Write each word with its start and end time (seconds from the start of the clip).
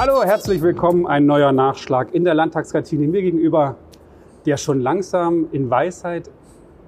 Hallo, 0.00 0.22
herzlich 0.24 0.62
willkommen. 0.62 1.06
Ein 1.06 1.26
neuer 1.26 1.52
Nachschlag 1.52 2.14
in 2.14 2.24
der 2.24 2.32
Landtagskantine. 2.32 3.06
Mir 3.06 3.20
gegenüber 3.20 3.76
der 4.46 4.56
schon 4.56 4.80
langsam 4.80 5.48
in 5.52 5.68
Weisheit 5.68 6.30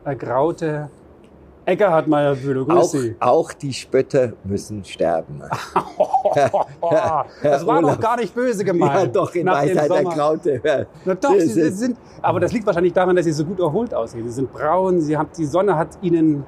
ergraute 0.03 0.89
Eckhard 1.67 2.09
Meyer-Bülow. 2.09 2.65
Grüß 2.65 2.75
Auch, 2.79 2.85
Sie. 2.89 3.17
auch 3.21 3.53
die 3.53 3.75
Spötter 3.75 4.33
müssen 4.45 4.83
sterben. 4.87 5.43
das 7.43 7.67
war 7.67 7.77
Olaf. 7.81 7.97
doch 7.97 8.01
gar 8.01 8.17
nicht 8.17 8.35
böse 8.35 8.65
gemeint. 8.65 8.95
Ja, 8.95 9.07
doch, 9.09 9.35
in 9.35 9.47
Weisheit 9.47 9.77
der 9.91 9.99
Sommer. 9.99 10.15
Graute. 10.15 10.61
Ja. 10.65 10.87
Na 11.05 11.15
doch, 11.15 11.35
Das 11.35 11.45
sie 11.53 11.61
ist- 11.61 11.81
sind, 11.81 11.99
aber 12.23 12.41
das 12.41 12.51
liegt 12.55 12.65
wahrscheinlich 12.65 12.95
daran, 12.95 13.15
dass 13.15 13.27
sie 13.27 13.33
so 13.33 13.45
gut 13.45 13.61
erholt 13.61 13.93
aussehen. 13.93 14.25
Sie 14.27 14.33
sind 14.33 14.51
braun, 14.51 15.03
sie 15.03 15.19
haben, 15.19 15.29
die 15.37 15.45
Sonne 15.45 15.77
hat 15.77 15.99
ihnen 16.01 16.45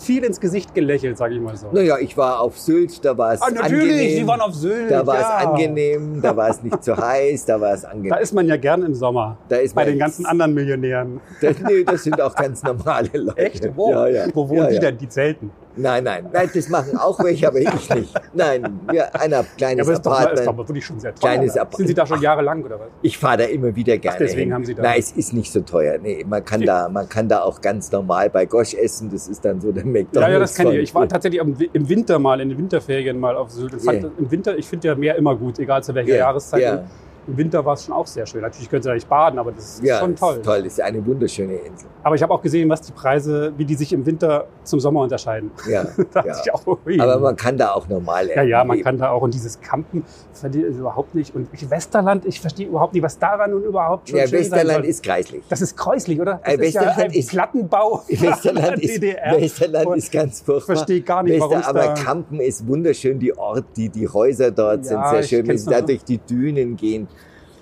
viel 0.00 0.24
ins 0.24 0.40
Gesicht 0.40 0.74
gelächelt, 0.74 1.16
sage 1.18 1.34
ich 1.34 1.40
mal 1.40 1.56
so. 1.56 1.68
Naja, 1.72 1.96
ich 2.00 2.16
war 2.16 2.40
auf 2.40 2.58
Sylt, 2.58 3.04
da 3.04 3.16
war 3.16 3.34
es 3.34 3.42
Ah, 3.42 3.50
natürlich, 3.50 3.82
angenehm. 3.92 4.16
Sie 4.16 4.26
waren 4.26 4.40
auf 4.40 4.54
Sylt. 4.54 4.90
da 4.90 5.06
war 5.06 5.14
ja. 5.20 5.20
es 5.40 5.46
angenehm, 5.46 6.20
da 6.22 6.36
war 6.36 6.48
es 6.50 6.62
nicht 6.62 6.82
zu 6.82 6.96
heiß, 6.96 7.44
da 7.44 7.60
war 7.60 7.74
es 7.74 7.82
Da 7.82 7.88
angenehm. 7.88 8.18
ist 8.20 8.32
man 8.34 8.46
ja 8.48 8.56
gern 8.56 8.82
im 8.82 8.94
Sommer. 8.94 9.36
Da 9.48 9.56
ist 9.56 9.74
bei 9.74 9.84
den 9.84 9.98
ganzen 9.98 10.26
anderen 10.26 10.54
Millionären. 10.54 11.20
Das, 11.40 11.56
nee, 11.60 11.84
das 11.84 12.02
sind 12.04 12.20
auch 12.20 12.34
ganz 12.36 12.62
normale 12.62 13.10
Leute. 13.12 13.38
Echt? 13.38 13.68
Wo? 13.76 13.90
Ja, 13.92 14.06
ja. 14.08 14.24
Wo 14.34 14.48
wohnen 14.48 14.68
die 14.70 14.78
denn? 14.78 14.98
Die 14.98 15.08
Zelten. 15.08 15.50
Nein, 15.76 16.02
nein, 16.04 16.28
nein, 16.32 16.50
das 16.52 16.68
machen 16.68 16.96
auch 16.98 17.18
welche, 17.22 17.46
aber 17.46 17.58
ich 17.58 17.94
nicht. 17.94 18.12
Nein, 18.34 18.80
wir, 18.90 19.14
ein 19.20 19.30
Ja, 19.30 19.44
kleines 19.56 19.86
aber 19.86 19.92
ist 19.96 20.04
doch, 20.04 20.12
ist 20.12 20.24
doch 20.24 20.30
Apartment. 20.40 20.68
wirklich 20.68 20.84
schon 20.84 20.98
sehr 20.98 21.14
teuer. 21.14 21.20
Kleines 21.30 21.52
oder? 21.52 21.62
Apart- 21.62 21.76
Sind 21.76 21.86
Sie 21.86 21.94
da 21.94 22.06
schon 22.06 22.20
jahrelang 22.20 22.64
oder 22.64 22.80
was? 22.80 22.86
Ich 23.02 23.16
fahre 23.16 23.38
da 23.38 23.44
immer 23.44 23.74
wieder 23.74 23.96
gerne 23.98 24.18
deswegen 24.18 24.40
hin. 24.42 24.54
haben 24.54 24.64
Sie 24.64 24.74
da- 24.74 24.82
Nein, 24.82 24.98
es 24.98 25.12
ist 25.12 25.32
nicht 25.32 25.52
so 25.52 25.60
teuer. 25.60 25.96
Nee, 25.98 26.24
man 26.28 26.44
kann 26.44 26.62
da, 26.62 26.88
man 26.88 27.08
kann 27.08 27.28
da 27.28 27.42
auch 27.42 27.60
ganz 27.60 27.90
normal 27.92 28.30
bei 28.30 28.46
Gosch 28.46 28.74
essen. 28.74 29.10
Das 29.10 29.28
ist 29.28 29.44
dann 29.44 29.60
so 29.60 29.70
der 29.72 29.84
McDonald's. 29.84 30.14
Ja, 30.16 30.28
ja, 30.28 30.38
das 30.38 30.54
kenne 30.54 30.76
ich. 30.76 30.82
Ich 30.90 30.94
war 30.94 31.08
tatsächlich 31.08 31.40
im 31.40 31.88
Winter 31.88 32.18
mal, 32.18 32.40
in 32.40 32.48
den 32.48 32.58
Winterferien 32.58 33.18
mal 33.18 33.36
auf 33.36 33.50
Sylt. 33.50 33.74
Ja. 33.82 33.92
Im 33.92 34.30
Winter, 34.30 34.58
ich 34.58 34.66
finde 34.66 34.88
ja 34.88 34.94
Meer 34.96 35.14
immer 35.16 35.36
gut, 35.36 35.58
egal 35.60 35.82
zu 35.82 35.94
welcher 35.94 36.10
Ja, 36.10 36.16
Jahreszeit. 36.16 36.62
ja. 36.62 36.84
Im 37.26 37.36
Winter 37.36 37.64
war 37.64 37.74
es 37.74 37.84
schon 37.84 37.94
auch 37.94 38.06
sehr 38.06 38.26
schön. 38.26 38.40
Natürlich 38.40 38.68
können 38.68 38.82
Sie 38.82 38.88
da 38.88 38.94
nicht 38.94 39.08
baden, 39.08 39.38
aber 39.38 39.52
das 39.52 39.74
ist 39.74 39.84
Ja, 39.84 39.98
schon 40.00 40.14
ist 40.14 40.20
toll. 40.20 40.40
toll. 40.42 40.66
Ist 40.66 40.80
eine 40.80 41.04
wunderschöne 41.04 41.54
Insel. 41.54 41.88
Aber 42.02 42.14
ich 42.14 42.22
habe 42.22 42.32
auch 42.32 42.42
gesehen, 42.42 42.68
was 42.68 42.80
die 42.80 42.92
Preise, 42.92 43.52
wie 43.56 43.64
die 43.64 43.74
sich 43.74 43.92
im 43.92 44.04
Winter 44.06 44.46
zum 44.64 44.80
Sommer 44.80 45.00
unterscheiden. 45.00 45.50
Ja, 45.68 45.84
ja. 46.14 46.54
auch. 46.54 46.78
Aber 46.98 47.18
man 47.18 47.36
kann 47.36 47.56
da 47.58 47.72
auch 47.72 47.88
normal 47.88 48.28
ja, 48.28 48.42
ja, 48.42 48.64
man 48.64 48.76
leben. 48.78 48.84
kann 48.84 48.98
da 48.98 49.10
auch 49.10 49.22
und 49.22 49.34
dieses 49.34 49.60
Campen 49.60 50.04
verstehe 50.32 50.66
ich 50.68 50.76
überhaupt 50.76 51.14
nicht. 51.14 51.34
Und 51.34 51.48
Westerland, 51.70 52.24
ich 52.26 52.40
verstehe 52.40 52.66
überhaupt 52.68 52.94
nicht, 52.94 53.02
was 53.02 53.18
daran 53.18 53.50
nun 53.50 53.64
überhaupt 53.64 54.08
schon 54.08 54.18
Ja, 54.18 54.26
schön 54.26 54.40
Westerland 54.40 54.84
ist 54.86 55.02
kreislich. 55.02 55.42
Das 55.48 55.60
ist 55.60 55.76
kreislich, 55.76 56.20
oder? 56.20 56.40
Das 56.44 56.54
Äh, 56.54 56.66
ist 56.66 56.74
ja 56.74 56.80
Westerland 56.82 57.12
ein 57.12 57.18
ist- 57.18 57.30
Plattenbau 57.30 58.02
Westerland 58.08 58.66
der 58.66 58.82
ist, 58.82 58.94
DDR. 59.02 59.40
Westerland 59.40 59.86
Und 59.86 59.98
ist 59.98 60.12
ganz 60.12 60.40
furchtbar. 60.40 60.72
Ich 60.74 60.78
verstehe 60.78 61.00
gar 61.02 61.22
nicht, 61.22 61.40
warum 61.40 61.58
es 61.58 61.66
aber. 61.66 61.94
Campen 61.94 62.40
ist 62.40 62.66
wunderschön. 62.66 63.18
Die 63.18 63.36
Ort, 63.36 63.64
die, 63.76 63.88
die 63.88 64.08
Häuser 64.08 64.50
dort 64.50 64.84
sind 64.86 64.96
Ja, 64.98 65.10
sehr 65.10 65.20
ich 65.20 65.26
schön, 65.28 65.46
wenn 65.46 65.58
sie 65.58 65.70
da 65.70 65.80
durch 65.80 66.02
die 66.04 66.18
Dünen 66.18 66.76
gehen. 66.76 67.08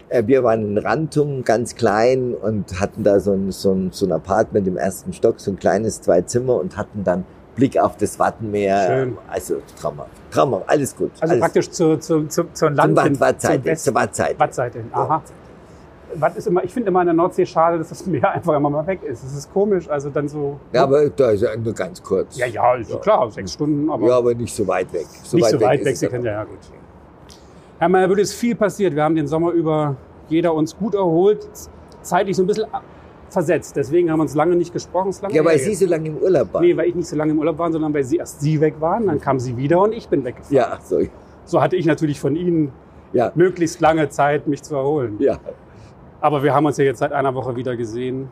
Äh, 0.09 0.27
Wir 0.27 0.43
waren 0.43 0.63
in 0.77 0.79
Rantum, 0.79 1.45
ganz 1.45 1.75
klein 1.75 2.35
und 2.35 2.81
hatten 2.81 3.03
da 3.03 3.21
so 3.21 3.33
ein, 3.33 3.51
so 3.53 3.73
ein, 3.73 3.91
so 3.93 4.07
ein 4.07 4.13
Apartment 4.13 4.67
im 4.67 4.77
ersten 4.77 5.13
Stock, 5.13 5.41
so 5.41 5.51
ein 5.51 5.59
kleines 5.59 6.01
zwei 6.01 6.23
Zimmer 6.23 6.57
und 6.57 6.77
hatten 6.77 7.05
dann 7.05 7.25
Blick 7.57 7.79
auf 7.79 7.97
das 7.97 8.19
Wattenmeer. 8.19 8.87
Schön. 8.87 9.19
Also 9.29 9.57
traumhaft. 9.81 10.11
Traumhaft, 10.31 10.69
alles 10.69 10.97
gut. 10.97 11.11
Also 11.21 11.33
alles 11.33 11.43
praktisch 11.43 11.71
zur, 11.71 12.01
zur, 12.01 12.29
zur, 12.29 12.45
zur 12.55 12.69
zum 12.69 12.75
Land 12.75 13.03
hin, 13.03 13.21
Wattseite, 13.21 13.65
zur 13.65 13.77
zur 13.77 13.95
Wattseite. 13.95 14.39
Wattseite. 14.39 14.85
Aha. 14.93 15.23
Was 16.15 16.37
ist 16.37 16.47
immer, 16.47 16.65
ich 16.65 16.73
finde 16.73 16.89
immer 16.89 17.01
an 17.01 17.07
der 17.07 17.15
Nordsee 17.15 17.45
schade, 17.45 17.77
dass 17.79 17.91
das 17.91 18.07
Meer 18.07 18.31
einfach 18.35 18.57
immer 18.57 18.71
mal 18.71 18.87
weg 18.87 19.03
ist. 19.03 19.25
Das 19.25 19.35
ist 19.35 19.53
komisch. 19.53 19.89
Also 19.91 20.09
dann 20.09 20.29
so. 20.29 20.59
Ja, 20.73 20.85
aber 20.85 21.11
da 21.11 21.31
ist 21.33 21.43
ja 21.43 21.55
nur 21.57 21.75
ganz 21.75 22.03
kurz. 22.03 22.37
ja, 22.39 22.47
ja, 22.47 22.77
ist 22.77 22.91
Ja. 22.91 22.97
klar, 22.99 23.31
sechs 23.31 23.53
Stunden, 23.53 23.91
aber 23.91 24.07
ja, 24.07 24.17
aber 24.17 24.35
nicht 24.35 24.55
so 24.55 24.67
weit 24.67 24.91
weg. 24.93 25.07
nicht 25.33 25.45
so 25.51 25.61
weit 25.61 25.85
weg. 25.85 25.93
es 25.93 26.01
Sie 26.01 26.07
können 26.07 26.25
ja, 26.25 26.33
ja 26.33 26.45
gut. 26.45 26.59
Herr 27.79 27.89
würde 28.09 28.23
es 28.23 28.33
viel 28.33 28.55
passiert. 28.57 28.95
Wir 28.95 29.05
haben 29.05 29.15
den 29.15 29.27
Sommer 29.27 29.51
über 29.53 29.97
jeder 30.29 30.55
uns 30.55 30.77
gut 30.77 30.95
erholt, 30.95 31.47
zeitlich 32.03 32.37
so 32.37 32.43
ein 32.43 32.47
bisschen 32.47 32.67
versetzt. 33.31 33.77
Deswegen 33.77 34.11
haben 34.11 34.19
wir 34.19 34.23
uns 34.23 34.35
lange 34.35 34.57
nicht 34.57 34.73
gesprochen. 34.73 35.13
Lange 35.23 35.35
Ja, 35.35 35.45
weil 35.45 35.57
her 35.57 35.65
Sie 35.65 35.71
jetzt. 35.71 35.81
so 35.81 35.87
lange 35.87 36.09
im 36.09 36.17
Urlaub 36.17 36.53
waren. 36.55 36.65
Nee, 36.65 36.77
weil 36.77 36.89
ich 36.89 36.95
nicht 36.95 37.09
so 37.09 37.17
lange 37.17 37.33
im 37.33 37.39
Urlaub 37.39 37.59
war, 37.59 37.71
sondern 37.71 37.93
weil 37.93 38.05
sie 38.05 38.17
erst 38.17 38.41
Sie 38.41 38.61
weg 38.61 38.75
waren, 38.81 39.07
dann 39.07 39.21
kam 39.21 39.39
sie 39.39 39.57
wieder 39.57 39.81
und 39.83 39.93
ich 39.93 40.09
bin 40.09 40.25
weggefahren. 40.25 40.57
Ja, 40.57 40.79
so, 40.83 41.01
So 41.45 41.61
hatte 41.61 41.77
ich 41.77 41.85
natürlich 41.87 42.19
von 42.21 42.37
Ihnen 42.37 42.73
ja, 43.13 43.33
möglichst 43.35 43.81
lange 43.81 44.09
Zeit, 44.09 44.47
mich 44.47 44.63
zu 44.63 44.75
erholen. 44.77 45.17
ja. 45.19 45.39
Aber 46.21 46.43
wir 46.43 46.53
haben 46.53 46.67
uns 46.67 46.77
ja 46.79 46.85
jetzt 46.85 46.99
seit 46.99 47.13
einer 47.13 47.33
Woche 47.35 47.55
wieder 47.55 47.77
gesehen. 47.77 48.29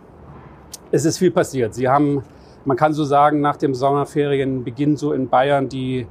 Es 0.90 1.04
ist 1.04 1.18
viel 1.18 1.30
passiert. 1.30 1.72
Sie 1.72 1.88
haben, 1.88 2.22
man 2.64 2.76
kann 2.76 2.92
so 2.92 3.04
sagen, 3.04 3.40
nach 3.40 3.56
dem 3.56 3.74
Sommerferien 3.74 4.64
beginnt 4.64 4.98
so 4.98 5.12
in 5.12 5.28
Bayern 5.28 5.68
die, 5.68 6.04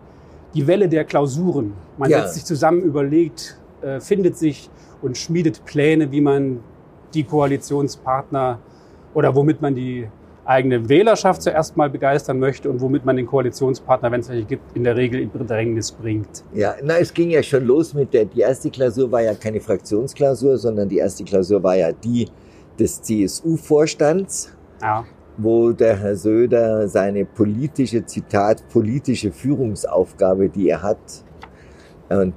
die 0.53 0.67
Welle 0.67 0.87
der 0.87 1.03
Klausuren. 1.03 1.73
Man 1.97 2.09
Ja. 2.09 2.21
setzt 2.21 2.35
sich 2.35 2.45
zusammen, 2.45 2.81
überlegt, 2.81 3.59
äh, 3.81 3.99
findet 3.99 4.37
sich 4.37 4.69
und 5.01 5.17
schmiedet 5.17 5.63
Pläne, 5.65 6.11
wie 6.11 6.21
man 6.21 6.59
die 7.13 7.23
Koalitionspartner 7.23 8.59
oder 9.13 9.33
womit 9.35 9.61
man 9.61 9.75
die 9.75 10.07
eigene 10.45 10.87
Wählerschaft 10.87 11.41
zuerst 11.41 11.75
mal 11.75 11.89
begeistern 11.89 12.37
möchte 12.39 12.69
und 12.69 12.79
womit 12.79 13.03
man 13.03 13.15
den 13.15 13.25
Koalitionspartner, 13.25 14.11
wenn 14.11 14.19
es 14.19 14.29
welche 14.29 14.45
gibt, 14.45 14.75
in 14.75 14.83
der 14.83 14.95
Regel 14.95 15.21
in 15.21 15.31
Bedrängnis 15.31 15.91
bringt. 15.91 16.43
Ja, 16.53 16.75
na, 16.83 16.97
es 16.99 17.11
ging 17.13 17.31
ja 17.31 17.41
schon 17.41 17.65
los 17.65 17.93
mit 17.95 18.13
der, 18.13 18.25
die 18.25 18.41
erste 18.41 18.69
Klausur 18.69 19.11
war 19.11 19.21
ja 19.21 19.33
keine 19.33 19.59
Fraktionsklausur, 19.59 20.57
sondern 20.57 20.87
die 20.87 20.97
erste 20.99 21.23
Klausur 21.23 21.63
war 21.63 21.75
ja 21.75 21.91
die 21.91 22.27
des 22.77 23.01
CSU-Vorstands, 23.01 24.51
Ja. 24.81 25.05
wo 25.37 25.71
der 25.71 25.97
Herr 25.97 26.15
Söder 26.15 26.87
seine 26.87 27.25
politische, 27.25 28.05
Zitat, 28.05 28.67
politische 28.69 29.31
Führungsaufgabe, 29.31 30.49
die 30.49 30.69
er 30.69 30.83
hat 30.83 30.97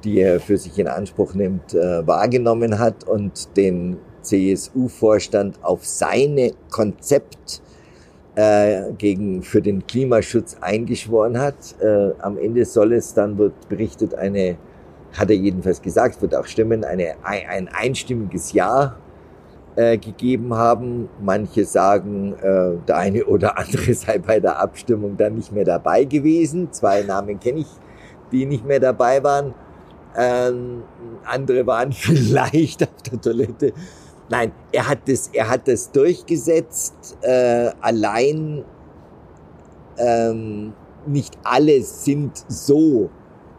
die 0.05 0.21
er 0.21 0.41
für 0.41 0.57
sich 0.57 0.79
in 0.79 0.89
Anspruch 0.89 1.35
nimmt, 1.35 1.75
äh, 1.75 2.07
wahrgenommen 2.07 2.79
hat 2.79 3.05
und 3.05 3.57
den 3.57 3.99
CSU-Vorstand 4.23 5.63
auf 5.63 5.85
seine 5.85 6.53
Konzept 6.71 7.63
äh, 8.35 8.93
gegen, 8.97 9.43
für 9.43 9.61
den 9.61 9.87
Klimaschutz 9.87 10.57
eingeschworen 10.61 11.39
hat. 11.39 11.75
Äh, 11.81 12.13
am 12.21 12.39
Ende 12.39 12.65
soll 12.65 12.93
es 12.93 13.15
dann, 13.15 13.37
wird 13.39 13.69
berichtet, 13.69 14.15
eine, 14.15 14.57
hat 15.19 15.31
er 15.31 15.37
jedenfalls 15.37 15.83
gesagt, 15.83 16.23
wird 16.23 16.35
auch 16.35 16.47
stimmen, 16.47 16.85
eine, 16.85 17.15
ein 17.25 17.69
einstimmiges 17.69 18.53
Ja 18.53 18.97
äh, 19.77 19.99
gegeben 19.99 20.55
haben. 20.55 21.09
Manche 21.21 21.65
sagen, 21.65 22.35
äh, 22.35 22.77
der 22.87 22.97
eine 22.97 23.25
oder 23.25 23.59
andere 23.59 23.93
sei 23.95 24.19
bei 24.19 24.41
der 24.41 24.61
Abstimmung 24.61 25.17
dann 25.17 25.35
nicht 25.35 25.53
mehr 25.53 25.65
dabei 25.65 26.05
gewesen. 26.05 26.73
Zwei 26.73 27.03
Namen 27.03 27.41
kenne 27.41 27.61
ich, 27.61 27.69
die 28.33 28.47
nicht 28.47 28.65
mehr 28.65 28.81
dabei 28.81 29.23
waren. 29.23 29.55
Ähm, 30.17 30.83
andere 31.25 31.67
waren 31.67 31.93
vielleicht 31.93 32.83
auf 32.83 33.03
der 33.11 33.21
Toilette. 33.21 33.73
Nein, 34.29 34.53
er 34.73 34.89
hat 34.89 35.09
das, 35.09 35.29
er 35.33 35.49
hat 35.49 35.69
das 35.69 35.91
durchgesetzt. 35.91 37.17
Äh, 37.23 37.71
allein 37.81 38.65
ähm, 39.97 40.73
nicht 41.07 41.39
alle 41.43 41.83
sind 41.83 42.45
so 42.49 43.11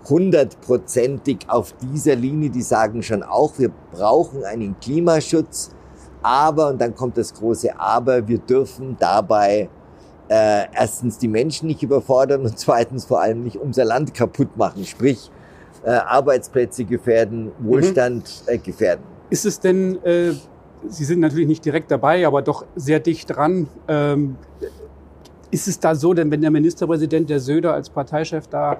hundertprozentig 0.07 1.39
auf 1.47 1.73
dieser 1.81 2.15
Linie. 2.15 2.49
Die 2.49 2.61
sagen 2.61 3.01
schon 3.01 3.23
auch, 3.23 3.57
wir 3.57 3.71
brauchen 3.91 4.43
einen 4.43 4.79
Klimaschutz. 4.79 5.71
Aber, 6.21 6.67
und 6.69 6.81
dann 6.81 6.93
kommt 6.95 7.17
das 7.17 7.33
große 7.33 7.79
Aber, 7.79 8.27
wir 8.27 8.39
dürfen 8.39 8.97
dabei 8.99 9.69
äh, 10.29 10.65
erstens 10.73 11.17
die 11.17 11.27
Menschen 11.27 11.67
nicht 11.67 11.83
überfordern 11.83 12.41
und 12.41 12.57
zweitens 12.57 13.05
vor 13.05 13.21
allem 13.21 13.43
nicht 13.43 13.57
unser 13.57 13.83
Land 13.83 14.13
kaputt 14.13 14.55
machen. 14.57 14.85
Sprich, 14.85 15.31
äh, 15.83 15.91
Arbeitsplätze 15.91 16.85
gefährden, 16.85 17.51
Wohlstand 17.59 18.43
äh, 18.45 18.57
gefährden. 18.57 19.03
Ist 19.29 19.45
es 19.45 19.59
denn, 19.59 20.03
äh, 20.03 20.33
Sie 20.87 21.03
sind 21.03 21.19
natürlich 21.19 21.47
nicht 21.47 21.65
direkt 21.65 21.91
dabei, 21.91 22.25
aber 22.25 22.41
doch 22.41 22.65
sehr 22.75 22.99
dicht 23.01 23.35
dran. 23.35 23.67
Ähm, 23.89 24.37
ist 25.51 25.67
es 25.67 25.79
da 25.79 25.93
so, 25.93 26.13
denn 26.13 26.31
wenn 26.31 26.41
der 26.41 26.51
Ministerpräsident, 26.51 27.29
der 27.29 27.39
Söder 27.39 27.73
als 27.73 27.89
Parteichef 27.89 28.47
da 28.47 28.79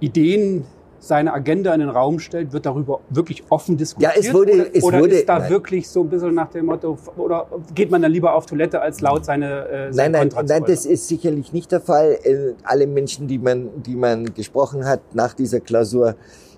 Ideen, 0.00 0.64
seine 1.00 1.32
Agenda 1.32 1.72
in 1.74 1.80
den 1.80 1.88
Raum 1.88 2.18
stellt, 2.18 2.52
wird 2.52 2.66
darüber 2.66 3.00
wirklich 3.10 3.44
offen 3.50 3.76
diskutiert? 3.76 4.14
Ja, 4.14 4.20
es 4.20 4.32
wurde- 4.32 4.52
oder, 4.52 4.66
es 4.76 4.82
oder 4.84 5.00
wurde- 5.00 5.14
ist 5.16 5.28
da 5.28 5.38
nein. 5.38 5.50
wirklich 5.50 5.88
so 5.88 6.00
ein 6.02 6.08
bisschen 6.08 6.34
nach 6.34 6.48
dem 6.50 6.66
Motto, 6.66 6.98
oder 7.16 7.46
geht 7.74 7.90
man 7.90 8.02
dann 8.02 8.12
lieber 8.12 8.34
auf 8.34 8.46
Toilette, 8.46 8.80
als 8.80 9.00
laut 9.00 9.24
seine, 9.24 9.68
äh, 9.68 9.92
sein 9.92 10.12
Nein, 10.12 10.30
nein, 10.34 10.44
nein, 10.46 10.64
das 10.66 10.86
ist 10.86 11.06
sicherlich 11.08 11.52
nicht 11.52 11.70
der 11.72 11.80
Fall. 11.80 12.18
Äh, 12.24 12.54
Alle 12.64 12.86
Menschen, 12.86 13.28
die 13.28 13.38
man, 13.38 13.68
die 13.82 13.94
man 13.96 14.24
gesprochen 14.34 14.84
hat 14.84 15.00
nach 15.14 15.34
dieser 15.34 15.60
Klausur, 15.60 16.16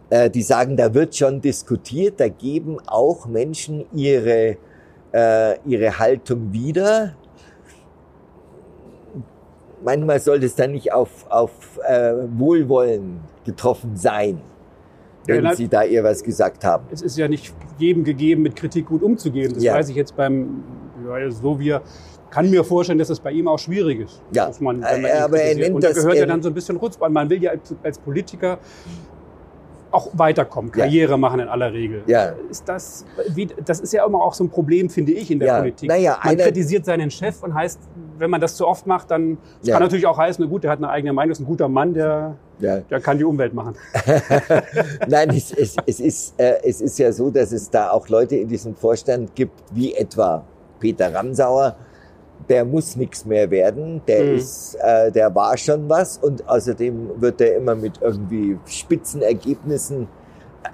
äh, 0.08 0.28
die 0.30 0.42
sagen, 0.42 0.76
da 0.76 0.92
wird 0.94 1.14
schon 1.14 1.40
diskutiert, 1.40 2.18
da 2.18 2.28
geben 2.28 2.78
auch 2.86 3.26
Menschen 3.26 3.84
ihre, 3.94 4.56
äh, 5.12 5.58
ihre 5.66 5.98
Haltung 5.98 6.52
wieder. 6.52 7.14
Manchmal 9.82 10.20
sollte 10.20 10.46
es 10.46 10.54
dann 10.54 10.72
nicht 10.72 10.92
auf, 10.92 11.26
auf 11.30 11.50
äh, 11.88 12.12
Wohlwollen 12.36 13.20
getroffen 13.44 13.96
sein, 13.96 14.40
Ja, 15.26 15.36
wenn 15.36 15.44
nein. 15.44 15.56
sie 15.56 15.68
da 15.68 15.84
ihr 15.84 16.04
was 16.04 16.22
gesagt 16.22 16.64
haben. 16.64 16.84
es 16.90 17.02
ist 17.02 17.16
ja 17.16 17.28
nicht 17.28 17.54
jedem 17.78 18.04
gegeben, 18.04 18.42
mit 18.42 18.56
Kritik 18.56 18.86
gut 18.86 19.02
umzugehen. 19.02 19.52
Das 19.54 19.62
Ja. 19.62 19.74
weiß 19.74 19.88
ich 19.88 19.96
jetzt 19.96 20.14
beim, 20.16 20.62
ja, 21.06 21.30
so 21.30 21.58
wie 21.58 21.70
er, 21.70 21.82
kann 22.30 22.48
mir 22.50 22.62
vorstellen, 22.62 22.98
dass 22.98 23.10
es 23.10 23.18
bei 23.18 23.32
ihm 23.32 23.48
auch 23.48 23.58
schwierig 23.58 24.00
ist. 24.00 24.22
Ja, 24.32 24.50
man, 24.60 24.76
äh, 24.76 24.80
man 24.80 25.00
ihn 25.00 25.06
aber 25.22 25.40
er 25.40 25.54
nennt 25.56 25.74
Und 25.74 25.82
da 25.82 25.88
das- 25.88 25.96
gehört 25.96 26.16
ja 26.16 26.26
dann 26.26 26.42
so 26.42 26.48
ein 26.48 26.54
bisschen 26.54 26.76
Rutzband. 26.76 27.12
Man 27.12 27.28
will 27.28 27.42
ja 27.42 27.50
als, 27.52 27.74
als 27.82 27.98
Politiker 27.98 28.58
auch 29.90 30.08
weiterkommen, 30.12 30.70
Karriere 30.70 31.12
ja. 31.12 31.16
machen 31.16 31.40
in 31.40 31.48
aller 31.48 31.72
Regel. 31.72 32.02
Ja. 32.06 32.34
Ist 32.48 32.68
das, 32.68 33.04
wie, 33.34 33.48
das 33.64 33.80
ist 33.80 33.92
ja 33.92 34.06
immer 34.06 34.22
auch 34.22 34.34
so 34.34 34.44
ein 34.44 34.50
Problem, 34.50 34.88
finde 34.88 35.12
ich, 35.12 35.30
in 35.30 35.38
der 35.38 35.48
ja. 35.48 35.58
Politik. 35.58 35.88
Naja, 35.88 36.18
man 36.22 36.36
kritisiert 36.36 36.84
seinen 36.84 37.10
Chef 37.10 37.42
und 37.42 37.54
heißt, 37.54 37.80
wenn 38.18 38.30
man 38.30 38.40
das 38.40 38.54
zu 38.56 38.66
oft 38.66 38.86
macht, 38.86 39.10
dann 39.10 39.38
ja. 39.62 39.74
kann 39.74 39.82
natürlich 39.82 40.06
auch 40.06 40.18
heißen, 40.18 40.48
gut, 40.48 40.64
der 40.64 40.70
hat 40.70 40.78
eine 40.78 40.90
eigene 40.90 41.12
Meinung, 41.12 41.32
ist 41.32 41.40
ein 41.40 41.46
guter 41.46 41.68
Mann, 41.68 41.94
der, 41.94 42.36
der 42.60 43.00
kann 43.00 43.18
die 43.18 43.24
Umwelt 43.24 43.54
machen. 43.54 43.74
Nein, 45.08 45.30
es, 45.30 45.52
es, 45.52 45.76
es, 45.86 46.00
ist, 46.00 46.40
äh, 46.40 46.58
es 46.62 46.80
ist 46.80 46.98
ja 46.98 47.12
so, 47.12 47.30
dass 47.30 47.52
es 47.52 47.70
da 47.70 47.90
auch 47.90 48.08
Leute 48.08 48.36
in 48.36 48.48
diesem 48.48 48.74
Vorstand 48.74 49.34
gibt, 49.34 49.60
wie 49.72 49.94
etwa 49.94 50.44
Peter 50.78 51.12
Ramsauer, 51.12 51.76
der 52.48 52.64
muss 52.64 52.96
nichts 52.96 53.24
mehr 53.24 53.50
werden, 53.50 54.02
der 54.06 54.24
mhm. 54.24 54.36
ist, 54.36 54.74
äh, 54.76 55.12
der 55.12 55.34
war 55.34 55.56
schon 55.56 55.88
was 55.88 56.18
und 56.18 56.48
außerdem 56.48 57.20
wird 57.20 57.40
er 57.40 57.56
immer 57.56 57.74
mit 57.74 58.00
irgendwie 58.00 58.58
Spitzenergebnissen 58.66 60.08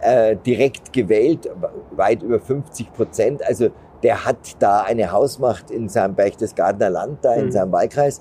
äh, 0.01 0.37
direkt 0.37 0.93
gewählt, 0.93 1.51
weit 1.93 2.23
über 2.23 2.41
50 2.41 2.93
Prozent. 2.93 3.47
Also 3.47 3.71
der 4.03 4.25
hat 4.25 4.57
da 4.59 4.83
eine 4.83 5.13
Hausmacht 5.13 5.71
in 5.71 5.89
seinem 5.89 6.15
Berchtesgadener 6.15 6.91
Land, 6.91 7.19
da 7.23 7.35
in 7.35 7.47
mhm. 7.47 7.53
seinem 7.53 7.73
Wahlkreis. 7.73 8.21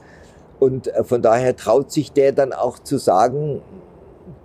Und 0.60 0.88
äh, 0.88 1.04
von 1.04 1.22
daher 1.22 1.56
traut 1.56 1.92
sich 1.92 2.12
der 2.12 2.32
dann 2.32 2.54
auch 2.54 2.80
zu 2.80 2.98
sagen, 2.98 3.62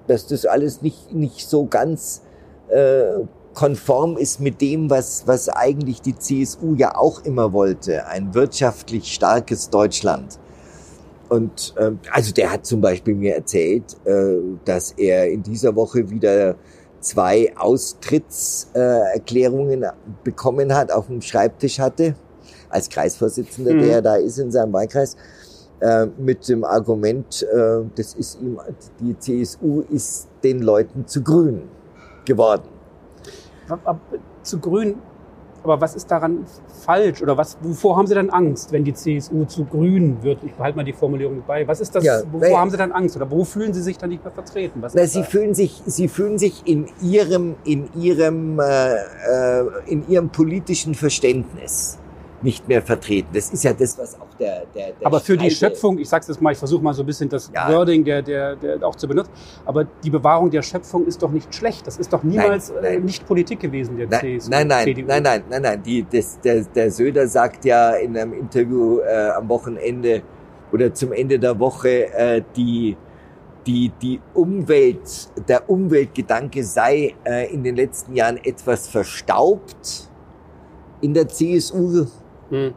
dass 0.06 0.26
das 0.26 0.44
alles 0.44 0.82
nicht, 0.82 1.12
nicht 1.12 1.48
so 1.48 1.66
ganz 1.66 2.22
äh, 2.68 3.20
konform 3.60 4.16
ist 4.16 4.40
mit 4.40 4.60
dem, 4.62 4.88
was, 4.88 5.24
was 5.26 5.50
eigentlich 5.50 6.00
die 6.00 6.16
CSU 6.16 6.74
ja 6.76 6.96
auch 6.96 7.22
immer 7.26 7.52
wollte, 7.52 8.06
ein 8.06 8.34
wirtschaftlich 8.34 9.12
starkes 9.12 9.68
Deutschland. 9.68 10.38
Und 11.28 11.74
äh, 11.76 11.90
also 12.10 12.32
der 12.32 12.52
hat 12.52 12.64
zum 12.64 12.80
Beispiel 12.80 13.14
mir 13.14 13.34
erzählt, 13.34 13.98
äh, 14.06 14.36
dass 14.64 14.92
er 14.92 15.30
in 15.30 15.42
dieser 15.42 15.76
Woche 15.76 16.08
wieder 16.08 16.54
zwei 17.00 17.54
Austrittserklärungen 17.54 19.82
äh, 19.82 19.92
bekommen 20.24 20.74
hat, 20.74 20.90
auf 20.90 21.08
dem 21.08 21.20
Schreibtisch 21.20 21.78
hatte, 21.78 22.14
als 22.70 22.88
Kreisvorsitzender, 22.88 23.74
mhm. 23.74 23.82
der 23.82 24.00
da 24.00 24.16
ist 24.16 24.38
in 24.38 24.50
seinem 24.50 24.72
Wahlkreis, 24.72 25.18
äh, 25.80 26.06
mit 26.16 26.48
dem 26.48 26.64
Argument, 26.64 27.42
äh, 27.42 27.80
das 27.94 28.14
ist 28.14 28.40
ihm, 28.40 28.58
die 29.00 29.18
CSU 29.18 29.82
ist 29.90 30.28
den 30.42 30.62
Leuten 30.62 31.06
zu 31.06 31.22
grün 31.22 31.68
geworden 32.24 32.79
zu 34.42 34.58
grün. 34.58 34.96
Aber 35.62 35.78
was 35.78 35.94
ist 35.94 36.10
daran 36.10 36.46
falsch 36.86 37.22
oder 37.22 37.36
was, 37.36 37.58
wovor 37.60 37.98
haben 37.98 38.06
Sie 38.06 38.14
dann 38.14 38.30
Angst, 38.30 38.72
wenn 38.72 38.82
die 38.82 38.94
CSU 38.94 39.44
zu 39.44 39.66
grün 39.66 40.22
wird? 40.22 40.42
Ich 40.42 40.54
behalte 40.54 40.76
mal 40.78 40.84
die 40.84 40.94
Formulierung 40.94 41.42
bei. 41.46 41.68
Was 41.68 41.82
ist 41.82 41.94
das, 41.94 42.02
ja, 42.02 42.22
wovor 42.32 42.58
haben 42.58 42.70
Sie 42.70 42.78
dann 42.78 42.92
Angst 42.92 43.14
oder 43.16 43.30
wo 43.30 43.44
fühlen 43.44 43.74
Sie 43.74 43.82
sich 43.82 43.98
dann 43.98 44.08
nicht 44.08 44.24
mehr 44.24 44.32
vertreten? 44.32 44.80
Was 44.80 44.94
na, 44.94 45.06
Sie 45.06 45.22
fühlen 45.22 45.54
sich, 45.54 45.82
Sie 45.84 46.08
fühlen 46.08 46.38
sich 46.38 46.62
in 46.66 46.88
Ihrem, 47.02 47.56
in 47.64 47.90
Ihrem, 47.94 48.58
äh, 48.58 48.94
äh 48.94 49.64
in 49.86 50.08
Ihrem 50.08 50.30
politischen 50.30 50.94
Verständnis 50.94 51.98
nicht 52.42 52.66
mehr 52.68 52.82
vertreten. 52.82 53.28
Das 53.32 53.50
ist 53.50 53.64
ja 53.64 53.72
das, 53.72 53.98
was 53.98 54.18
auch 54.18 54.34
der, 54.38 54.64
der, 54.74 54.92
der 54.92 55.06
Aber 55.06 55.20
für 55.20 55.34
Streite 55.34 55.44
die 55.44 55.50
Schöpfung, 55.50 55.98
ich 55.98 56.08
sag's 56.08 56.28
jetzt 56.28 56.40
mal, 56.40 56.52
ich 56.52 56.58
versuche 56.58 56.82
mal 56.82 56.94
so 56.94 57.02
ein 57.02 57.06
bisschen 57.06 57.28
das 57.28 57.50
ja. 57.54 57.70
Wording 57.72 58.04
der, 58.04 58.22
der, 58.22 58.56
der 58.56 58.82
auch 58.82 58.96
zu 58.96 59.06
benutzen, 59.06 59.30
aber 59.64 59.84
die 59.84 60.10
Bewahrung 60.10 60.50
der 60.50 60.62
Schöpfung 60.62 61.06
ist 61.06 61.22
doch 61.22 61.30
nicht 61.30 61.54
schlecht. 61.54 61.86
Das 61.86 61.98
ist 61.98 62.12
doch 62.12 62.22
niemals 62.22 62.70
nein, 62.70 62.82
nein. 62.82 62.94
Äh, 62.94 63.00
nicht 63.00 63.26
Politik 63.26 63.60
gewesen, 63.60 63.96
der 63.96 64.08
nein, 64.08 64.20
CSU, 64.20 64.50
nein, 64.50 64.68
nein, 64.68 64.84
CDU. 64.84 65.06
Nein, 65.06 65.22
nein, 65.22 65.44
nein, 65.48 65.62
nein. 65.62 65.82
Die, 65.82 66.06
das, 66.10 66.40
der, 66.40 66.62
der 66.64 66.90
Söder 66.90 67.28
sagt 67.28 67.64
ja 67.64 67.90
in 67.92 68.16
einem 68.16 68.32
Interview 68.32 69.00
äh, 69.00 69.30
am 69.30 69.48
Wochenende 69.48 70.22
oder 70.72 70.92
zum 70.94 71.12
Ende 71.12 71.38
der 71.38 71.58
Woche, 71.58 72.12
äh, 72.12 72.42
die 72.56 72.96
die, 73.66 73.92
die 74.00 74.20
Umwelt, 74.32 75.28
der 75.46 75.68
Umweltgedanke 75.68 76.64
sei 76.64 77.14
äh, 77.24 77.52
in 77.52 77.62
den 77.62 77.76
letzten 77.76 78.14
Jahren 78.14 78.38
etwas 78.38 78.88
verstaubt 78.88 80.08
in 81.00 81.14
der 81.14 81.28
CSU 81.28 82.06
hm. 82.50 82.74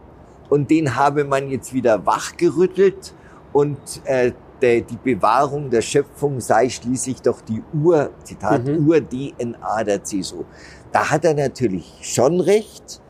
Und 0.49 0.69
den 0.69 0.95
habe 0.95 1.23
man 1.23 1.49
jetzt 1.49 1.73
wieder 1.73 2.05
wachgerüttelt 2.05 3.13
und 3.53 3.77
äh, 4.05 4.33
der, 4.61 4.81
die 4.81 4.97
Bewahrung 4.97 5.69
der 5.69 5.81
Schöpfung 5.81 6.39
sei 6.39 6.69
schließlich 6.69 7.21
doch 7.21 7.41
die 7.41 7.61
Ur, 7.73 8.11
Zitat, 8.23 8.65
mhm. 8.65 8.87
Ur-DNA 8.87 9.83
der 9.83 10.03
CSU. 10.03 10.43
Da 10.91 11.09
hat 11.09 11.25
er 11.25 11.33
natürlich 11.33 11.91
schon 12.01 12.39
recht, 12.39 13.01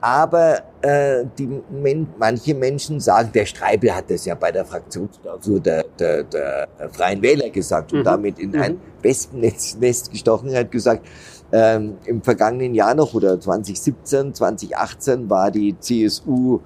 aber 0.00 0.62
äh, 0.82 1.24
die, 1.38 1.62
men, 1.70 2.08
manche 2.18 2.54
Menschen 2.54 3.00
sagen, 3.00 3.30
der 3.32 3.46
Streibel 3.46 3.94
hat 3.94 4.10
das 4.10 4.24
ja 4.24 4.34
bei 4.34 4.50
der 4.50 4.64
Fraktionsklausur 4.64 5.60
der, 5.60 5.84
der, 5.98 6.24
der 6.24 6.68
Freien 6.92 7.22
Wähler 7.22 7.50
gesagt 7.50 7.92
und 7.92 8.00
mhm. 8.00 8.04
damit 8.04 8.38
in 8.38 8.56
ein 8.56 8.72
mhm. 8.72 8.80
Wespennest 9.02 10.10
gestochen, 10.10 10.54
hat 10.54 10.70
gesagt, 10.70 11.06
ähm, 11.52 11.96
Im 12.04 12.22
vergangenen 12.22 12.74
Jahr 12.74 12.94
noch 12.94 13.14
oder 13.14 13.40
2017, 13.40 14.34
2018 14.34 15.28
war 15.28 15.50
die 15.50 15.78
CSU 15.78 16.60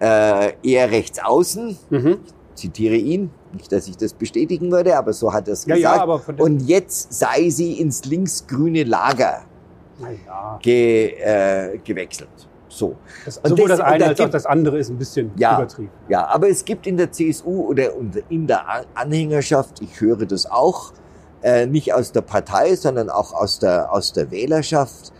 äh, 0.00 0.52
eher 0.62 0.90
rechts 0.90 1.18
außen. 1.22 1.76
Mhm. 1.90 2.18
Ich 2.54 2.54
zitiere 2.54 2.96
ihn, 2.96 3.30
nicht, 3.52 3.70
dass 3.72 3.88
ich 3.88 3.96
das 3.96 4.14
bestätigen 4.14 4.70
würde, 4.70 4.96
aber 4.96 5.12
so 5.12 5.32
hat 5.32 5.48
er 5.48 5.54
es 5.54 5.66
ja, 5.66 5.76
gesagt. 5.76 6.28
Ja, 6.38 6.44
Und 6.44 6.62
jetzt 6.62 7.12
sei 7.12 7.50
sie 7.50 7.74
ins 7.74 8.04
linksgrüne 8.04 8.84
Lager 8.84 9.42
ja. 10.26 10.58
ge, 10.62 11.14
äh, 11.18 11.78
gewechselt. 11.78 12.28
So. 12.68 12.96
Das, 13.24 13.40
sowohl 13.44 13.68
das, 13.68 13.78
das 13.78 13.86
eine 13.86 14.06
als 14.06 14.20
auch 14.20 14.30
das 14.30 14.46
andere 14.46 14.78
ist 14.78 14.88
ein 14.88 14.96
bisschen 14.96 15.30
ja, 15.36 15.56
übertrieben. 15.56 15.90
Ja, 16.08 16.26
aber 16.26 16.48
es 16.48 16.64
gibt 16.64 16.86
in 16.86 16.96
der 16.96 17.12
CSU 17.12 17.66
oder 17.66 17.90
in 18.30 18.46
der 18.46 18.86
Anhängerschaft, 18.94 19.82
ich 19.82 20.00
höre 20.00 20.24
das 20.24 20.50
auch, 20.50 20.92
äh, 21.42 21.66
nicht 21.66 21.92
aus 21.94 22.12
der 22.12 22.22
Partei, 22.22 22.76
sondern 22.76 23.10
auch 23.10 23.32
aus 23.32 23.58
der, 23.58 23.92
aus 23.92 24.12
der 24.12 24.30
Wählerschaft, 24.30 25.12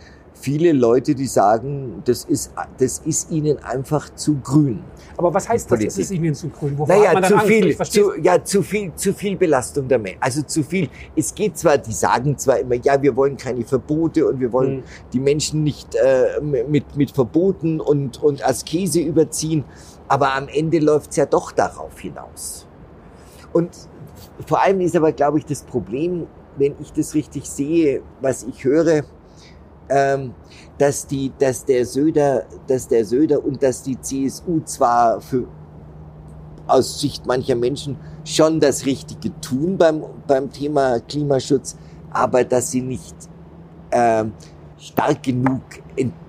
viele 0.43 0.73
Leute, 0.73 1.15
die 1.15 1.25
sagen, 1.25 2.01
das 2.03 2.25
ist, 2.25 2.51
das 2.77 2.99
ist 3.05 3.31
ihnen 3.31 3.63
einfach 3.63 4.13
zu 4.13 4.35
grün. 4.43 4.83
Aber 5.15 5.33
was 5.33 5.47
heißt 5.47 5.71
das, 5.71 5.79
es 5.83 5.97
ist 5.97 6.11
ihnen 6.11 6.35
zu 6.35 6.49
grün? 6.49 6.77
Wovor 6.77 6.95
naja, 6.95 7.21
zu 7.21 7.39
viel, 7.39 7.77
zu, 7.77 8.13
ja, 8.21 8.43
zu 8.43 8.61
viel, 8.61 8.93
zu 8.93 9.13
viel 9.13 9.37
Belastung 9.37 9.87
der 9.87 9.99
Menschen. 9.99 10.21
Also 10.21 10.41
zu 10.41 10.63
viel. 10.63 10.89
Es 11.15 11.33
geht 11.33 11.57
zwar, 11.57 11.77
die 11.77 11.93
sagen 11.93 12.37
zwar 12.37 12.59
immer, 12.59 12.75
ja, 12.75 13.01
wir 13.01 13.15
wollen 13.15 13.37
keine 13.37 13.63
Verbote 13.63 14.27
und 14.27 14.39
wir 14.39 14.51
wollen 14.51 14.77
mhm. 14.77 14.83
die 15.13 15.19
Menschen 15.21 15.63
nicht 15.63 15.95
äh, 15.95 16.41
mit, 16.41 16.97
mit 16.97 17.11
Verboten 17.11 17.79
und, 17.79 18.21
und 18.21 18.45
Askese 18.45 18.99
überziehen, 18.99 19.63
aber 20.09 20.33
am 20.33 20.49
Ende 20.49 20.79
läuft's 20.79 21.15
ja 21.15 21.25
doch 21.25 21.53
darauf 21.53 21.97
hinaus. 21.99 22.67
Und 23.53 23.69
vor 24.47 24.61
allem 24.61 24.81
ist 24.81 24.95
aber, 24.95 25.11
glaube 25.11 25.39
ich, 25.39 25.45
das 25.45 25.63
Problem, 25.63 26.27
wenn 26.57 26.75
ich 26.81 26.91
das 26.93 27.13
richtig 27.13 27.49
sehe, 27.49 28.01
was 28.21 28.43
ich 28.43 28.63
höre, 28.63 29.03
ähm, 29.89 30.33
dass 30.77 31.07
die, 31.07 31.31
dass 31.37 31.65
der 31.65 31.85
Söder, 31.85 32.45
dass 32.67 32.87
der 32.87 33.05
Söder 33.05 33.43
und 33.43 33.61
dass 33.61 33.83
die 33.83 33.99
CSU 33.99 34.61
zwar 34.65 35.21
für 35.21 35.47
aus 36.67 36.99
Sicht 36.99 37.25
mancher 37.25 37.55
Menschen 37.55 37.97
schon 38.23 38.59
das 38.59 38.85
Richtige 38.85 39.39
tun 39.41 39.77
beim 39.77 40.03
beim 40.27 40.51
Thema 40.51 40.99
Klimaschutz, 41.01 41.75
aber 42.11 42.43
dass 42.43 42.71
sie 42.71 42.81
nicht 42.81 43.15
ähm, 43.91 44.31
stark 44.77 45.23
genug 45.23 45.61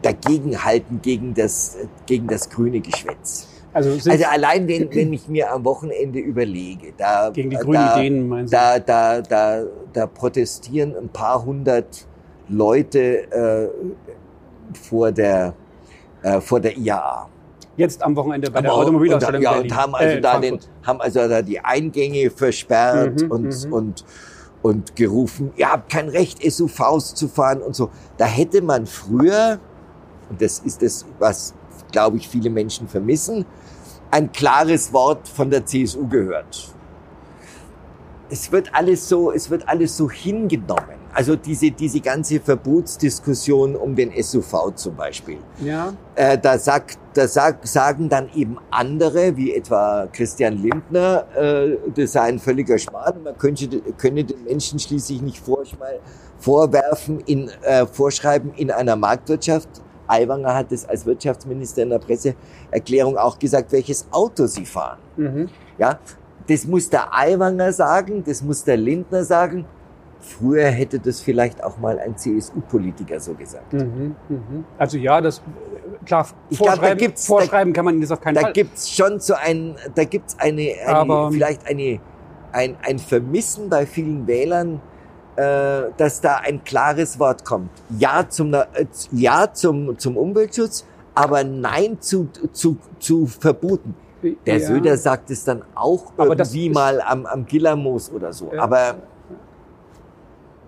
dagegenhalten 0.02 1.00
gegen 1.00 1.34
das 1.34 1.76
gegen 2.06 2.26
das 2.26 2.50
grüne 2.50 2.80
Geschwätz. 2.80 3.48
Also, 3.74 3.90
also 4.10 4.24
allein 4.26 4.66
wenn, 4.68 4.88
wenn 4.94 5.12
ich 5.12 5.28
mir 5.28 5.52
am 5.52 5.64
Wochenende 5.64 6.20
überlege, 6.20 6.92
da, 6.96 7.30
gegen 7.30 7.50
die 7.50 7.56
grünen 7.56 7.74
da, 7.74 7.96
Ideen 7.98 8.28
meinst 8.28 8.52
du? 8.52 8.56
Da, 8.56 8.78
da, 8.78 9.20
da, 9.20 9.64
da 9.92 10.06
protestieren 10.06 10.96
ein 10.96 11.08
paar 11.08 11.44
hundert 11.44 12.06
Leute 12.48 13.30
äh, 13.32 13.68
vor 14.74 15.10
der 15.10 15.54
äh, 16.24 16.40
vor 16.40 16.58
der 16.58 16.76
IAA. 16.76 17.28
Jetzt 17.76 18.02
am 18.02 18.16
Wochenende 18.16 18.50
bei 18.50 18.62
der 18.62 18.72
Automobilausstellung. 18.72 19.42
Ja, 19.42 19.58
und 19.58 19.76
haben 19.76 19.94
also 19.94 20.16
äh, 20.16 20.20
da 20.20 20.38
den, 20.38 20.58
haben 20.84 21.00
also 21.00 21.28
da 21.28 21.42
die 21.42 21.60
Eingänge 21.60 22.30
versperrt 22.30 23.22
mhm, 23.22 23.30
und, 23.30 23.66
mhm. 23.66 23.72
und, 23.72 24.04
und 24.62 24.96
gerufen, 24.96 25.52
ihr 25.56 25.70
habt 25.70 25.92
kein 25.92 26.08
Recht, 26.08 26.38
SUVs 26.42 27.14
zu 27.14 27.28
fahren 27.28 27.60
und 27.60 27.74
so. 27.74 27.90
Da 28.16 28.26
hätte 28.26 28.62
man 28.62 28.86
früher, 28.86 29.58
und 30.30 30.40
das 30.40 30.60
ist 30.60 30.82
das, 30.82 31.04
was, 31.18 31.52
glaube 31.90 32.16
ich, 32.16 32.28
viele 32.28 32.48
Menschen 32.48 32.88
vermissen, 32.88 33.44
ein 34.14 34.30
klares 34.30 34.92
Wort 34.92 35.26
von 35.26 35.50
der 35.50 35.66
CSU 35.66 36.06
gehört. 36.06 36.68
Es 38.30 38.52
wird 38.52 38.72
alles 38.72 39.08
so, 39.08 39.32
es 39.32 39.50
wird 39.50 39.68
alles 39.68 39.96
so 39.96 40.08
hingenommen. 40.08 41.02
Also 41.12 41.34
diese, 41.34 41.72
diese 41.72 42.00
ganze 42.00 42.38
Verbotsdiskussion 42.38 43.74
um 43.74 43.96
den 43.96 44.12
SUV 44.22 44.72
zum 44.76 44.94
Beispiel. 44.94 45.38
Ja. 45.60 45.94
Äh, 46.14 46.38
da 46.38 46.58
sagt, 46.58 46.98
da 47.14 47.26
sag, 47.26 47.66
sagen 47.66 48.08
dann 48.08 48.28
eben 48.34 48.56
andere, 48.70 49.36
wie 49.36 49.52
etwa 49.52 50.06
Christian 50.12 50.62
Lindner, 50.62 51.26
äh, 51.36 51.76
das 51.96 52.12
sei 52.12 52.22
ein 52.22 52.38
völliger 52.38 52.78
Schmarrn. 52.78 53.20
Man 53.24 53.36
könnte, 53.36 53.68
könne 53.98 54.22
den 54.22 54.44
Menschen 54.44 54.78
schließlich 54.78 55.22
nicht 55.22 55.42
vorwerfen, 56.38 57.18
in, 57.26 57.48
äh, 57.62 57.84
vorschreiben 57.86 58.52
in 58.54 58.70
einer 58.70 58.94
Marktwirtschaft, 58.94 59.68
Aiwanger 60.06 60.54
hat 60.54 60.72
es 60.72 60.84
als 60.88 61.04
Wirtschaftsminister 61.06 61.82
in 61.82 61.90
der 61.90 61.98
Presseerklärung 61.98 63.16
auch 63.16 63.38
gesagt, 63.38 63.72
welches 63.72 64.06
Auto 64.10 64.46
sie 64.46 64.64
fahren. 64.66 64.98
Mhm. 65.16 65.48
Ja, 65.78 65.98
das 66.48 66.66
muss 66.66 66.90
der 66.90 67.12
Aiwanger 67.14 67.72
sagen, 67.72 68.22
das 68.26 68.42
muss 68.42 68.64
der 68.64 68.76
Lindner 68.76 69.24
sagen. 69.24 69.64
früher 70.20 70.68
hätte 70.70 70.98
das 70.98 71.20
vielleicht 71.20 71.62
auch 71.62 71.76
mal 71.78 71.98
ein 71.98 72.16
CSU-Politiker 72.16 73.20
so 73.20 73.34
gesagt. 73.34 73.70
Mhm, 73.74 74.14
mhm. 74.30 74.64
Also 74.78 74.96
ja, 74.96 75.20
das 75.20 75.42
klar, 76.06 76.26
Ich 76.48 76.56
glaub, 76.58 76.68
da 76.68 76.74
vorschreiben, 76.76 76.98
gibt's- 76.98 77.26
vorschreiben 77.26 77.72
kann 77.74 77.84
man 77.84 78.00
das 78.00 78.10
auf 78.10 78.22
keinen 78.22 78.36
Da 78.36 78.40
Fall. 78.40 78.52
gibt's 78.54 78.90
schon 78.90 79.20
so 79.20 79.34
ein, 79.34 79.76
da 79.94 80.04
gibt's 80.04 80.34
eine, 80.38 80.72
eine 80.86 81.30
vielleicht 81.30 81.66
eine, 81.68 82.00
ein, 82.52 82.76
ein 82.82 82.98
Vermissen 82.98 83.68
bei 83.68 83.84
vielen 83.84 84.26
Wählern, 84.26 84.80
äh, 85.36 85.90
dass 85.96 86.20
da 86.20 86.36
ein 86.36 86.62
klares 86.64 87.18
Wort 87.18 87.44
kommt. 87.44 87.70
Ja 87.98 88.28
zum, 88.28 88.54
äh, 88.54 88.64
ja 89.12 89.52
zum, 89.52 89.98
zum 89.98 90.16
Umweltschutz, 90.16 90.84
aber 91.14 91.44
nein 91.44 92.00
zu, 92.00 92.28
zu, 92.52 92.76
zu 92.98 93.26
Verboten. 93.26 93.94
Der 94.46 94.58
Ja. 94.58 94.66
Söder 94.66 94.96
sagt 94.96 95.30
es 95.30 95.44
dann 95.44 95.62
auch 95.74 96.12
Aber 96.16 96.30
irgendwie 96.38 96.70
mal 96.70 97.00
am, 97.02 97.26
am 97.26 97.44
Gillermoos 97.44 98.10
oder 98.10 98.32
so. 98.32 98.50
Ja. 98.54 98.62
Aber 98.62 98.96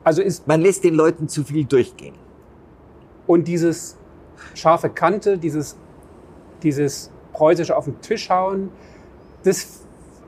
Also 0.05 0.21
ist 0.23 0.47
man 0.47 0.61
lässt 0.61 0.85
den 0.85 0.95
Leuten 0.95 1.29
zu 1.29 1.43
viel 1.45 1.65
durchgehen. 1.65 2.15
und 3.27 3.49
dieses 3.49 3.97
scharfe 4.55 4.89
Kante, 4.91 5.39
dieses 5.39 5.77
dieses 6.63 7.11
preußische 7.33 7.77
auf 7.77 7.85
den 7.87 8.01
Tisch 8.01 8.29
hauen, 8.31 8.71
das 9.43 9.83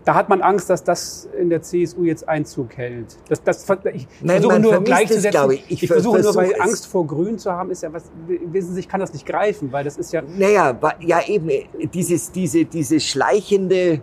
da 0.08 0.14
hat 0.14 0.30
man 0.30 0.40
Angst, 0.40 0.70
dass 0.70 0.82
das 0.82 1.28
in 1.38 1.50
der 1.50 1.60
CSU 1.60 2.04
jetzt 2.04 2.26
Einzug 2.26 2.78
hält. 2.78 3.18
Das, 3.28 3.42
das, 3.42 3.66
ich 3.92 4.08
Nein, 4.22 4.40
versuche 4.40 4.58
nur 4.58 4.80
gleichzusetzen. 4.82 5.50
ich. 5.50 5.64
Ich 5.68 5.82
ich 5.82 5.86
versuche 5.86 6.14
nur, 6.14 6.32
versuche 6.32 6.44
weil 6.46 6.52
es. 6.52 6.60
Angst 6.60 6.86
vor 6.86 7.06
Grün 7.06 7.38
zu 7.38 7.52
haben, 7.52 7.70
ist 7.70 7.82
ja 7.82 7.92
was, 7.92 8.04
wissen 8.26 8.72
Sie, 8.72 8.80
ich 8.80 8.88
kann 8.88 9.00
das 9.00 9.12
nicht 9.12 9.26
greifen, 9.26 9.70
weil 9.70 9.84
das 9.84 9.98
ist 9.98 10.10
ja, 10.14 10.22
Naja, 10.22 10.78
ja 11.00 11.20
eben, 11.26 11.50
dieses, 11.92 12.32
diese, 12.32 12.64
diese 12.64 13.00
schleichende, 13.00 14.00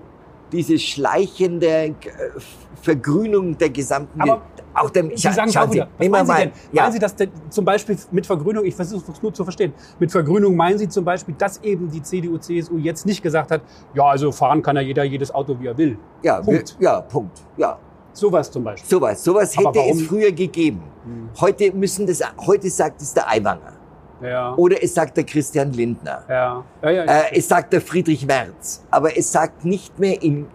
diese 0.51 0.77
schleichende 0.77 1.69
äh, 1.69 1.93
Vergrünung 2.83 3.57
der 3.57 3.71
gesamten, 3.71 4.21
Aber 4.21 4.43
auch 4.75 4.89
der, 4.89 5.05
Sie 5.15 5.31
sagen 5.31 5.51
schauen 5.51 5.69
auch 5.69 5.73
wieder. 5.73 5.87
Was 5.97 6.07
meinen 6.09 6.25
Sie 6.27 6.33
denn? 6.33 6.51
ja, 6.71 6.83
Meinen 6.83 6.91
Sie, 6.93 6.99
dass 6.99 7.15
denn 7.15 7.29
zum 7.49 7.63
Beispiel 7.65 7.97
mit 8.11 8.25
Vergrünung, 8.25 8.65
ich 8.65 8.75
versuche 8.75 9.11
es 9.11 9.21
nur 9.21 9.33
zu 9.33 9.43
verstehen, 9.43 9.73
mit 9.99 10.11
Vergrünung 10.11 10.55
meinen 10.55 10.77
Sie 10.77 10.87
zum 10.89 11.05
Beispiel, 11.05 11.33
dass 11.37 11.57
eben 11.63 11.89
die 11.89 12.01
CDU, 12.01 12.37
CSU 12.37 12.77
jetzt 12.77 13.05
nicht 13.05 13.23
gesagt 13.23 13.51
hat, 13.51 13.61
ja, 13.93 14.03
also 14.03 14.31
fahren 14.31 14.61
kann 14.61 14.75
ja 14.75 14.81
jeder 14.81 15.03
jedes 15.03 15.33
Auto, 15.33 15.55
wie 15.59 15.67
er 15.67 15.77
will. 15.77 15.97
ja, 16.21 16.41
Punkt. 16.41 16.75
wir- 16.79 16.85
ja, 16.89 17.01
Punkt, 17.01 17.41
ja, 17.57 17.77
Sowas 18.13 18.49
zum 18.51 18.63
Beispiel. 18.63 18.89
sowas, 18.89 19.23
sowas 19.23 19.57
hätte 19.57 19.79
es 19.91 20.01
früher 20.03 20.31
gegeben. 20.31 20.81
Hm. 21.03 21.29
Heute 21.41 21.71
müssen 21.73 22.05
das, 22.07 22.21
heute 22.45 22.69
sagt 22.69 23.01
es 23.01 23.13
der 23.13 23.29
Aiwanger 23.29 23.73
Ja. 24.21 24.53
oder 24.55 24.81
es 24.81 24.93
sagt 24.93 25.17
der 25.17 25.25
Christian 25.25 25.71
Lindner. 25.73 26.23
Ja. 26.29 26.63
ja, 26.81 26.89
ja. 26.91 27.03
Äh, 27.03 27.37
es 27.37 27.47
sagt 27.47 27.73
der 27.73 27.81
Friedrich 27.81 28.25
Merz, 28.25 28.83
aber 28.89 29.17
es 29.17 29.31
sagt 29.31 29.65
nicht 29.65 29.99
mehr 29.99 30.21
in, 30.23 30.47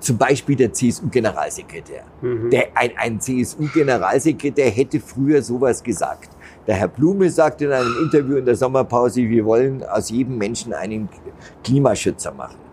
zum 0.00 0.18
Beispiel 0.18 0.56
der 0.56 0.72
CSU-Generalsekretär. 0.72 2.04
Mhm. 2.22 2.50
Der, 2.50 2.68
ein, 2.74 2.90
ein 2.96 3.20
CSU-Generalsekretär 3.20 4.70
hätte 4.70 5.00
früher 5.00 5.42
sowas 5.42 5.82
gesagt. 5.82 6.30
Der 6.66 6.76
Herr 6.76 6.88
Blume 6.88 7.30
sagt 7.30 7.62
in 7.62 7.72
einem 7.72 7.94
Interview 8.02 8.36
in 8.36 8.44
der 8.44 8.56
Sommerpause, 8.56 9.22
wir 9.22 9.44
wollen 9.44 9.82
aus 9.84 10.10
jedem 10.10 10.38
Menschen 10.38 10.72
einen 10.72 11.08
Klimaschützer 11.64 12.32
machen. 12.32 12.68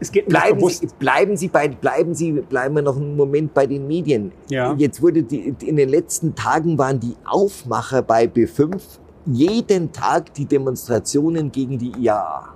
es 0.00 0.12
geht 0.12 0.28
Bleiben. 0.28 0.68
Sie, 0.68 0.88
bleiben 0.98 1.36
Sie 1.36 1.48
bei, 1.48 1.68
bleiben 1.68 2.14
Sie, 2.14 2.32
bleiben 2.32 2.76
wir 2.76 2.82
noch 2.82 2.96
einen 2.96 3.16
Moment 3.16 3.54
bei 3.54 3.66
den 3.66 3.86
Medien. 3.86 4.32
Ja. 4.48 4.74
Jetzt 4.76 5.02
wurde 5.02 5.22
die, 5.22 5.54
in 5.60 5.76
den 5.76 5.88
letzten 5.88 6.34
Tagen 6.34 6.78
waren 6.78 7.00
die 7.00 7.16
Aufmacher 7.24 8.02
bei 8.02 8.24
B5 8.24 8.80
jeden 9.26 9.92
Tag 9.92 10.32
die 10.34 10.46
Demonstrationen 10.46 11.52
gegen 11.52 11.78
die 11.78 11.92
IAA. 11.98 12.54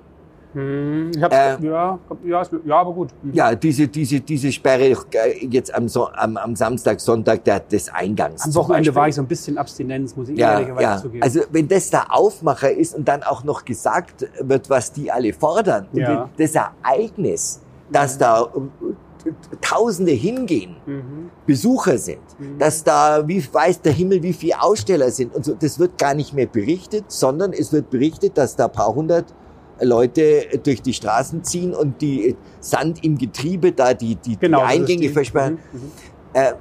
Hm, 0.54 1.10
ich 1.14 1.22
hab's, 1.22 1.34
Äh, 1.34 1.64
ja, 1.66 1.98
ja, 2.24 2.42
ja, 2.64 2.76
aber 2.80 2.92
gut. 2.92 3.08
Mhm. 3.22 3.32
Ja, 3.32 3.54
diese, 3.54 3.88
diese, 3.88 4.20
diese 4.20 4.52
Sperre 4.52 4.90
äh, 5.12 5.46
jetzt 5.46 5.74
am, 5.74 5.88
so 5.88 6.08
am, 6.08 6.36
am 6.36 6.54
Samstag, 6.56 7.00
Sonntag 7.00 7.44
der, 7.44 7.60
des 7.60 7.88
Eingangs. 7.88 8.44
Am 8.44 8.54
Wochenende 8.54 8.94
war 8.94 9.08
ich 9.08 9.14
so 9.14 9.22
ein 9.22 9.26
bisschen 9.28 9.56
Abstinenz, 9.58 10.14
muss 10.16 10.28
ich 10.28 10.38
ja, 10.38 10.54
ehrlicherweise 10.54 10.82
ja. 10.82 10.96
zugeben. 10.98 11.22
Also 11.22 11.40
wenn 11.50 11.68
das 11.68 11.90
der 11.90 12.14
Aufmacher 12.14 12.70
ist 12.70 12.94
und 12.94 13.06
dann 13.08 13.22
auch 13.22 13.44
noch 13.44 13.64
gesagt 13.64 14.26
wird, 14.40 14.68
was 14.68 14.92
die 14.92 15.10
alle 15.10 15.32
fordern, 15.32 15.88
Ja. 15.92 16.28
das 16.36 16.54
Ereignis, 16.54 17.60
dass 17.90 18.18
da 18.18 18.42
äh, 18.42 18.48
Tausende 19.60 20.10
hingehen, 20.10 20.74
mhm. 20.84 21.30
Besucher 21.46 21.96
sind, 21.96 22.18
Mhm. 22.38 22.58
dass 22.58 22.82
da, 22.82 23.22
wie 23.28 23.42
weiß 23.52 23.80
der 23.80 23.92
Himmel, 23.92 24.20
wie 24.22 24.32
viele 24.32 24.60
Aussteller 24.60 25.10
sind 25.12 25.32
und 25.34 25.44
so, 25.44 25.54
das 25.54 25.78
wird 25.78 25.96
gar 25.96 26.14
nicht 26.14 26.34
mehr 26.34 26.46
berichtet, 26.46 27.04
sondern 27.06 27.52
es 27.52 27.72
wird 27.72 27.88
berichtet, 27.90 28.36
dass 28.36 28.56
da 28.56 28.64
ein 28.64 28.72
paar 28.72 28.92
hundert 28.92 29.26
Leute 29.82 30.46
durch 30.62 30.82
die 30.82 30.92
Straßen 30.92 31.44
ziehen 31.44 31.74
und 31.74 32.00
die 32.00 32.36
Sand 32.60 33.04
im 33.04 33.18
Getriebe 33.18 33.72
da 33.72 33.94
die, 33.94 34.16
die, 34.16 34.36
genau, 34.38 34.58
die 34.60 34.64
Eingänge 34.64 35.08
versperren. 35.10 35.58
Mhm. 35.72 35.78
Mhm. 35.80 35.90
Äh, 36.34 36.52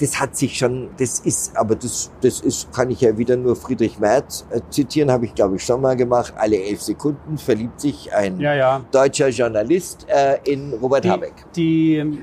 das 0.00 0.20
hat 0.20 0.36
sich 0.36 0.56
schon, 0.56 0.90
das 0.98 1.18
ist, 1.20 1.56
aber 1.56 1.74
das, 1.74 2.10
das 2.20 2.40
ist, 2.40 2.72
kann 2.72 2.88
ich 2.90 3.00
ja 3.00 3.18
wieder 3.18 3.36
nur 3.36 3.56
Friedrich 3.56 3.98
Merz 3.98 4.46
äh, 4.50 4.60
zitieren, 4.70 5.10
habe 5.10 5.24
ich 5.26 5.34
glaube 5.34 5.56
ich 5.56 5.64
schon 5.64 5.80
mal 5.80 5.96
gemacht. 5.96 6.32
Alle 6.36 6.56
elf 6.62 6.80
Sekunden 6.82 7.36
verliebt 7.36 7.80
sich 7.80 8.12
ein 8.14 8.38
Ja, 8.38 8.54
ja. 8.54 8.84
deutscher 8.92 9.28
Journalist 9.28 10.06
äh, 10.08 10.38
in 10.44 10.72
Robert 10.74 11.02
Die, 11.04 11.10
Habeck. 11.10 11.32
die, 11.56 12.20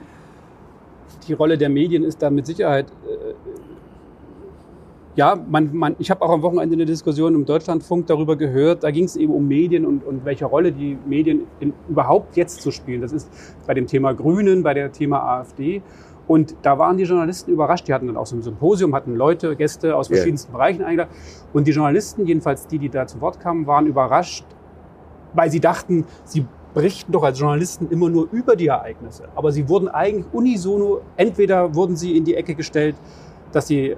die 1.27 1.33
Rolle 1.33 1.57
der 1.57 1.67
Medien 1.69 2.03
ist 2.05 2.21
da 2.21 2.29
mit 2.29 2.45
Sicherheit. 2.45 2.85
Ja, 5.15 5.37
man, 5.49 5.73
man, 5.73 5.95
ich 5.97 6.11
habe 6.11 6.21
auch 6.21 6.29
am 6.29 6.41
Wochenende 6.41 6.75
eine 6.75 6.85
Diskussion 6.85 7.35
im 7.35 7.45
Deutschlandfunk 7.45 8.05
darüber 8.07 8.35
gehört. 8.35 8.83
Da 8.83 8.91
ging 8.91 9.05
es 9.05 9.15
eben 9.15 9.33
um 9.33 9.47
Medien 9.47 9.85
und, 9.85 10.05
und 10.05 10.25
welche 10.25 10.45
Rolle 10.45 10.73
die 10.73 10.97
Medien 11.05 11.43
in, 11.61 11.73
überhaupt 11.87 12.35
jetzt 12.35 12.61
zu 12.61 12.69
spielen. 12.71 13.01
Das 13.01 13.13
ist 13.13 13.29
bei 13.65 13.73
dem 13.73 13.87
Thema 13.87 14.13
Grünen, 14.13 14.61
bei 14.61 14.73
dem 14.73 14.91
Thema 14.91 15.23
AfD. 15.23 15.81
Und 16.27 16.55
da 16.63 16.77
waren 16.79 16.97
die 16.97 17.05
Journalisten 17.05 17.51
überrascht. 17.51 17.87
Die 17.87 17.93
hatten 17.93 18.07
dann 18.07 18.17
auch 18.17 18.25
so 18.25 18.35
ein 18.35 18.41
Symposium, 18.41 18.93
hatten 18.93 19.15
Leute, 19.15 19.55
Gäste 19.55 19.95
aus 19.95 20.07
verschiedensten 20.07 20.51
Bereichen 20.51 20.83
eingeladen. 20.83 21.11
Und 21.53 21.65
die 21.65 21.71
Journalisten, 21.71 22.25
jedenfalls 22.25 22.67
die, 22.67 22.79
die 22.79 22.89
da 22.89 23.07
zu 23.07 23.21
Wort 23.21 23.39
kamen, 23.39 23.67
waren 23.67 23.87
überrascht, 23.87 24.45
weil 25.33 25.49
sie 25.49 25.61
dachten, 25.61 26.05
sie 26.25 26.45
berichten 26.73 27.13
doch 27.13 27.23
als 27.23 27.39
Journalisten 27.39 27.87
immer 27.89 28.09
nur 28.09 28.27
über 28.33 28.57
die 28.57 28.67
Ereignisse. 28.67 29.29
Aber 29.35 29.53
sie 29.53 29.69
wurden 29.69 29.87
eigentlich 29.87 30.25
unisono, 30.33 31.01
entweder 31.15 31.73
wurden 31.73 31.95
sie 31.95 32.17
in 32.17 32.25
die 32.25 32.35
Ecke 32.35 32.53
gestellt, 32.53 32.97
dass 33.53 33.67
sie 33.67 33.95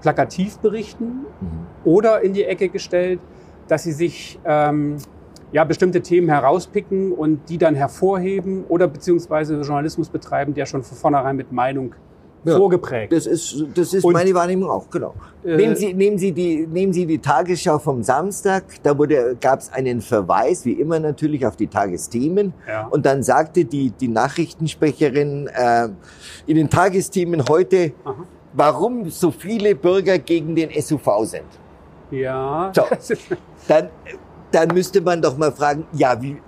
plakativ 0.00 0.58
berichten 0.58 1.04
Mhm. 1.40 1.48
oder 1.84 2.22
in 2.22 2.32
die 2.32 2.44
Ecke 2.44 2.68
gestellt, 2.68 3.20
dass 3.68 3.82
sie 3.84 3.92
sich 3.92 4.38
ähm, 4.44 4.96
ja, 5.52 5.64
bestimmte 5.64 6.00
Themen 6.02 6.28
herauspicken 6.28 7.12
und 7.12 7.48
die 7.48 7.58
dann 7.58 7.74
hervorheben 7.74 8.64
oder 8.68 8.86
beziehungsweise 8.88 9.60
Journalismus 9.60 10.08
betreiben, 10.08 10.54
der 10.54 10.66
schon 10.66 10.82
von 10.82 10.96
vornherein 10.96 11.36
mit 11.36 11.52
Meinung 11.52 11.94
Ja. 12.44 12.56
vorgeprägt 12.56 13.12
Das 13.12 13.26
ist, 13.26 13.64
das 13.74 13.92
ist 13.94 14.04
Und- 14.04 14.12
meine 14.12 14.32
Wahrnehmung 14.32 14.70
auch, 14.70 14.88
genau. 14.90 15.12
Äh, 15.44 15.56
nehmen, 15.56 15.74
Sie, 15.74 15.92
nehmen, 15.92 16.18
Sie 16.18 16.30
die, 16.32 16.66
nehmen 16.66 16.92
Sie 16.92 17.04
die 17.04 17.18
Tagesschau 17.18 17.78
vom 17.80 18.02
Samstag, 18.04 18.62
da 18.84 18.94
gab 19.40 19.58
es 19.60 19.72
einen 19.72 20.00
Verweis, 20.00 20.64
wie 20.64 20.72
immer 20.74 21.00
natürlich, 21.00 21.44
auf 21.46 21.56
die 21.56 21.66
Tagesthemen. 21.66 22.52
Ja. 22.68 22.86
Und 22.86 23.04
dann 23.06 23.22
sagte 23.24 23.64
die, 23.64 23.90
die 23.90 24.08
Nachrichtensprecherin 24.08 25.48
äh, 25.48 25.88
in 26.46 26.56
den 26.56 26.70
Tagesthemen 26.70 27.42
heute, 27.48 27.92
Aha. 28.04 28.14
Warum 28.52 29.10
so 29.10 29.30
viele 29.30 29.74
Bürger 29.74 30.18
gegen 30.18 30.54
den 30.54 30.70
SUV 30.70 31.24
sind. 31.24 31.46
ja. 32.10 32.72
So. 32.74 32.82
Das 32.90 33.08
Dann, 33.68 33.90
dann 34.50 34.68
müsste 34.68 35.00
man 35.00 35.20
doch 35.20 35.36
mal 35.36 35.52
fragen, 35.52 35.86
ja, 35.92 36.20
wie, 36.22 36.40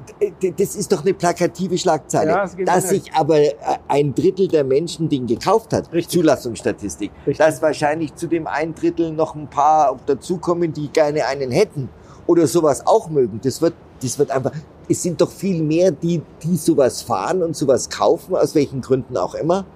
das 0.57 0.75
ist 0.75 0.91
doch 0.91 1.03
eine 1.03 1.13
plakative 1.13 1.77
Schlagzeile. 1.77 2.31
Ja, 2.31 2.47
geht 2.47 2.67
dass 2.67 2.89
sich 2.89 3.13
aber 3.13 3.41
äh, 3.41 3.55
ein 3.89 4.15
Drittel 4.15 4.49
der 4.49 4.65
Menschen 4.65 5.09
den 5.09 5.27
gekauft 5.27 5.73
hat, 5.73 5.93
Richtig. 5.93 6.19
Zulassungsstatistik, 6.19 7.11
Richtig. 7.27 7.39
dass 7.39 7.61
wahrscheinlich 7.61 8.15
zu 8.15 8.27
dem 8.27 8.47
ein 8.47 8.75
Drittel 8.75 9.13
noch 9.13 9.35
ein 9.35 9.49
paar 9.49 9.99
dazukommen, 10.07 10.73
die 10.73 10.89
gerne 10.89 11.27
einen 11.27 11.51
hätten 11.51 11.91
oder 12.27 12.47
sowas 12.47 12.87
auch 12.87 13.11
mögen. 13.11 13.41
Das 13.43 13.61
wird, 13.61 13.75
das 14.03 14.19
wird 14.19 14.31
einfach, 14.31 14.53
es 14.89 15.03
sind 15.03 15.21
doch 15.21 15.31
viel 15.31 15.63
mehr, 15.63 15.91
die, 15.91 16.23
die 16.43 16.57
sowas 16.57 17.03
fahren 17.03 17.43
und 17.43 17.55
sowas 17.55 17.91
kaufen, 17.91 18.35
aus 18.35 18.55
welchen 18.55 18.81
Gründen 18.81 19.17
auch 19.17 19.35
immer, 19.35 19.67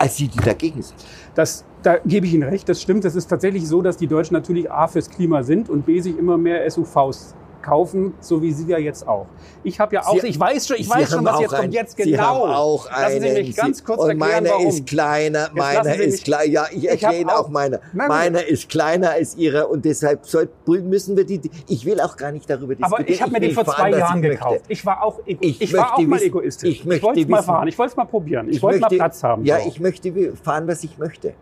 als 0.00 0.16
die, 0.16 0.28
die 0.28 0.38
dagegen 0.38 0.82
sind. 0.82 0.96
Das, 1.34 1.64
da 1.82 1.98
gebe 1.98 2.26
ich 2.26 2.34
Ihnen 2.34 2.48
recht, 2.48 2.68
das 2.68 2.80
stimmt. 2.80 3.04
Es 3.04 3.14
ist 3.14 3.26
tatsächlich 3.26 3.66
so, 3.68 3.82
dass 3.82 3.96
die 3.96 4.06
Deutschen 4.06 4.34
natürlich 4.34 4.70
A 4.70 4.88
fürs 4.88 5.10
Klima 5.10 5.42
sind 5.42 5.68
und 5.68 5.84
B 5.86 6.00
sich 6.00 6.18
immer 6.18 6.38
mehr 6.38 6.68
SUVs 6.70 7.34
kaufen, 7.62 8.14
so 8.20 8.40
wie 8.42 8.52
Sie 8.52 8.66
ja 8.68 8.78
jetzt 8.78 9.06
auch. 9.06 9.26
Ich 9.62 9.78
habe 9.80 9.94
ja 9.94 10.02
auch, 10.06 10.18
Sie- 10.20 10.26
ich 10.28 10.38
weiß 10.40 10.66
schon, 10.66 10.76
ich 10.76 10.86
Sie 10.88 10.90
weiß 10.90 11.10
schon, 11.10 11.24
was 11.24 11.40
jetzt 11.40 11.50
kommt. 11.50 11.62
ein- 11.62 11.72
Jetzt 11.72 11.96
Sie 11.96 12.10
genau. 12.10 12.22
haben 12.22 12.52
auch 12.52 12.90
Lassen 12.90 13.20
Sie 13.20 13.28
einen. 13.28 13.46
mich 13.46 13.56
ganz 13.56 13.84
kurz 13.84 14.00
und 14.00 14.08
erklären, 14.10 14.44
meiner 14.44 14.50
warum. 14.50 14.66
ist 14.68 14.86
kleiner, 14.86 15.50
Sie 15.84 16.02
ist 16.04 16.24
kleiner. 16.24 16.44
Ja, 16.50 16.66
ich 16.70 16.76
Ich 16.84 16.88
erkläre 16.88 17.16
Ihnen 17.16 17.30
auch 17.30 17.34
auch- 17.40 17.44
gut. 17.46 17.80
Meiner 17.92 18.46
ist 18.46 18.68
kleiner 18.68 19.10
als 19.10 19.36
Ihrer 19.36 19.70
und 19.70 19.84
deshalb 19.84 20.26
soll, 20.26 20.48
müssen 20.66 21.16
wir 21.16 21.24
die. 21.24 21.40
Ich 21.68 21.84
will 21.84 22.00
auch 22.00 22.16
gar 22.16 22.32
nicht 22.32 22.48
darüber 22.48 22.74
diskutieren. 22.74 23.00
Aber 23.02 23.08
ich 23.08 23.20
habe 23.22 23.32
mir 23.32 23.40
den 23.40 23.52
vor 23.52 23.64
fahren, 23.64 23.76
zwei 23.76 23.92
was 23.92 23.98
Jahren 23.98 24.22
ich 24.24 24.30
gekauft. 24.30 24.52
Möchte. 24.60 24.72
Ich 24.72 24.86
war 24.86 25.02
auch, 25.02 25.20
ego 25.26 25.38
Ich 25.42 25.60
ich, 25.60 25.72
war 25.74 25.92
auch 25.94 25.98
möchte 25.98 26.08
mal 26.08 26.16
wissen- 26.16 26.26
egoistisch. 26.26 26.70
ich 26.70 26.84
möchte 26.84 27.02
wollte 27.04 27.20
es 27.20 27.28
mal 27.28 27.38
wissen- 27.38 27.46
fahren. 27.46 27.68
Ich 27.68 27.78
wollte 27.78 27.90
es 27.90 27.96
mal 27.96 28.04
probieren. 28.06 28.48
Ich, 28.48 28.56
Ich 28.56 28.62
wollte 28.62 28.80
mal 28.80 28.88
Platz 28.88 29.22
haben. 29.22 29.44
Ja, 29.44 29.60
so. 29.60 29.68
ich 29.68 29.80
möchte 29.80 30.32
fahren, 30.42 30.66
was 30.68 30.82
ich 30.84 30.98
möchte. 30.98 31.34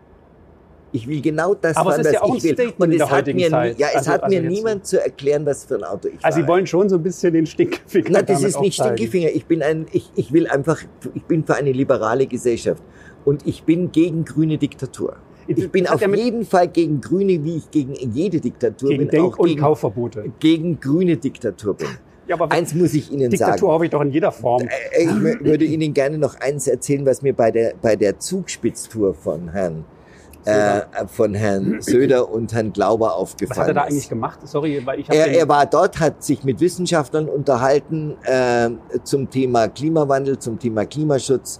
Ich 0.91 1.07
will 1.07 1.21
genau 1.21 1.53
das 1.53 1.77
Aber 1.77 1.91
es 1.91 1.95
fahren, 1.97 2.05
ist 2.07 2.13
ja 2.13 2.21
was 2.21 2.29
auch 2.29 2.35
ich 2.35 2.43
ein. 2.45 2.53
Statement 2.55 2.79
Und 2.79 2.85
in 2.87 2.91
es 2.93 2.97
der 2.97 3.09
hat 3.09 3.17
heutigen 3.17 3.37
mir, 3.37 3.49
Zeit. 3.49 3.79
ja, 3.79 3.87
es 3.91 3.95
Also- 3.97 4.11
hat 4.11 4.23
also 4.23 4.35
mir 4.41 4.49
niemand 4.49 4.85
zu 4.87 5.01
erklären, 5.03 5.45
was 5.45 5.65
für 5.65 5.75
ein 5.75 5.83
Auto 5.83 6.07
ich 6.07 6.13
Also 6.23 6.35
Sie 6.37 6.41
fahre. 6.41 6.53
wollen 6.53 6.67
schon 6.67 6.89
so 6.89 6.95
ein 6.95 7.03
bisschen 7.03 7.33
den 7.33 7.45
Stinkfinger 7.45 8.09
Nein, 8.09 8.25
das 8.25 8.43
ist 8.43 8.59
nicht. 8.59 8.73
Stinkefinger. 8.75 9.29
Ich 9.33 9.45
bin 9.45 9.61
ein, 9.61 9.85
ich, 9.91 10.09
ich 10.15 10.33
will 10.33 10.47
einfach, 10.47 10.79
ich 11.13 11.23
bin 11.25 11.43
für 11.45 11.55
eine 11.55 11.71
liberale 11.71 12.25
Gesellschaft. 12.25 12.81
Und 13.25 13.45
ich 13.45 13.63
bin 13.63 13.91
gegen 13.91 14.25
grüne 14.25 14.57
Diktatur. 14.57 15.17
Ich 15.47 15.69
bin 15.71 15.87
auf 15.87 15.99
jeden 16.01 16.45
Fall 16.45 16.67
gegen 16.67 17.01
Grüne, 17.01 17.43
wie 17.43 17.57
ich 17.57 17.71
gegen 17.71 17.93
jede 17.95 18.39
Diktatur 18.39 18.89
Gegen 18.89 19.01
bin, 19.03 19.09
Denk- 19.09 19.33
auch 19.33 19.39
und 19.39 19.47
gegen, 19.47 19.61
Kaufverbote. 19.61 20.25
gegen 20.39 20.79
grüne 20.79 21.17
Diktatur 21.17 21.73
bin. 21.75 21.87
Ja, 22.27 22.35
aber 22.35 22.51
Eins 22.51 22.75
muss 22.75 22.93
ich 22.93 23.11
Ihnen 23.11 23.31
Diktatur 23.31 23.57
sagen. 23.57 23.71
habe 23.73 23.85
ich 23.85 23.91
doch 23.91 24.01
in 24.01 24.11
jeder 24.11 24.31
Form. 24.31 24.61
Äh, 24.61 25.03
Ich 25.03 25.09
mö- 25.09 25.43
würde 25.43 25.65
Ihnen 25.65 25.93
gerne 25.95 26.19
noch 26.19 26.39
eins 26.39 26.67
erzählen, 26.67 27.03
was 27.05 27.23
mir 27.23 27.33
bei 27.33 27.49
der, 27.49 27.73
bei 27.81 27.95
der 27.95 28.19
Zugspitztour 28.19 29.15
von 29.15 29.49
Herrn, 29.49 29.85
äh, 30.45 30.81
von 31.07 31.33
Herrn 31.33 31.77
Söder 31.81 32.29
und 32.29 32.53
Herrn 32.53 32.71
Glauber 32.73 33.07
Was 33.07 33.13
aufgefallen 33.13 33.59
hat 33.59 33.67
er 33.67 33.73
da 33.73 33.81
eigentlich 33.83 34.09
gemacht? 34.09 34.39
Sorry, 34.45 34.81
weil 34.85 35.01
ich 35.01 35.09
Er, 35.09 35.27
er 35.27 35.47
war 35.47 35.65
dort, 35.65 35.99
hat 35.99 36.23
sich 36.23 36.43
mit 36.43 36.59
Wissenschaftlern 36.59 37.27
unterhalten 37.27 38.15
äh, 38.23 38.69
zum 39.03 39.29
Thema 39.29 39.67
Klimawandel, 39.67 40.39
zum 40.39 40.59
Thema 40.59 40.85
Klimaschutz. 40.85 41.59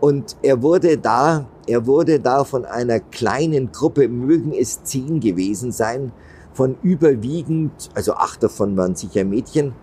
Und 0.00 0.36
er 0.42 0.62
wurde 0.62 0.98
da, 0.98 1.46
er 1.66 1.86
wurde 1.86 2.20
da 2.20 2.44
von 2.44 2.64
einer 2.64 3.00
kleinen 3.00 3.72
Gruppe, 3.72 4.08
mögen 4.08 4.52
es 4.52 4.82
zehn 4.84 5.20
gewesen 5.20 5.72
sein, 5.72 6.12
von 6.52 6.76
überwiegend, 6.82 7.90
also 7.94 8.14
acht 8.14 8.42
davon 8.42 8.76
waren 8.76 8.94
sicher 8.94 9.24
Mädchen, 9.24 9.74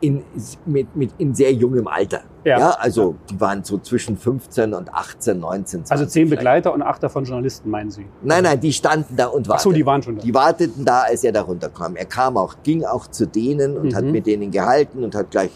in, 0.00 0.22
mit, 0.66 0.94
mit, 0.96 1.10
in 1.18 1.34
sehr 1.34 1.52
jungem 1.52 1.86
Alter. 1.88 2.20
Ja. 2.44 2.70
also 2.70 3.16
die 3.30 3.38
waren 3.38 3.62
so 3.64 3.76
zwischen 3.78 4.16
15 4.16 4.72
und 4.72 4.92
18, 4.94 5.38
19, 5.40 5.84
20. 5.84 5.92
also 5.92 6.06
zehn 6.06 6.26
vielleicht. 6.26 6.40
Begleiter 6.40 6.72
und 6.72 6.80
acht 6.82 7.02
davon 7.02 7.24
Journalisten, 7.24 7.68
meinen 7.68 7.90
Sie? 7.90 8.06
Nein, 8.22 8.44
nein, 8.44 8.58
die 8.58 8.72
standen 8.72 9.14
da 9.16 9.26
und 9.26 9.46
Ach 9.46 9.50
warteten. 9.50 9.70
so, 9.70 9.76
die 9.76 9.84
waren 9.84 10.02
schon 10.02 10.16
da. 10.16 10.22
Die 10.22 10.32
warteten 10.34 10.84
da, 10.84 11.02
als 11.02 11.22
er 11.22 11.32
da 11.32 11.42
runterkam. 11.42 11.96
Er 11.96 12.06
kam 12.06 12.36
auch, 12.38 12.54
ging 12.62 12.84
auch 12.84 13.06
zu 13.08 13.26
denen 13.26 13.76
und 13.76 13.88
Mhm. 13.92 13.94
hat 13.94 14.04
mit 14.04 14.26
denen 14.26 14.50
gehalten 14.50 15.04
und 15.04 15.14
hat 15.14 15.30
gleich 15.30 15.50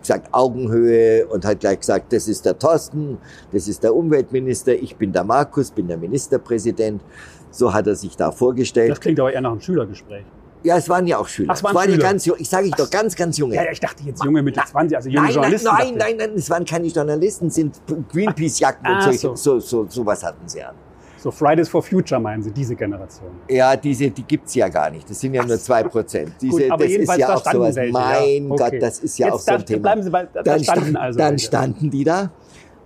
gesagt 0.00 0.28
Augenhöhe 0.32 1.26
und 1.26 1.44
hat 1.44 1.58
gleich 1.60 1.80
gesagt, 1.80 2.12
das 2.12 2.28
ist 2.28 2.44
der 2.46 2.56
Thorsten, 2.56 3.18
das 3.50 3.66
ist 3.66 3.82
der 3.82 3.94
Umweltminister, 3.96 4.72
ich 4.74 4.94
bin 4.94 5.12
der 5.12 5.24
Markus, 5.24 5.72
bin 5.72 5.88
der 5.88 5.96
Ministerpräsident. 5.98 7.02
So 7.50 7.72
hat 7.74 7.86
er 7.88 7.96
sich 7.96 8.16
da 8.16 8.30
vorgestellt. 8.30 8.90
Das 8.92 9.00
klingt 9.00 9.18
aber 9.18 9.32
eher 9.32 9.40
nach 9.40 9.50
einem 9.50 9.60
Schülergespräch. 9.60 10.24
Ja, 10.62 10.76
es 10.76 10.88
waren 10.88 11.06
ja 11.06 11.18
auch 11.18 11.28
Schüler. 11.28 11.50
Ach, 11.52 11.56
es 11.56 11.64
waren 11.64 11.76
ja 11.76 11.82
Schüler. 11.84 11.98
ganz 11.98 12.24
jung, 12.26 12.36
ich 12.38 12.48
sage 12.48 12.66
ich 12.66 12.74
doch 12.74 12.90
ganz, 12.90 13.14
ganz 13.16 13.38
junge. 13.38 13.54
Ja, 13.54 13.64
ja, 13.64 13.70
ich 13.72 13.80
dachte 13.80 14.02
jetzt 14.04 14.22
junge 14.24 14.42
Mitte 14.42 14.60
20, 14.64 14.96
also 14.96 15.08
junge 15.08 15.26
Nein, 15.28 15.34
nein, 15.34 15.34
Journalisten. 15.34 15.68
nein, 15.76 15.86
ich. 15.86 15.96
nein, 15.96 16.16
nein, 16.16 16.30
es 16.36 16.50
waren 16.50 16.64
keine 16.64 16.86
Journalisten, 16.88 17.46
es 17.48 17.54
sind 17.54 17.80
Greenpeace-Jacken 18.12 18.86
Ah, 18.86 18.96
und 18.96 19.02
solche, 19.02 19.18
so. 19.18 19.34
so, 19.36 19.60
so, 19.60 19.86
sowas 19.88 20.22
hatten 20.24 20.48
sie 20.48 20.62
an. 20.62 20.74
So 21.20 21.32
Fridays 21.32 21.68
for 21.68 21.82
Future 21.82 22.20
meinen 22.20 22.42
Sie, 22.44 22.52
diese 22.52 22.76
Generation. 22.76 23.30
Ja, 23.48 23.74
diese, 23.76 24.08
die 24.08 24.22
gibt's 24.22 24.54
ja 24.54 24.68
gar 24.68 24.88
nicht. 24.88 25.10
Das 25.10 25.18
sind 25.18 25.34
ja 25.34 25.44
nur 25.44 25.58
zwei 25.58 25.82
Prozent. 25.82 26.32
Diese, 26.40 26.52
Gut, 26.62 26.70
aber 26.70 26.76
das 26.76 26.86
ist 26.86 26.92
jedenfalls, 26.92 27.18
ja 27.18 27.26
da 27.26 27.34
auch 27.34 27.52
sowas. 27.52 27.74
welche, 27.74 27.92
mein 27.92 28.42
ja. 28.44 28.48
Gott, 28.50 28.60
Okay. 28.68 28.78
das 28.78 28.98
ist 29.00 29.18
ja 29.18 29.26
Jetzt 29.26 29.34
auch 29.34 29.40
so 29.40 29.50
ein 29.52 29.66
Thema. 29.66 29.82
Bleiben 29.82 30.02
Sie 30.04 30.10
bei, 30.10 30.28
da 30.32 30.42
dann, 30.44 30.62
standen 30.62 30.82
stand, 30.84 30.96
also 30.96 31.18
dann 31.18 31.30
welche. 31.32 31.46
standen 31.46 31.90
die 31.90 32.04
da 32.04 32.30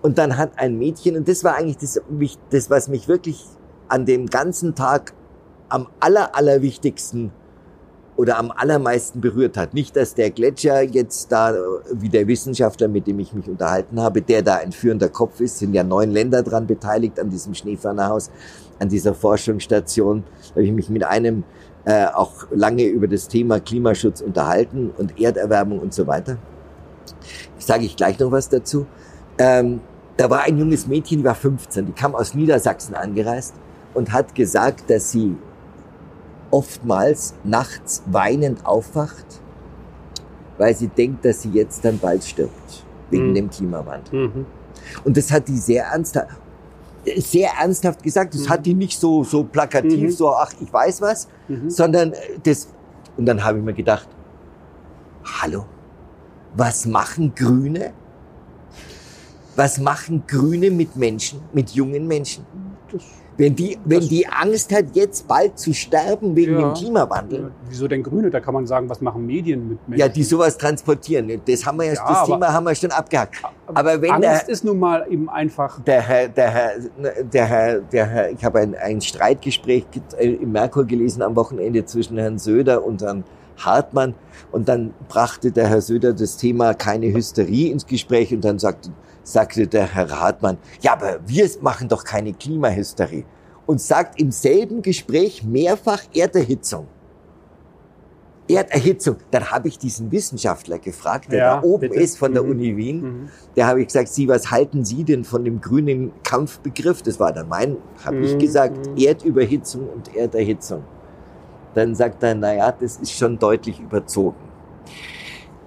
und 0.00 0.16
dann 0.16 0.38
hat 0.38 0.52
ein 0.56 0.78
Mädchen, 0.78 1.14
und 1.16 1.28
das 1.28 1.44
war 1.44 1.56
eigentlich 1.56 1.76
das, 1.76 2.00
mich, 2.08 2.38
das 2.48 2.70
was 2.70 2.88
mich 2.88 3.06
wirklich 3.06 3.44
an 3.88 4.06
dem 4.06 4.26
ganzen 4.28 4.74
Tag 4.74 5.12
am 5.68 5.88
aller, 6.00 6.34
allerwichtigsten 6.34 7.32
oder 8.16 8.38
am 8.38 8.50
allermeisten 8.50 9.20
berührt 9.20 9.56
hat. 9.56 9.74
Nicht, 9.74 9.96
dass 9.96 10.14
der 10.14 10.30
Gletscher 10.30 10.82
jetzt 10.82 11.32
da, 11.32 11.54
wie 11.92 12.08
der 12.08 12.26
Wissenschaftler, 12.26 12.88
mit 12.88 13.06
dem 13.06 13.18
ich 13.18 13.32
mich 13.32 13.48
unterhalten 13.48 14.00
habe, 14.00 14.20
der 14.20 14.42
da 14.42 14.56
ein 14.56 14.72
führender 14.72 15.08
Kopf 15.08 15.40
ist, 15.40 15.58
sind 15.58 15.74
ja 15.74 15.82
neun 15.82 16.10
Länder 16.10 16.42
dran 16.42 16.66
beteiligt 16.66 17.18
an 17.18 17.30
diesem 17.30 17.54
Schneefernerhaus, 17.54 18.30
an 18.78 18.88
dieser 18.88 19.14
Forschungsstation. 19.14 20.24
Da 20.48 20.50
habe 20.56 20.64
ich 20.64 20.72
mich 20.72 20.90
mit 20.90 21.04
einem 21.04 21.44
äh, 21.84 22.06
auch 22.06 22.46
lange 22.50 22.84
über 22.84 23.08
das 23.08 23.28
Thema 23.28 23.60
Klimaschutz 23.60 24.20
unterhalten 24.20 24.92
und 24.98 25.18
Erderwärmung 25.18 25.78
und 25.78 25.94
so 25.94 26.06
weiter. 26.06 26.36
Sage 27.58 27.84
ich 27.84 27.96
gleich 27.96 28.18
noch 28.18 28.30
was 28.30 28.48
dazu. 28.48 28.86
Ähm, 29.38 29.80
da 30.16 30.28
war 30.28 30.42
ein 30.42 30.58
junges 30.58 30.86
Mädchen, 30.86 31.18
die 31.18 31.24
war 31.24 31.34
15, 31.34 31.86
die 31.86 31.92
kam 31.92 32.14
aus 32.14 32.34
Niedersachsen 32.34 32.94
angereist 32.94 33.54
und 33.94 34.12
hat 34.12 34.34
gesagt, 34.34 34.90
dass 34.90 35.10
sie 35.10 35.36
oftmals 36.52 37.34
nachts 37.42 38.02
weinend 38.06 38.64
aufwacht, 38.64 39.26
weil 40.58 40.76
sie 40.76 40.86
denkt, 40.86 41.24
dass 41.24 41.42
sie 41.42 41.50
jetzt 41.50 41.84
dann 41.84 41.98
bald 41.98 42.22
stirbt, 42.22 42.84
wegen 43.10 43.30
Mhm. 43.30 43.34
dem 43.34 43.50
Klimawandel. 43.50 44.28
Mhm. 44.28 44.46
Und 45.04 45.16
das 45.16 45.30
hat 45.32 45.48
die 45.48 45.56
sehr 45.58 45.86
ernsthaft, 45.86 46.28
sehr 47.16 47.50
ernsthaft 47.60 48.02
gesagt. 48.02 48.34
Das 48.34 48.42
Mhm. 48.42 48.48
hat 48.50 48.66
die 48.66 48.74
nicht 48.74 49.00
so, 49.00 49.24
so 49.24 49.42
plakativ, 49.42 50.02
Mhm. 50.02 50.10
so, 50.10 50.30
ach, 50.34 50.52
ich 50.60 50.72
weiß 50.72 51.00
was, 51.00 51.26
Mhm. 51.48 51.68
sondern 51.70 52.12
äh, 52.12 52.16
das, 52.44 52.68
und 53.16 53.26
dann 53.26 53.42
habe 53.42 53.58
ich 53.58 53.64
mir 53.64 53.74
gedacht, 53.74 54.08
hallo, 55.40 55.64
was 56.54 56.86
machen 56.86 57.34
Grüne? 57.34 57.92
Was 59.56 59.78
machen 59.78 60.22
Grüne 60.26 60.70
mit 60.70 60.96
Menschen, 60.96 61.40
mit 61.52 61.70
jungen 61.70 62.06
Menschen? 62.06 62.44
Das, 62.90 63.02
Wenn 63.38 63.56
die, 63.56 63.78
wenn 63.84 64.00
Das- 64.00 64.08
die 64.08 64.26
Angst 64.28 64.72
hat, 64.74 64.84
jetzt 64.94 65.26
bald 65.26 65.58
zu 65.58 65.72
sterben 65.72 66.36
wegen 66.36 66.52
Ja. 66.52 66.68
dem 66.68 66.74
Klimawandel, 66.74 67.50
wieso 67.68 67.88
denn 67.88 68.02
Grüne? 68.02 68.28
Da 68.30 68.40
kann 68.40 68.52
man 68.54 68.66
sagen, 68.66 68.88
was 68.90 69.00
machen 69.00 69.24
Medien 69.26 69.70
mit 69.70 69.88
Menschen? 69.88 70.00
ja, 70.00 70.08
die 70.08 70.22
sowas 70.22 70.58
transportieren. 70.58 71.40
Das 71.46 71.64
haben 71.64 71.78
wir 71.78 71.86
ja, 71.86 71.94
das 71.94 72.26
Thema 72.26 72.52
haben 72.52 72.64
wir 72.64 72.74
schon 72.74 72.90
abgehakt. 72.90 73.36
Aber 73.66 74.00
wenn 74.02 74.10
Angst 74.10 74.46
der, 74.46 74.48
ist 74.50 74.64
nun 74.64 74.78
mal 74.78 75.06
eben 75.08 75.30
einfach. 75.30 75.80
der 75.82 76.02
Herr, 76.02 76.28
der 76.28 76.50
Herr, 76.50 76.70
der 77.32 77.46
Herr, 77.46 77.78
der 77.80 78.06
Herr, 78.06 78.30
ich 78.30 78.44
habe 78.44 78.58
ein, 78.60 78.74
ein 78.74 79.00
Streitgespräch 79.00 79.86
äh, 80.18 80.28
im 80.34 80.52
Merkur 80.52 80.84
gelesen 80.84 81.22
am 81.22 81.34
Wochenende 81.36 81.84
zwischen 81.86 82.18
Herrn 82.18 82.38
Söder 82.38 82.84
und 82.84 83.00
Herrn 83.02 83.24
Hartmann 83.56 84.14
und 84.50 84.68
dann 84.68 84.92
brachte 85.08 85.52
der 85.52 85.68
Herr 85.68 85.80
Söder 85.80 86.12
das 86.12 86.36
Thema 86.36 86.74
keine 86.74 87.06
Hysterie 87.14 87.70
ins 87.70 87.86
Gespräch 87.86 88.32
und 88.34 88.44
dann 88.44 88.58
sagte, 88.58 88.90
sagte 89.22 89.66
der 89.66 89.86
Herr 89.94 90.10
Hartmann, 90.10 90.58
ja, 90.80 90.92
aber 90.94 91.20
wir 91.26 91.48
machen 91.60 91.88
doch 91.88 92.04
keine 92.04 92.32
Klimahysterie 92.32 93.24
und 93.66 93.80
sagt 93.80 94.20
im 94.20 94.30
selben 94.32 94.82
Gespräch 94.82 95.44
mehrfach 95.44 96.02
Erderhitzung. 96.14 96.86
Erderhitzung. 98.48 99.16
Dann 99.30 99.50
habe 99.50 99.68
ich 99.68 99.78
diesen 99.78 100.10
Wissenschaftler 100.10 100.78
gefragt, 100.78 101.30
der 101.30 101.38
Ja, 101.38 101.56
da 101.56 101.62
oben 101.62 101.88
bitte. 101.88 101.94
ist 102.00 102.18
von 102.18 102.32
der 102.34 102.42
Mhm. 102.42 102.50
Uni 102.50 102.76
Wien. 102.76 103.00
Mhm. 103.00 103.28
Da 103.54 103.66
habe 103.68 103.80
ich 103.80 103.86
gesagt, 103.86 104.08
Sie, 104.08 104.26
was 104.28 104.50
halten 104.50 104.84
Sie 104.84 105.04
denn 105.04 105.24
von 105.24 105.44
dem 105.44 105.60
grünen 105.60 106.12
Kampfbegriff? 106.24 107.02
Das 107.02 107.20
war 107.20 107.32
dann 107.32 107.48
mein, 107.48 107.76
habe 108.04 108.18
ich 108.18 108.34
Mhm, 108.34 108.38
gesagt, 108.40 108.86
mhm. 108.88 108.96
Erdüberhitzung 108.96 109.88
und 109.88 110.14
Erderhitzung. 110.14 110.82
Dann 111.74 111.94
sagt 111.94 112.22
er, 112.22 112.34
naja, 112.34 112.72
das 112.72 112.96
ist 112.96 113.12
schon 113.12 113.38
deutlich 113.38 113.80
überzogen. 113.80 114.36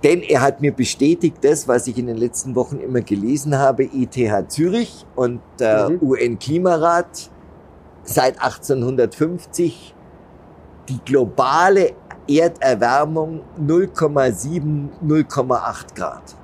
Denn 0.06 0.22
er 0.22 0.42
hat 0.42 0.62
mir 0.62 0.72
bestätigt, 0.72 1.38
das, 1.42 1.68
was 1.68 1.88
ich 1.88 1.98
in 1.98 2.06
den 2.06 2.18
letzten 2.18 2.56
Wochen 2.56 2.80
immer 2.80 3.02
gelesen 3.02 3.58
habe, 3.58 3.86
ETH 3.86 4.52
Zürich 4.52 5.04
und 5.16 5.42
der 5.60 5.90
Mhm. 5.90 6.00
UN-Klimarat 6.00 7.32
seit 8.04 8.40
1850 8.40 9.96
die 10.90 11.00
globale 11.04 11.94
Erderwärmung 12.28 13.42
0,7, 13.60 14.90
0,8 15.04 15.96
Grad. 15.96 16.36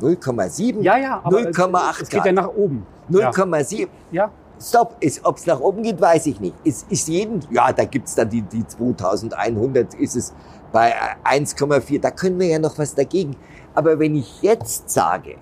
0,7? 0.00 0.82
Ja, 0.82 0.96
ja, 0.96 1.20
aber 1.24 1.40
es, 1.40 1.56
0,8 1.56 2.02
es 2.02 2.08
geht 2.10 2.24
ja 2.24 2.32
nach 2.32 2.48
oben. 2.54 2.86
0,7. 3.10 3.88
Ja. 4.12 4.30
Stopp, 4.60 4.98
ob 5.24 5.36
es 5.36 5.46
nach 5.46 5.58
oben 5.58 5.82
geht, 5.82 6.00
weiß 6.00 6.26
ich 6.26 6.38
nicht. 6.38 6.54
Es 6.64 6.84
ist 6.88 7.08
jeden, 7.08 7.40
ja, 7.50 7.72
da 7.72 7.84
gibt's 7.84 8.14
dann 8.14 8.28
die, 8.30 8.42
die 8.42 8.64
2100, 8.64 9.94
ist 9.94 10.14
es 10.14 10.32
bei 10.72 10.92
1,4, 11.24 12.00
da 12.00 12.10
können 12.10 12.38
wir 12.40 12.46
ja 12.48 12.58
noch 12.58 12.78
was 12.78 12.94
dagegen. 12.94 13.36
Aber 13.74 13.98
wenn 13.98 14.16
ich 14.16 14.42
jetzt 14.42 14.90
sage, 14.90 15.36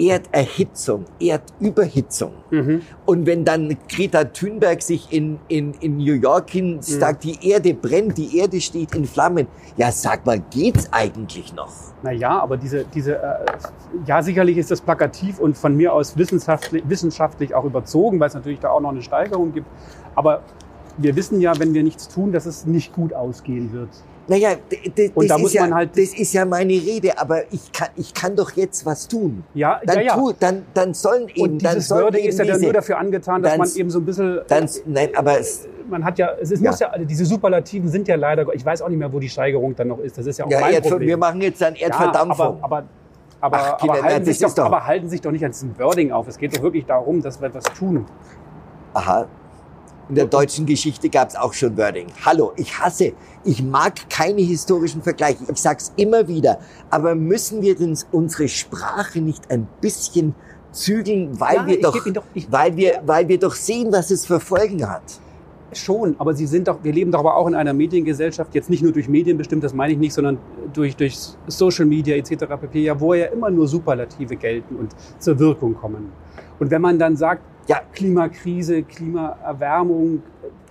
Erderhitzung, 0.00 1.06
Erdüberhitzung, 1.18 2.32
Mhm. 2.50 2.82
und 3.04 3.26
wenn 3.26 3.44
dann 3.44 3.76
Greta 3.88 4.24
Thunberg 4.24 4.80
sich 4.80 5.12
in, 5.12 5.40
in, 5.48 5.74
in 5.80 5.96
New 5.96 6.14
York 6.14 6.50
hin 6.50 6.78
sagt, 6.80 7.24
die 7.24 7.36
Erde 7.50 7.74
brennt, 7.74 8.16
die 8.16 8.38
Erde 8.38 8.60
steht 8.60 8.94
in 8.94 9.06
Flammen, 9.06 9.48
ja, 9.76 9.90
sag 9.90 10.24
mal, 10.24 10.40
geht's 10.50 10.88
eigentlich 10.92 11.52
noch? 11.52 11.72
Naja, 12.02 12.38
aber 12.40 12.56
diese, 12.56 12.84
diese, 12.84 13.16
äh, 13.16 13.44
ja, 14.06 14.22
sicherlich 14.22 14.56
ist 14.56 14.70
das 14.70 14.80
plakativ 14.80 15.40
und 15.40 15.58
von 15.58 15.76
mir 15.76 15.92
aus 15.92 16.16
wissenschaftlich, 16.16 16.84
wissenschaftlich 16.86 17.54
auch 17.54 17.64
überzogen, 17.64 18.20
weil 18.20 18.28
es 18.28 18.34
natürlich 18.34 18.60
da 18.60 18.70
auch 18.70 18.80
noch 18.80 18.90
eine 18.90 19.02
Steigerung 19.02 19.52
gibt. 19.52 19.66
Aber 20.14 20.42
wir 20.96 21.16
wissen 21.16 21.40
ja, 21.40 21.58
wenn 21.58 21.74
wir 21.74 21.82
nichts 21.82 22.06
tun, 22.08 22.30
dass 22.32 22.46
es 22.46 22.66
nicht 22.66 22.92
gut 22.92 23.12
ausgehen 23.12 23.72
wird. 23.72 23.90
Naja, 24.30 24.50
d- 24.70 24.90
d- 24.90 25.10
Und 25.14 25.24
das, 25.24 25.28
da 25.28 25.36
ist 25.36 25.40
muss 25.42 25.52
ja, 25.54 25.62
man 25.62 25.74
halt- 25.74 25.90
das 25.92 26.12
ist 26.14 26.32
ja 26.34 26.44
meine 26.44 26.72
Rede, 26.74 27.18
aber 27.18 27.50
ich 27.50 27.72
kann, 27.72 27.88
ich 27.96 28.12
kann 28.12 28.36
doch 28.36 28.50
jetzt 28.52 28.84
was 28.84 29.08
tun. 29.08 29.42
Ja, 29.54 29.80
Dann, 29.86 29.96
ja, 29.96 30.02
ja. 30.02 30.14
Tu, 30.16 30.32
dann, 30.38 30.66
dann 30.74 30.92
sollen 30.92 31.28
eben, 31.28 31.40
und 31.54 31.64
dann 31.64 31.74
dieses 31.76 31.88
sollen 31.88 32.04
Wording 32.04 32.20
eben 32.20 32.28
ist 32.28 32.38
ja 32.38 32.44
diese, 32.44 32.60
nur 32.60 32.72
dafür 32.74 32.98
angetan, 32.98 33.42
dass 33.42 33.52
dann- 33.52 33.58
man 33.60 33.70
eben 33.74 33.88
so 33.90 33.98
ein 34.00 34.04
bisschen, 34.04 34.40
dann, 34.46 34.68
nein, 34.84 35.08
aber 35.16 35.40
es, 35.40 35.66
man 35.88 36.04
hat 36.04 36.18
ja, 36.18 36.28
es 36.40 36.50
ist, 36.50 36.62
Ja. 36.62 36.70
muss 36.70 36.80
ja, 36.80 36.88
also 36.88 37.06
diese 37.06 37.24
Superlativen 37.24 37.88
sind 37.88 38.06
ja 38.06 38.16
leider, 38.16 38.46
ich 38.52 38.64
weiß 38.66 38.82
auch 38.82 38.88
nicht 38.90 38.98
mehr, 38.98 39.10
wo 39.10 39.18
die 39.18 39.30
Steigerung 39.30 39.74
dann 39.74 39.88
noch 39.88 39.98
ist. 40.00 40.18
Das 40.18 40.26
ist 40.26 40.38
ja 40.38 40.44
auch 40.44 40.50
ja, 40.50 40.60
mein 40.60 40.74
Erdver 40.74 40.90
Problem. 40.90 41.08
wir 41.08 41.16
machen 41.16 41.40
jetzt 41.40 41.60
dann 41.62 41.74
Ja, 41.74 41.86
Erdverdampfung. 41.86 42.58
aber, 42.62 42.62
aber, 42.62 42.84
aber, 43.40 43.56
Ach, 43.56 43.78
Kinder, 43.78 43.92
aber, 43.94 44.02
nein, 44.02 44.12
halten 44.12 44.26
das 44.26 44.38
sich 44.38 44.46
doch, 44.46 44.54
doch- 44.54 44.64
aber 44.66 44.86
halten 44.86 45.08
sich 45.08 45.20
doch 45.22 45.30
nicht 45.32 45.44
an 45.44 45.52
diesem 45.52 45.78
Wording 45.78 46.12
auf. 46.12 46.28
Es 46.28 46.36
geht 46.36 46.54
doch 46.54 46.62
wirklich 46.62 46.84
darum, 46.84 47.22
dass 47.22 47.40
wir 47.40 47.48
etwas 47.48 47.64
tun. 47.78 48.04
Aha. 48.92 49.26
In 50.08 50.14
der 50.14 50.24
deutschen 50.26 50.64
Geschichte 50.64 51.10
gab 51.10 51.28
es 51.28 51.36
auch 51.36 51.52
schon 51.52 51.76
Wording. 51.76 52.06
Hallo, 52.24 52.52
ich 52.56 52.78
hasse, 52.78 53.12
ich 53.44 53.62
mag 53.62 54.08
keine 54.08 54.40
historischen 54.40 55.02
Vergleiche. 55.02 55.44
Ich 55.52 55.60
sag's 55.60 55.92
immer 55.96 56.26
wieder. 56.26 56.60
Aber 56.88 57.14
müssen 57.14 57.60
wir 57.60 57.76
denn 57.76 57.96
unsere 58.10 58.48
Sprache 58.48 59.20
nicht 59.20 59.50
ein 59.50 59.68
bisschen 59.82 60.34
zügeln, 60.72 61.38
weil 61.38 61.56
Ja, 61.56 61.66
wir 61.66 61.80
doch, 61.82 62.04
doch- 62.12 62.22
weil 62.48 62.74
wir, 62.76 63.02
weil 63.04 63.28
wir 63.28 63.38
doch 63.38 63.54
sehen, 63.54 63.92
was 63.92 64.10
es 64.10 64.24
für 64.24 64.40
Folgen 64.40 64.88
hat. 64.88 65.02
Schon, 65.72 66.16
aber 66.18 66.32
sie 66.32 66.46
sind 66.46 66.66
doch, 66.68 66.82
wir 66.82 66.94
leben 66.94 67.12
doch 67.12 67.18
aber 67.20 67.36
auch 67.36 67.46
in 67.46 67.54
einer 67.54 67.74
Mediengesellschaft, 67.74 68.54
jetzt 68.54 68.70
nicht 68.70 68.82
nur 68.82 68.92
durch 68.92 69.06
Medien 69.10 69.36
bestimmt, 69.36 69.62
das 69.62 69.74
meine 69.74 69.92
ich 69.92 69.98
nicht, 69.98 70.14
sondern 70.14 70.38
durch, 70.72 70.96
durch 70.96 71.18
Social 71.48 71.84
Media 71.84 72.16
etc. 72.16 72.46
pp., 72.58 72.80
ja, 72.80 72.98
wo 72.98 73.12
ja 73.12 73.26
immer 73.26 73.50
nur 73.50 73.68
Superlative 73.68 74.36
gelten 74.36 74.76
und 74.76 74.92
zur 75.18 75.38
Wirkung 75.38 75.74
kommen. 75.74 76.10
Und 76.58 76.70
wenn 76.70 76.82
man 76.82 76.98
dann 76.98 77.16
sagt, 77.16 77.42
Ja. 77.66 77.80
Klimakrise, 77.92 78.82
Klimaerwärmung, 78.82 80.22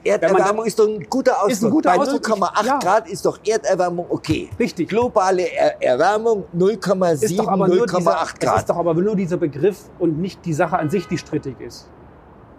Erderwärmung 0.04 0.65
ist 0.65 0.80
doch 0.80 0.88
ein 0.88 1.06
guter 1.10 1.34
Ausdruck. 1.34 1.52
Ist 1.52 1.63
ein 1.63 1.69
guter 1.71 1.89
Bei 1.91 1.97
Ausdruck. 1.97 2.28
0,8 2.28 2.65
Ja. 2.65 2.80
Grad 2.80 3.10
ist 3.10 3.26
doch 3.26 3.39
Erderwärmung 3.45 4.06
okay. 4.10 4.50
richtig. 4.60 4.88
Globale 4.89 5.43
er 5.54 5.82
Erwärmung 5.82 6.45
0,7, 6.58 7.23
Ist 7.23 7.38
doch 7.39 7.47
aber 7.47 7.67
nur 7.67 7.86
0,8 7.86 7.97
dieser, 7.97 8.21
es 8.23 8.34
Grad. 8.39 8.58
ist 8.60 8.69
doch 8.69 8.78
aber 8.78 8.93
nur 8.93 9.15
dieser 9.15 9.38
Begriff 9.38 9.78
und 10.00 10.19
nicht 10.19 10.45
die 10.45 10.54
Sache 10.54 10.78
an 10.80 10.89
sich, 10.89 11.08
die 11.08 11.17
strittig 11.17 11.60
ist. 11.60 11.88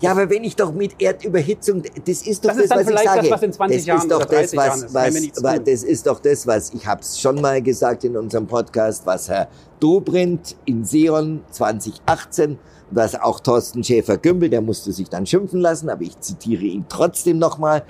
Ja, 0.00 0.12
aber 0.12 0.30
wenn 0.30 0.44
ich 0.44 0.54
doch 0.54 0.72
mit 0.72 1.00
Erdüberhitzung, 1.02 1.82
das 1.82 2.22
ist 2.22 2.44
doch 2.44 2.50
Das 2.50 2.56
das, 2.58 2.64
ist 2.66 2.70
dann 2.70 2.78
was 2.78 2.88
ich 2.88 2.94
das, 2.94 3.04
sage. 3.14 3.30
was 3.30 3.42
in 3.42 3.52
20 3.52 3.76
das 3.78 3.86
Jahren 3.86 3.98
ist 3.98 4.10
doch 4.12 4.18
das, 4.20 4.28
30 4.28 4.52
Jahren 4.58 4.68
was, 4.70 4.82
ist, 4.84 4.94
was, 4.94 5.42
was 5.42 5.64
das 5.64 5.82
ist 5.82 6.06
doch 6.06 6.20
das, 6.20 6.46
was 6.46 6.70
ich 6.74 6.86
habe 6.86 7.00
es 7.00 7.20
schon 7.20 7.40
mal 7.40 7.60
gesagt 7.62 8.04
in 8.04 8.16
unserem 8.16 8.46
Podcast, 8.46 9.04
was 9.06 9.28
Herr 9.28 9.48
Dobrindt 9.80 10.54
in 10.66 10.84
Seon 10.84 11.42
2018 11.50 12.58
was 12.90 13.14
auch 13.14 13.40
Thorsten 13.40 13.84
Schäfer-Gümbel, 13.84 14.48
der 14.48 14.60
musste 14.60 14.92
sich 14.92 15.08
dann 15.08 15.26
schimpfen 15.26 15.60
lassen, 15.60 15.90
aber 15.90 16.02
ich 16.02 16.18
zitiere 16.20 16.62
ihn 16.62 16.86
trotzdem 16.88 17.38
nochmal, 17.38 17.82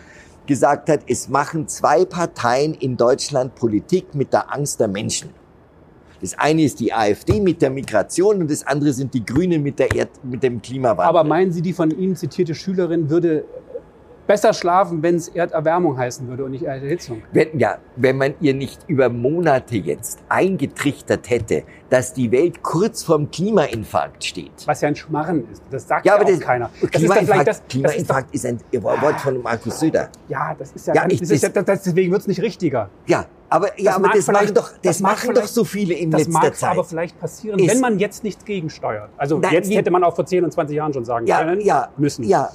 gesagt 0.46 0.88
hat, 0.88 1.00
es 1.06 1.28
machen 1.28 1.68
zwei 1.68 2.04
Parteien 2.04 2.74
in 2.74 2.96
Deutschland 2.96 3.54
Politik 3.54 4.14
mit 4.14 4.32
der 4.32 4.52
Angst 4.52 4.80
der 4.80 4.88
Menschen. 4.88 5.30
Das 6.20 6.36
eine 6.36 6.62
ist 6.62 6.80
die 6.80 6.92
AfD 6.92 7.40
mit 7.40 7.62
der 7.62 7.70
Migration 7.70 8.40
und 8.40 8.50
das 8.50 8.66
andere 8.66 8.92
sind 8.92 9.14
die 9.14 9.24
Grünen 9.24 9.62
mit, 9.62 9.78
der 9.78 9.94
Erd 9.94 10.10
mit 10.24 10.42
dem 10.42 10.60
Klimawandel. 10.60 11.06
Aber 11.06 11.22
meinen 11.22 11.52
Sie, 11.52 11.62
die 11.62 11.72
von 11.72 11.90
Ihnen 11.90 12.16
zitierte 12.16 12.54
Schülerin 12.54 13.08
würde 13.08 13.44
besser 14.28 14.52
schlafen, 14.52 15.02
wenn 15.02 15.16
es 15.16 15.26
Erderwärmung 15.28 15.98
heißen 15.98 16.28
würde 16.28 16.44
und 16.44 16.52
nicht 16.52 16.62
Erhitzung? 16.62 17.22
Wenn, 17.32 17.58
ja, 17.58 17.78
wenn 17.96 18.16
man 18.16 18.34
ihr 18.40 18.54
nicht 18.54 18.84
über 18.86 19.08
Monate 19.08 19.76
jetzt 19.76 20.20
eingetrichtert 20.28 21.28
hätte, 21.30 21.64
dass 21.90 22.12
die 22.12 22.30
Welt 22.30 22.62
kurz 22.62 23.02
vorm 23.02 23.30
Klimainfarkt 23.30 24.22
steht. 24.22 24.52
Was 24.66 24.82
ja 24.82 24.88
ein 24.88 24.94
Schmarren 24.96 25.50
ist. 25.50 25.62
Das 25.70 25.88
sagt 25.88 26.04
Ja, 26.06 26.12
ja, 26.14 26.20
aber 26.20 26.30
das, 26.30 26.38
keiner. 26.40 26.70
Das 26.74 26.82
ist 26.82 26.90
Klimainfarkt, 26.92 27.26
vielleicht 27.26 27.48
das, 27.48 27.56
das 27.56 27.64
ist 27.64 27.68
Klimainfarkt 27.70 28.34
ist, 28.34 28.46
ein 28.46 28.60
Wort 28.82 29.20
von 29.20 29.42
Markus 29.42 29.80
Söder. 29.80 30.08
ja, 30.28 30.54
das 30.56 30.72
ist 30.72 30.86
ja, 30.86 30.94
Ja, 30.94 31.04
ich- 31.08 31.20
das 31.20 31.30
ist 31.30 31.42
ja 31.42 31.48
das- 31.48 31.64
das, 31.64 31.82
deswegen 31.82 32.12
wird 32.12 32.20
es 32.20 32.28
nicht 32.28 32.42
richtiger. 32.42 32.90
Ja, 33.06 33.24
aber, 33.48 33.68
ja, 33.80 33.92
Das 33.92 33.94
aber 33.96 34.06
mag 34.08 34.14
das 34.16 34.26
machen 34.26 34.54
doch, 34.54 34.68
das 34.72 34.80
das 34.82 35.00
mag 35.00 35.12
machen 35.12 35.34
doch 35.34 35.46
so 35.46 35.64
viele 35.64 35.94
in 35.94 36.10
Das 36.10 36.20
letzter 36.26 36.32
mag 36.38 36.54
Zeit. 36.54 36.70
aber 36.70 36.84
vielleicht 36.84 37.18
passieren, 37.18 37.58
Ist- 37.58 37.72
wenn 37.72 37.80
man 37.80 37.98
jetzt 37.98 38.22
nicht 38.22 38.44
gegensteuert. 38.44 39.08
Also 39.16 39.38
Nein, 39.38 39.54
jetzt 39.54 39.70
hätte 39.72 39.90
man 39.90 40.04
auch 40.04 40.14
vor 40.14 40.26
10 40.26 40.44
und 40.44 40.52
20 40.52 40.76
Jahren 40.76 40.92
schon 40.92 41.06
sagen 41.06 41.26
ja, 41.26 41.38
können, 41.42 41.62
ja, 41.62 41.88
müssen. 41.96 42.24
Ja, 42.24 42.50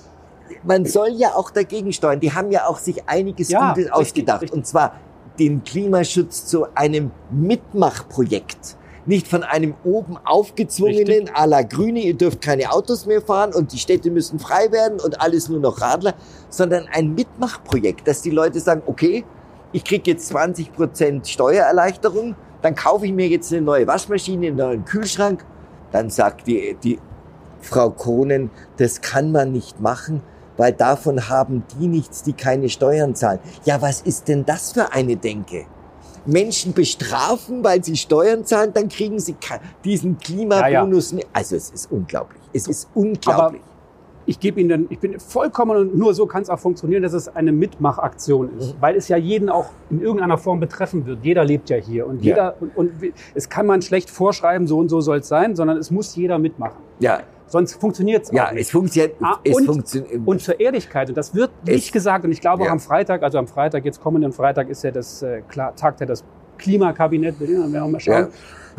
man 0.63 0.85
soll 0.85 1.09
ja 1.09 1.35
auch 1.35 1.51
dagegen 1.51 1.91
steuern. 1.93 2.19
Die 2.19 2.33
haben 2.33 2.51
ja 2.51 2.67
auch 2.67 2.77
sich 2.79 3.07
einiges 3.07 3.49
Ja, 3.49 3.69
Gutes 3.69 3.85
richtig, 3.85 3.93
ausgedacht. 3.93 4.41
richtig. 4.43 4.57
Und 4.57 4.67
zwar 4.67 4.95
den 5.39 5.63
Klimaschutz 5.63 6.45
zu 6.45 6.67
einem 6.75 7.11
Mitmachprojekt. 7.31 8.77
Nicht 9.05 9.27
von 9.27 9.43
einem 9.43 9.73
oben 9.83 10.17
aufgezwungenen 10.23 11.27
à 11.29 11.45
la 11.45 11.63
Grüne, 11.63 11.99
ihr 11.99 12.13
dürft 12.13 12.39
keine 12.41 12.71
Autos 12.71 13.05
mehr 13.05 13.21
fahren 13.21 13.53
und 13.53 13.73
die 13.73 13.77
Städte 13.77 14.09
müssen 14.11 14.39
frei 14.39 14.71
werden 14.71 14.99
und 15.01 15.19
alles 15.19 15.49
nur 15.49 15.59
noch 15.59 15.81
Radler, 15.81 16.13
sondern 16.49 16.87
ein 16.89 17.13
Mitmachprojekt, 17.13 18.07
dass 18.07 18.21
die 18.21 18.29
Leute 18.29 18.61
sagen, 18.61 18.81
okay, 18.85 19.25
ich 19.73 19.83
krieg 19.83 20.07
jetzt 20.07 20.27
20 20.27 20.71
Prozent 20.71 21.27
Steuererleichterung, 21.27 22.35
dann 22.61 22.75
kaufe 22.75 23.05
ich 23.05 23.11
mir 23.11 23.27
jetzt 23.27 23.51
eine 23.51 23.61
neue 23.61 23.87
Waschmaschine, 23.87 24.47
einen 24.47 24.55
neuen 24.57 24.85
Kühlschrank. 24.85 25.43
Dann 25.91 26.09
sagt 26.09 26.47
die, 26.47 26.77
die 26.81 26.97
Frau 27.59 27.89
Kronen, 27.89 28.51
das 28.77 29.01
kann 29.01 29.33
man 29.33 29.51
nicht 29.51 29.81
machen, 29.81 30.21
weil 30.57 30.73
davon 30.73 31.29
haben 31.29 31.63
die 31.79 31.87
nichts, 31.87 32.23
die 32.23 32.33
keine 32.33 32.69
Steuern 32.69 33.15
zahlen. 33.15 33.39
Ja, 33.65 33.81
was 33.81 34.01
ist 34.01 34.27
denn 34.27 34.45
das 34.45 34.71
für 34.73 34.91
eine 34.93 35.15
Denke? 35.15 35.65
Menschen 36.25 36.73
bestrafen, 36.73 37.63
weil 37.63 37.83
sie 37.83 37.97
Steuern 37.97 38.45
zahlen, 38.45 38.71
dann 38.73 38.87
kriegen 38.87 39.19
sie 39.19 39.35
diesen 39.83 40.17
Klimabonus. 40.19 41.11
nicht. 41.11 41.27
Also 41.33 41.55
es 41.55 41.69
ist 41.69 41.91
unglaublich. 41.91 42.41
Es 42.53 42.67
ist 42.67 42.87
unglaublich. 42.93 43.61
Ich 44.25 44.39
gebe 44.39 44.61
Ihnen, 44.61 44.69
dann, 44.69 44.85
ich 44.89 44.99
bin 44.99 45.19
vollkommen 45.19 45.75
und 45.75 45.97
nur 45.97 46.13
so 46.13 46.25
kann 46.25 46.43
es 46.43 46.49
auch 46.49 46.57
funktionieren, 46.59 47.03
dass 47.03 47.11
es 47.11 47.27
eine 47.27 47.51
Mitmachaktion 47.51 48.57
ist, 48.57 48.69
Mhm. 48.77 48.77
weil 48.81 48.95
es 48.95 49.09
ja 49.09 49.17
jeden 49.17 49.49
auch 49.49 49.65
in 49.89 50.01
irgendeiner 50.01 50.37
Form 50.37 50.61
betreffen 50.61 51.05
wird. 51.05 51.19
Jeder 51.25 51.43
lebt 51.43 51.69
ja 51.69 51.75
hier 51.75 52.07
und 52.07 52.23
Ja. 52.23 52.29
jeder 52.29 52.55
und, 52.61 52.77
und 52.77 52.91
es 53.35 53.49
kann 53.49 53.65
man 53.65 53.81
schlecht 53.81 54.09
vorschreiben, 54.09 54.65
so 54.65 54.77
und 54.77 54.87
so 54.87 55.01
soll 55.01 55.17
es 55.17 55.27
sein, 55.27 55.57
sondern 55.57 55.75
es 55.75 55.91
muss 55.91 56.15
jeder 56.15 56.39
mitmachen. 56.39 56.77
ja, 56.99 57.19
Sonst 57.53 57.75
funktioniert 57.79 58.23
es 58.23 58.31
ja, 58.31 58.51
nicht. 58.51 58.61
es 58.63 58.71
funktioniert. 58.71 59.15
Ah, 59.21 59.37
es 59.43 59.55
und- 59.55 59.65
funktioniert. 59.67 60.21
Und 60.25 60.41
zur 60.41 60.59
Ehrlichkeit, 60.59 61.09
und 61.09 61.15
das 61.15 61.35
wird 61.35 61.51
nicht 61.67 61.85
Es- 61.85 61.91
gesagt, 61.91 62.25
und 62.25 62.31
ich 62.31 62.41
glaube 62.41 62.63
Ja. 62.63 62.69
auch 62.69 62.73
am 62.73 62.79
Freitag, 62.79 63.21
also 63.21 63.37
am 63.37 63.45
Freitag, 63.45 63.85
jetzt 63.85 64.01
kommenden 64.01 64.31
Freitag 64.33 64.69
ist 64.69 64.83
ja 64.83 64.89
das, 64.89 65.21
äh, 65.21 65.43
klar, 65.47 65.75
tagt 65.75 65.99
ja 65.99 66.07
das 66.07 66.23
Klimakabinett, 66.57 67.39
wir 67.39 67.47
werden 67.47 67.77
auch 67.77 67.87
mal 67.87 67.99
schauen, 67.99 68.29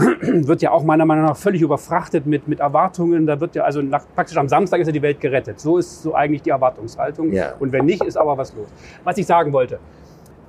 wird 0.49 0.61
ja 0.61 0.73
auch 0.73 0.83
meiner 0.83 1.05
Meinung 1.05 1.25
nach 1.25 1.37
völlig 1.37 1.63
überfrachtet 1.63 2.27
mit, 2.27 2.49
mit 2.49 2.59
Erwartungen. 2.59 3.27
Da 3.29 3.39
wird 3.39 3.55
ja, 3.55 3.63
also 3.63 3.81
nach, 3.81 4.05
praktisch 4.17 4.37
am 4.37 4.49
Samstag 4.49 4.81
ist 4.81 4.89
ja 4.89 4.93
die 4.93 5.03
Welt 5.03 5.21
gerettet. 5.21 5.61
So 5.61 5.79
ist 5.79 6.03
so 6.03 6.17
eigentlich 6.17 6.43
die 6.43 6.51
Erwartungshaltung. 6.51 7.31
Ja. 7.33 7.53
Und 7.61 7.71
wenn 7.71 7.85
nicht, 7.85 8.03
ist 8.03 8.17
aber 8.17 8.37
was 8.37 8.53
los. 8.57 8.67
Was 9.05 9.19
ich 9.19 9.27
sagen 9.27 9.53
wollte, 9.53 9.79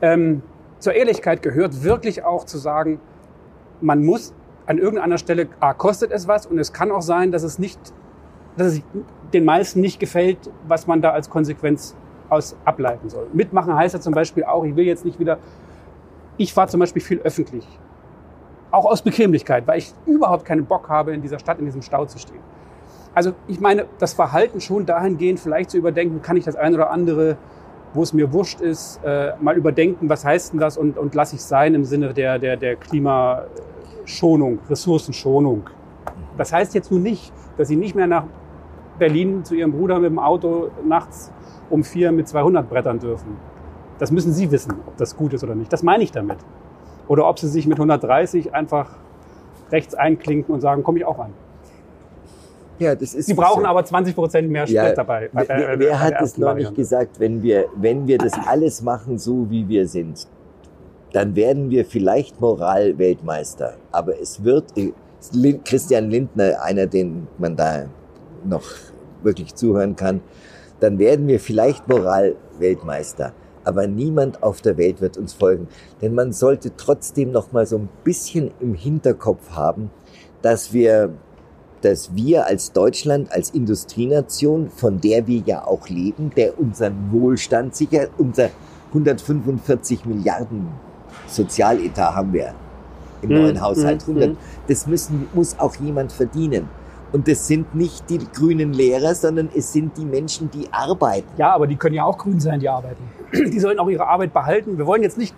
ähm, 0.02 0.42
zur 0.80 0.94
Ehrlichkeit 0.94 1.44
gehört 1.44 1.84
wirklich 1.84 2.24
auch 2.24 2.44
zu 2.46 2.58
sagen, 2.58 3.00
man 3.82 4.04
muss 4.04 4.34
an 4.66 4.80
irgendeiner 4.80 5.20
Stelle, 5.20 5.48
A, 5.60 5.76
kostet 5.76 6.12
es 6.12 6.28
was 6.28 6.48
und 6.48 6.58
es 6.58 6.74
kann 6.74 6.90
auch 6.92 7.04
sein, 7.04 7.32
dass 7.32 7.44
es 7.44 7.60
nicht, 7.60 7.80
dass 8.58 8.74
es 8.74 8.82
den 9.34 9.46
meisten 9.46 9.82
nicht 9.82 10.00
gefällt, 10.00 10.38
was 10.68 10.88
man 10.88 11.02
da 11.02 11.12
als 11.12 11.30
Konsequenz 11.30 11.96
aus 12.30 12.56
ableiten 12.66 13.10
soll. 13.10 13.28
Mitmachen 13.34 13.76
heißt 13.76 13.94
ja 13.94 14.00
zum 14.00 14.14
Beispiel 14.14 14.44
auch, 14.44 14.64
ich 14.64 14.76
will 14.76 14.86
jetzt 14.86 15.06
nicht 15.06 15.20
wieder, 15.20 15.38
ich 16.38 16.54
fahre 16.54 16.68
zum 16.68 16.80
Beispiel 16.80 17.02
viel 17.02 17.20
öffentlich. 17.20 17.68
Auch 18.72 18.86
aus 18.86 19.02
Bequemlichkeit, 19.02 19.68
weil 19.68 19.80
ich 19.80 19.94
überhaupt 20.06 20.46
keinen 20.46 20.66
Bock 20.66 20.90
habe, 20.90 21.14
in 21.14 21.22
dieser 21.22 21.40
Stadt, 21.40 21.60
in 21.60 21.66
diesem 21.66 21.82
Stau 21.82 22.06
zu 22.06 22.18
stehen. 22.18 22.40
Also 23.14 23.34
ich 23.48 23.60
meine, 23.62 23.86
das 24.00 24.14
Verhalten 24.14 24.60
schon 24.60 24.86
dahingehend 24.86 25.40
vielleicht 25.40 25.70
zu 25.70 25.78
überdenken, 25.78 26.22
kann 26.22 26.36
ich 26.36 26.44
das 26.44 26.56
eine 26.56 26.76
oder 26.76 26.92
andere, 26.92 27.38
wo 27.94 28.04
es 28.04 28.12
mir 28.12 28.34
wurscht 28.34 28.60
ist, 28.60 29.00
äh, 29.06 29.34
mal 29.40 29.56
überdenken, 29.56 30.10
was 30.10 30.26
heißt 30.26 30.52
denn 30.52 30.60
das 30.60 30.78
und, 30.78 30.98
und 30.98 31.16
lasse 31.16 31.36
ich 31.36 31.42
sein 31.42 31.74
im 31.76 31.86
Sinne 31.86 32.14
der, 32.14 32.40
der, 32.40 32.58
der 32.58 32.76
Klimaschonung, 32.76 34.60
Ressourcenschonung. 34.70 35.70
Das 36.38 36.52
heißt 36.52 36.76
jetzt 36.76 36.92
nun 36.92 37.04
nicht, 37.04 37.32
dass 37.58 37.70
Sie 37.70 37.78
nicht 37.78 37.96
mehr 37.96 38.08
nach 38.08 38.26
Berlin 39.00 39.44
zu 39.44 39.56
Ihrem 39.56 39.72
Bruder 39.72 40.00
mit 40.00 40.10
dem 40.10 40.20
Auto 40.20 40.70
nachts 40.88 41.32
um 41.70 41.84
vier 41.84 42.12
mit 42.12 42.28
200 42.28 42.70
brettern 42.70 43.00
dürfen. 43.00 43.38
Das 44.00 44.12
müssen 44.12 44.34
Sie 44.34 44.52
wissen, 44.52 44.74
ob 44.86 44.98
das 44.98 45.16
gut 45.16 45.34
ist 45.34 45.44
oder 45.44 45.56
nicht. 45.56 45.72
Das 45.72 45.84
meine 45.84 46.04
ich 46.04 46.12
damit. 46.12 46.38
Oder 47.08 47.28
ob 47.28 47.40
Sie 47.40 47.48
sich 47.48 47.68
mit 47.68 47.78
130 47.78 48.54
einfach 48.54 48.90
rechts 49.72 49.96
einklinken 49.96 50.54
und 50.54 50.62
sagen, 50.62 50.84
komme 50.84 51.00
ich 51.00 51.06
auch 51.06 51.20
an. 51.20 51.32
ja, 52.78 52.94
das 52.94 53.14
ist 53.14 53.26
Sie 53.28 53.34
brauchen 53.34 53.62
so. 53.64 53.68
aber 53.68 53.84
20 53.86 54.16
Prozent 54.16 54.50
mehr 54.50 54.68
Sprit 54.68 54.76
Ja, 54.76 54.94
dabei. 54.94 55.30
Wer, 55.32 55.44
äh, 55.44 55.48
wer, 55.48 55.70
äh, 55.70 55.80
wer 55.80 55.92
bei 55.92 55.98
hat 55.98 56.22
es 56.22 56.38
noch 56.38 56.54
nicht 56.54 56.76
gesagt, 56.76 57.20
wenn 57.20 57.42
wir, 57.42 57.66
wenn 57.76 58.06
wir 58.08 58.18
das 58.18 58.34
alles 58.48 58.82
machen, 58.82 59.18
so 59.18 59.50
wie 59.50 59.68
wir 59.68 59.88
sind, 59.88 60.28
dann 61.14 61.36
werden 61.36 61.70
wir 61.70 61.86
vielleicht 61.86 62.40
Moralweltmeister. 62.42 63.76
Aber 63.92 64.20
es 64.20 64.44
wird, 64.44 64.74
Christian 65.64 66.10
Lindner, 66.10 66.62
einer, 66.62 66.86
den 66.86 67.28
man 67.38 67.56
da 67.56 67.86
noch 68.48 68.64
wirklich 69.24 69.56
zuhören 69.56 69.96
kann, 69.96 70.22
dann 70.80 71.00
werden 71.00 71.28
wir 71.28 71.40
vielleicht 71.40 71.88
Moralweltmeister. 71.88 73.34
Aber 73.64 73.88
niemand 73.88 74.44
auf 74.44 74.62
der 74.62 74.78
Welt 74.78 75.02
wird 75.02 75.18
uns 75.18 75.34
folgen. 75.34 75.68
Denn 76.02 76.14
man 76.14 76.34
sollte 76.34 76.76
trotzdem 76.78 77.32
noch 77.32 77.52
mal 77.52 77.66
so 77.66 77.78
ein 77.78 77.90
bisschen 78.04 78.52
im 78.60 78.76
Hinterkopf 78.76 79.52
haben, 79.52 79.90
dass 80.42 80.74
wir 80.74 81.14
dass 81.82 82.16
wir 82.16 82.48
als 82.48 82.72
Deutschland, 82.72 83.32
als 83.32 83.52
Industrienation, 83.52 84.72
von 84.72 85.00
der 85.02 85.28
wir 85.28 85.44
ja 85.46 85.68
auch 85.68 85.88
leben, 85.88 86.32
der 86.36 86.58
unseren 86.60 87.12
Wohlstand 87.12 87.76
sichert, 87.76 88.10
unser 88.18 88.50
145 88.88 90.06
Milliarden 90.06 90.70
Sozialetat 91.28 92.16
haben 92.16 92.34
wir 92.34 92.56
im 93.22 93.30
Mhm, 93.30 93.36
neuen 93.36 93.62
Haushalt. 93.62 94.08
mhm, 94.08 94.16
100. 94.16 94.30
mhm. 94.32 94.38
Das 94.68 94.88
müssen, 94.88 95.28
muss 95.34 95.60
auch 95.60 95.76
jemand 95.76 96.12
verdienen. 96.12 96.70
Und 97.12 97.28
das 97.28 97.48
sind 97.48 97.76
nicht 97.76 98.10
die 98.10 98.20
grünen 98.34 98.74
Lehrer, 98.74 99.16
sondern 99.16 99.50
es 99.56 99.72
sind 99.72 99.98
die 99.98 100.06
Menschen, 100.06 100.52
die 100.52 100.68
arbeiten. 100.72 101.28
Ja, 101.38 101.54
aber 101.54 101.68
die 101.68 101.76
können 101.76 101.96
ja 101.96 102.04
auch 102.04 102.18
grün 102.18 102.40
sein, 102.40 102.60
die 102.60 102.70
arbeiten. 102.70 103.04
Die 103.32 103.60
sollen 103.60 103.80
auch 103.80 103.90
ihre 103.90 104.08
Arbeit 104.08 104.34
behalten. 104.34 104.78
Wir 104.78 104.86
wollen 104.86 105.04
jetzt 105.04 105.18
nicht 105.18 105.36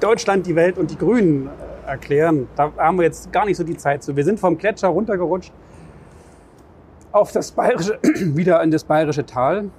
Deutschland, 0.00 0.46
die 0.46 0.56
Welt 0.56 0.78
und 0.78 0.90
die 0.90 0.96
Grünen 0.96 1.48
äh, 1.48 1.90
erklären. 1.90 2.48
Da 2.56 2.72
haben 2.78 2.98
wir 2.98 3.04
jetzt 3.04 3.30
gar 3.32 3.44
nicht 3.44 3.56
so 3.56 3.64
die 3.64 3.76
Zeit 3.76 4.02
zu. 4.02 4.16
Wir 4.16 4.24
sind 4.24 4.40
vom 4.40 4.56
Gletscher 4.58 4.88
runtergerutscht. 4.88 5.52
auf 7.12 7.32
das 7.32 7.50
bayerische, 7.52 7.98
wieder 8.02 8.62
in 8.62 8.70
das 8.70 8.84
bayerische 8.84 9.26
Tal. 9.26 9.70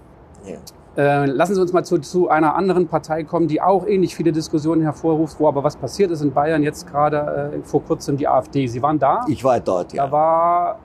Ja. 0.45 0.57
Äh, 0.97 1.25
lassen 1.25 1.55
Sie 1.55 1.62
uns 1.62 1.71
mal 1.71 1.86
zu, 1.86 1.99
zu 1.99 2.29
einer 2.29 2.55
anderen 2.55 2.88
Partei 2.88 3.23
kommen, 3.23 3.47
die 3.47 3.62
auch 3.62 3.88
ähnlich 3.88 4.13
viele 4.13 4.34
Diskussionen 4.34 4.81
hervorruft, 4.81 5.39
wo 5.39 5.47
aber 5.47 5.63
was 5.63 5.77
passiert 5.77 6.12
ist 6.12 6.21
in 6.21 6.34
Bayern 6.34 6.63
jetzt 6.63 6.86
gerade 6.86 7.53
äh, 7.55 7.63
vor 7.63 7.81
kurzem 7.84 8.17
die 8.17 8.27
AfD. 8.27 8.67
Sie 8.67 8.81
waren 8.81 8.99
da? 8.99 9.23
Ich 9.29 9.43
war 9.43 9.60
dort, 9.62 9.93
ja. 9.93 10.05
Da 10.05 10.12
war, 10.12 10.79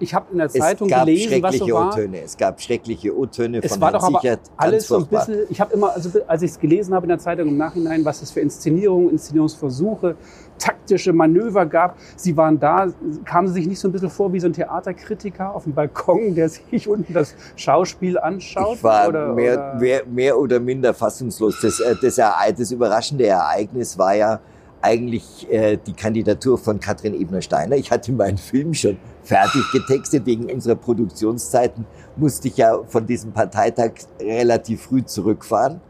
ich 0.00 0.14
habe 0.14 0.26
in 0.32 0.38
der 0.38 0.48
Zeitung 0.48 0.88
gelesen, 0.88 1.42
was 1.42 1.56
so 1.56 1.66
schreckliche 1.66 1.74
war. 1.74 1.88
O-Töne. 1.88 2.22
Es 2.22 2.36
gab 2.36 2.60
schreckliche 2.60 3.16
O-Töne 3.16 3.62
von 3.62 3.80
war 3.80 3.90
Herrn 3.90 4.00
doch 4.00 4.08
aber 4.08 4.20
Sichert. 4.20 4.40
alles 4.56 4.88
so 4.88 4.96
ein 4.96 5.06
bisschen, 5.06 5.38
ich 5.48 5.60
habe 5.60 5.74
immer, 5.74 5.92
also 5.92 6.10
als 6.26 6.42
ich 6.42 6.50
es 6.52 6.58
gelesen 6.58 6.94
habe 6.94 7.04
in 7.04 7.10
der 7.10 7.18
Zeitung 7.18 7.48
im 7.48 7.56
Nachhinein, 7.56 8.04
was 8.04 8.22
es 8.22 8.30
für 8.30 8.40
Inszenierungen, 8.40 9.10
Inszenierungsversuche, 9.10 10.16
taktische 10.58 11.12
Manöver 11.12 11.66
gab. 11.66 11.96
Sie 12.16 12.36
waren 12.36 12.58
da, 12.58 12.88
kamen 13.24 13.48
Sie 13.48 13.54
sich 13.54 13.66
nicht 13.66 13.80
so 13.80 13.88
ein 13.88 13.92
bisschen 13.92 14.10
vor 14.10 14.32
wie 14.32 14.40
so 14.40 14.46
ein 14.46 14.52
Theaterkritiker 14.52 15.54
auf 15.54 15.64
dem 15.64 15.74
Balkon, 15.74 16.34
der 16.34 16.48
sich 16.48 16.88
unten 16.88 17.12
das 17.12 17.34
Schauspiel 17.56 18.18
anschaut? 18.18 18.76
Ich 18.76 18.82
war 18.82 19.08
oder, 19.08 19.34
mehr, 19.34 19.54
oder? 19.54 19.74
Mehr, 19.76 20.02
mehr 20.06 20.38
oder 20.38 20.60
minder 20.60 20.94
fassungslos. 20.94 21.60
Das, 21.60 21.80
äh, 21.80 21.94
das, 22.00 22.16
das 22.16 22.70
überraschende 22.70 23.26
Ereignis 23.26 23.98
war 23.98 24.14
ja 24.14 24.40
eigentlich 24.82 25.50
äh, 25.50 25.76
die 25.76 25.92
Kandidatur 25.92 26.58
von 26.58 26.80
Katrin 26.80 27.14
Ebner-Steiner. 27.14 27.76
Ich 27.76 27.90
hatte 27.90 28.12
meinen 28.12 28.38
Film 28.38 28.74
schon 28.74 28.96
fertig 29.22 29.62
getextet. 29.72 30.26
Wegen 30.26 30.50
unserer 30.50 30.76
Produktionszeiten 30.76 31.86
musste 32.16 32.48
ich 32.48 32.56
ja 32.56 32.80
von 32.88 33.06
diesem 33.06 33.32
Parteitag 33.32 33.92
relativ 34.20 34.82
früh 34.82 35.04
zurückfahren. 35.04 35.80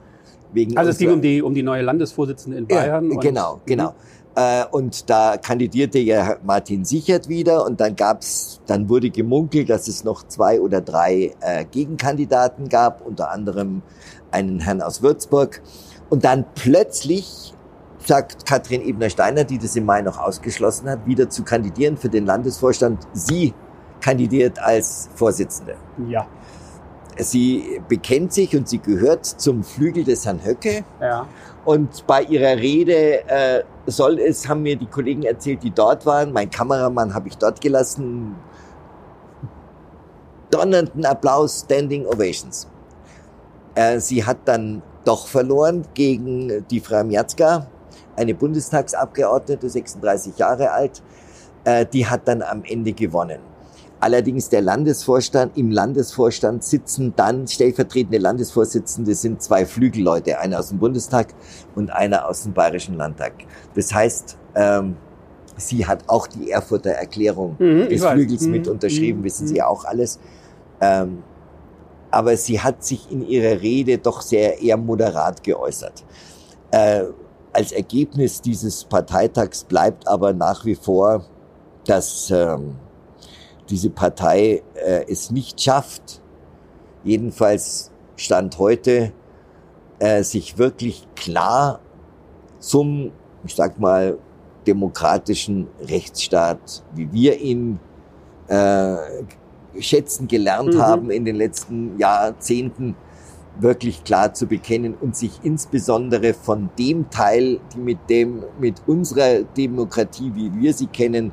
Wegen 0.53 0.77
Also 0.77 0.91
es 0.91 0.99
ging 0.99 1.13
um 1.13 1.23
die, 1.23 1.43
um 1.43 1.55
die 1.55 1.63
neue 1.63 1.83
Landesvorsitzende 1.83 2.59
in 2.59 2.67
Bayern. 2.67 3.11
Ja, 3.13 3.21
genau, 3.21 3.61
genau. 3.65 3.95
Äh, 4.35 4.65
Und 4.71 5.09
da 5.09 5.37
kandidierte 5.37 5.99
ja 5.99 6.37
Martin 6.45 6.85
Sichert 6.85 7.29
wieder 7.29 7.65
und 7.65 7.81
dann 7.81 7.97
gab's, 7.97 8.61
dann 8.67 8.89
wurde 8.89 9.11
gemunkelt, 9.11 9.71
dass 9.71 9.89
es 9.89 10.05
noch 10.05 10.27
zwei 10.27 10.61
oder 10.61 10.81
drei 10.81 11.35
äh, 11.41 11.65
Gegenkandidaten 11.65 12.69
gab, 12.69 13.07
unter 13.07 13.31
anderem 13.31 13.83
einen 14.31 14.61
Herrn 14.61 14.83
aus 14.83 15.03
Würzburg. 15.03 15.63
Und 16.09 16.25
dann 16.25 16.45
plötzlich 16.55 17.55
sagt 18.07 18.47
Katrin 18.47 18.83
Ebner-Steiner, 18.83 19.45
die 19.45 19.59
das 19.59 19.77
im 19.77 19.85
Mai 19.85 20.03
noch 20.03 20.19
ausgeschlossen 20.19 20.89
hat, 20.89 21.07
wieder 21.07 21.29
zu 21.29 21.43
kandidieren 21.43 21.97
für 21.97 22.09
den 22.09 22.27
Landesvorstand. 22.27 23.07
Sie 23.13 23.55
kandidiert 24.01 24.59
als 24.59 25.11
Vorsitzende. 25.15 25.77
Ja, 26.09 26.27
Sie 27.23 27.83
bekennt 27.89 28.33
sich 28.33 28.57
und 28.57 28.69
sie 28.69 28.79
gehört 28.79 29.27
zum 29.27 29.63
Flügel 29.63 30.05
des 30.05 30.25
Herrn 30.25 30.45
Höcke. 30.45 30.85
ja. 31.01 31.27
Und 31.67 32.07
bei 32.07 32.23
ihrer 32.23 32.57
Rede 32.57 33.29
äh, 33.29 33.63
soll 33.85 34.19
es, 34.19 34.49
haben 34.49 34.63
mir 34.63 34.77
die 34.77 34.87
Kollegen 34.87 35.25
erzählt, 35.25 35.63
die 35.63 35.71
dort 35.71 36.07
waren, 36.07 36.33
mein 36.33 36.49
Kameramann 36.49 37.13
habe 37.13 37.29
ich 37.29 37.37
dort 37.37 37.61
gelassen, 37.61 38.35
donnernden 40.51 41.05
Applaus, 41.05 41.61
Standing 41.61 42.07
Ovations. 42.07 42.67
Äh, 43.75 44.01
sie 44.01 44.25
hat 44.25 44.39
dann 44.47 44.81
doch 45.05 45.27
verloren 45.27 45.85
gegen 45.93 46.67
die 46.69 46.81
Frau 46.81 47.05
Miatzka, 47.05 47.67
eine 48.17 48.35
Bundestagsabgeordnete, 48.35 49.69
36 49.69 50.39
Jahre 50.39 50.71
alt. 50.71 51.03
Äh, 51.65 51.87
die 51.87 52.07
hat 52.07 52.27
dann 52.27 52.43
am 52.43 52.63
Ende 52.65 52.93
gewonnen. 52.93 53.41
Allerdings 54.01 54.49
der 54.49 54.63
Landesvorstand, 54.63 55.59
im 55.59 55.71
Landesvorstand 55.71 56.65
sitzen 56.65 57.13
dann 57.17 57.47
stellvertretende 57.47 58.17
Landesvorsitzende 58.17 59.15
sind 59.15 59.43
zwei 59.43 59.67
Flügelleute, 59.67 60.39
einer 60.39 60.59
aus 60.59 60.71
dem 60.71 60.79
Bundestag 60.79 61.35
und 61.75 61.91
einer 61.91 62.27
aus 62.27 62.45
dem 62.45 62.55
Bayerischen 62.55 62.97
Landtag. 62.97 63.33
Das 63.75 63.93
heißt, 63.93 64.39
ähm, 64.55 64.97
sie 65.59 65.87
hat 65.87 66.05
auch 66.07 66.27
die 66.27 66.51
Erfurter 66.51 66.93
Erklärung 66.93 67.57
Mhm, 67.59 67.91
des. 67.91 68.03
Flügels 68.03 68.43
Mhm, 68.43 68.51
mit 68.51 68.69
unterschrieben, 68.69 69.21
mhm, 69.21 69.25
wissen 69.25 69.45
mhm. 69.45 69.49
Sie 69.49 69.57
ja 69.57 69.67
auch 69.67 69.85
alles. 69.85 70.19
Ähm, 70.81 71.23
aber 72.11 72.37
sie 72.39 72.59
hat 72.59 72.83
sich 72.83 73.11
in 73.11 73.27
ihrer 73.27 73.61
Rede 73.61 73.99
doch 73.99 74.23
sehr 74.23 74.63
eher 74.63 74.79
moderat 74.79 75.43
geäußert. 75.43 76.05
Äh, 76.71 77.03
als 77.53 77.73
Ergebnis 77.73 78.41
dieses 78.41 78.85
Parteitags 78.85 79.65
bleibt 79.65 80.07
aber 80.07 80.33
nach 80.33 80.65
wie 80.65 80.75
vor, 80.75 81.25
dass 81.85 82.31
ähm, 82.31 82.77
diese 83.69 83.91
Partei 83.91 84.63
äh, 84.75 85.05
es 85.09 85.31
nicht 85.31 85.61
schafft, 85.61 86.21
jedenfalls 87.05 87.91
Stand 88.17 88.59
heute, 88.59 89.13
äh, 89.99 90.23
sich 90.23 90.59
wirklich 90.59 91.07
klar 91.15 91.81
zum, 92.59 93.13
ich 93.45 93.55
sag 93.55 93.79
mal, 93.79 94.19
demokratischen 94.67 95.69
Rechtsstaat, 95.81 96.85
wie 96.95 97.11
wir 97.13 97.41
ihn 97.41 97.81
äh, 98.49 98.97
schätzen 99.79 100.29
gelernt 100.29 100.75
Mhm. 100.75 100.83
haben 100.83 101.11
in 101.11 101.25
den 101.25 101.37
letzten 101.37 101.99
Jahrzehnten, 101.99 102.97
wirklich 103.59 104.05
klar 104.05 104.33
zu 104.33 104.47
bekennen 104.47 104.95
und 105.01 105.17
sich 105.17 105.41
insbesondere 105.43 106.35
von 106.35 106.71
dem 106.79 107.11
Teil, 107.11 107.61
die 107.75 107.79
mit 107.79 107.99
dem, 108.09 108.43
mit 108.59 108.83
unserer 108.87 109.43
Demokratie, 109.57 110.33
wie 110.35 110.53
wir 110.55 110.73
sie 110.73 110.87
kennen, 110.87 111.33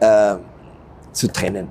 äh, 0.00 0.36
zu 1.12 1.28
trennen. 1.28 1.68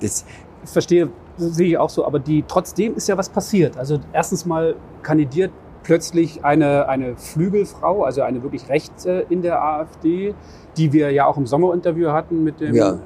Das, 0.00 0.24
Ich 0.62 0.70
verstehe, 0.70 1.10
das 1.36 1.56
sehe 1.56 1.68
ich 1.68 1.78
auch 1.78 1.90
so, 1.90 2.06
aber 2.06 2.18
die, 2.20 2.44
trotzdem 2.46 2.94
ist 2.94 3.08
ja 3.08 3.18
was 3.18 3.28
passiert. 3.28 3.76
Also 3.76 3.98
erstens 4.12 4.46
mal 4.46 4.76
kandidiert 5.02 5.50
plötzlich 5.82 6.42
eine, 6.44 6.88
eine 6.88 7.16
Flügelfrau, 7.16 8.04
also 8.04 8.22
eine 8.22 8.42
wirklich 8.42 8.68
Rechte 8.70 9.26
in 9.28 9.42
der 9.42 9.62
AfD, 9.62 10.34
die 10.78 10.92
wir 10.92 11.10
ja 11.10 11.26
auch 11.26 11.36
im 11.36 11.46
Sommerinterview 11.46 12.10
hatten 12.10 12.42
mit 12.44 12.60
dem 12.60 12.74
Ja. 12.74 12.92
äh, 12.92 12.96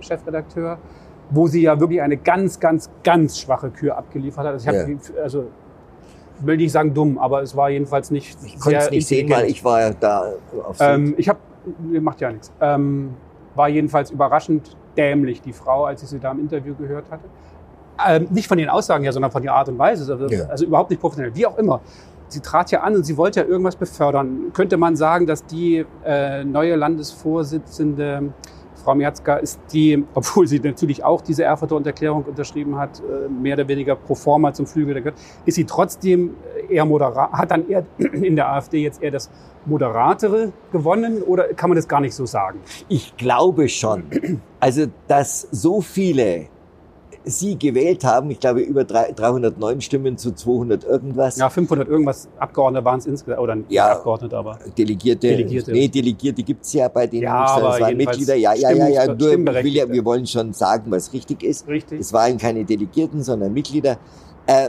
Chefredakteur, 0.00 0.78
wo 1.30 1.46
sie 1.46 1.62
ja 1.62 1.78
wirklich 1.80 2.00
eine 2.00 2.16
ganz, 2.16 2.60
ganz, 2.60 2.88
ganz 3.02 3.38
schwache 3.38 3.70
Kür 3.70 3.98
abgeliefert 3.98 4.46
hat. 4.46 4.52
Also 4.54 4.70
ich, 4.70 4.74
hab, 4.74 4.88
Ja. 4.88 5.22
also, 5.22 5.44
will 6.40 6.56
nicht 6.56 6.72
sagen 6.72 6.94
dumm, 6.94 7.18
aber 7.18 7.42
es 7.42 7.56
war 7.56 7.70
jedenfalls 7.70 8.10
nicht 8.10 8.36
ich 8.44 8.58
konnte 8.58 8.78
es 8.78 8.90
nicht 8.90 9.06
sehen, 9.06 9.30
weil 9.30 9.46
ich 9.46 9.64
war 9.64 9.80
ja 9.80 9.90
da 9.92 10.32
auf. 10.66 10.76
Ähm, 10.80 11.14
ich 11.16 11.28
habe, 11.28 11.38
macht 12.00 12.20
ja 12.20 12.30
nichts. 12.32 12.52
Ähm, 12.60 13.14
war 13.54 13.68
jedenfalls 13.68 14.10
überraschend 14.10 14.76
dämlich, 14.96 15.40
die 15.40 15.52
Frau, 15.52 15.84
als 15.84 16.02
ich 16.02 16.08
sie 16.08 16.18
da 16.18 16.32
im 16.32 16.40
Interview 16.40 16.74
gehört 16.74 17.10
hatte. 17.10 17.24
Ähm, 18.06 18.26
nicht 18.30 18.48
von 18.48 18.58
den 18.58 18.68
Aussagen 18.68 19.04
her, 19.04 19.12
sondern 19.12 19.30
von 19.30 19.42
der 19.42 19.54
Art 19.54 19.68
und 19.68 19.78
Weise. 19.78 20.12
Also, 20.12 20.26
Ja. 20.26 20.46
also 20.46 20.64
überhaupt 20.64 20.90
nicht 20.90 21.00
professionell. 21.00 21.34
Wie 21.34 21.46
auch 21.46 21.56
immer. 21.58 21.80
Sie 22.28 22.40
trat 22.40 22.70
ja 22.72 22.80
an 22.80 22.96
und 22.96 23.04
sie 23.04 23.16
wollte 23.16 23.40
ja 23.40 23.46
irgendwas 23.46 23.76
befördern. 23.76 24.50
Könnte 24.52 24.76
man 24.76 24.96
sagen, 24.96 25.26
dass 25.26 25.44
die 25.46 25.84
äh, 26.04 26.42
neue 26.42 26.74
Landesvorsitzende 26.74 28.32
Frau 28.84 28.94
Merzger 28.94 29.40
ist 29.40 29.58
die, 29.72 30.04
obwohl 30.14 30.46
sie 30.46 30.60
natürlich 30.60 31.02
auch 31.02 31.22
diese 31.22 31.44
Erfurter 31.44 31.76
Unterklärung 31.76 32.24
unterschrieben 32.24 32.76
hat, 32.76 33.00
äh, 33.00 33.28
mehr 33.28 33.54
oder 33.54 33.66
weniger 33.66 33.96
pro 33.96 34.14
forma 34.14 34.52
zum 34.52 34.66
Flügel 34.66 34.94
der 34.94 35.02
gehört, 35.02 35.18
ist 35.46 35.54
sie 35.54 35.64
trotzdem 35.64 36.34
eher 36.68 36.84
moderat, 36.84 37.32
hat 37.32 37.50
dann 37.50 37.68
eher 37.68 37.84
in 37.98 38.36
der 38.36 38.50
AfD 38.50 38.82
jetzt 38.82 39.02
eher 39.02 39.10
das 39.10 39.30
Moderatere 39.66 40.52
gewonnen 40.72 41.22
oder 41.22 41.44
kann 41.54 41.70
man 41.70 41.76
das 41.76 41.88
gar 41.88 42.00
nicht 42.00 42.14
so 42.14 42.26
sagen? 42.26 42.60
Ich 42.88 43.16
glaube 43.16 43.68
schon. 43.68 44.04
Also, 44.60 44.86
dass 45.08 45.48
so 45.50 45.80
viele 45.80 46.46
sie 47.24 47.58
gewählt 47.58 48.04
haben, 48.04 48.30
ich 48.30 48.38
glaube 48.40 48.60
über 48.60 48.84
drei- 48.84 49.12
309 49.12 49.80
Stimmen 49.80 50.18
zu 50.18 50.32
200 50.32 50.84
irgendwas. 50.84 51.36
Ja, 51.36 51.48
500 51.48 51.88
irgendwas 51.88 52.28
Abgeordnete 52.38 52.84
waren 52.84 52.98
es 52.98 53.06
insgesamt, 53.06 53.40
oder 53.40 53.54
nicht 53.56 53.70
Ja. 53.72 53.92
Abgeordnete, 53.92 54.36
aber 54.36 54.58
Delegierte, 54.76 55.28
Delegierte. 55.28 55.72
nee, 55.72 55.88
Delegierte 55.88 56.42
gibt's 56.42 56.72
ja 56.74 56.88
bei 56.88 57.06
denen 57.06 57.22
Ja, 57.24 57.46
aber 57.46 57.74
es 57.74 57.80
waren 57.80 57.96
Mitglieder. 57.96 58.34
Ja, 58.34 58.54
ja, 58.54 58.70
ja, 58.72 58.88
ja. 58.88 59.06
Nur, 59.06 59.18
will 59.54 59.68
ja, 59.74 59.90
wir 59.90 60.04
wollen 60.04 60.26
schon 60.26 60.52
sagen, 60.52 60.90
was 60.90 61.12
richtig 61.12 61.42
ist. 61.42 61.66
richtig. 61.66 62.00
Es 62.00 62.12
waren 62.12 62.36
keine 62.38 62.64
Delegierten, 62.64 63.22
sondern 63.22 63.52
Mitglieder. 63.52 63.96
Äh, 64.46 64.68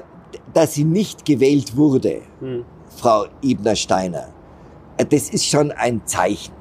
dass 0.53 0.73
sie 0.73 0.83
nicht 0.85 1.25
gewählt 1.25 1.75
wurde, 1.75 2.21
Hm. 2.39 2.63
Frau 2.97 3.25
Ebner-Steiner, 3.41 4.27
äh, 4.97 5.05
das 5.05 5.29
ist 5.29 5.45
schon 5.45 5.71
ein 5.71 6.01
Zeichen, 6.05 6.53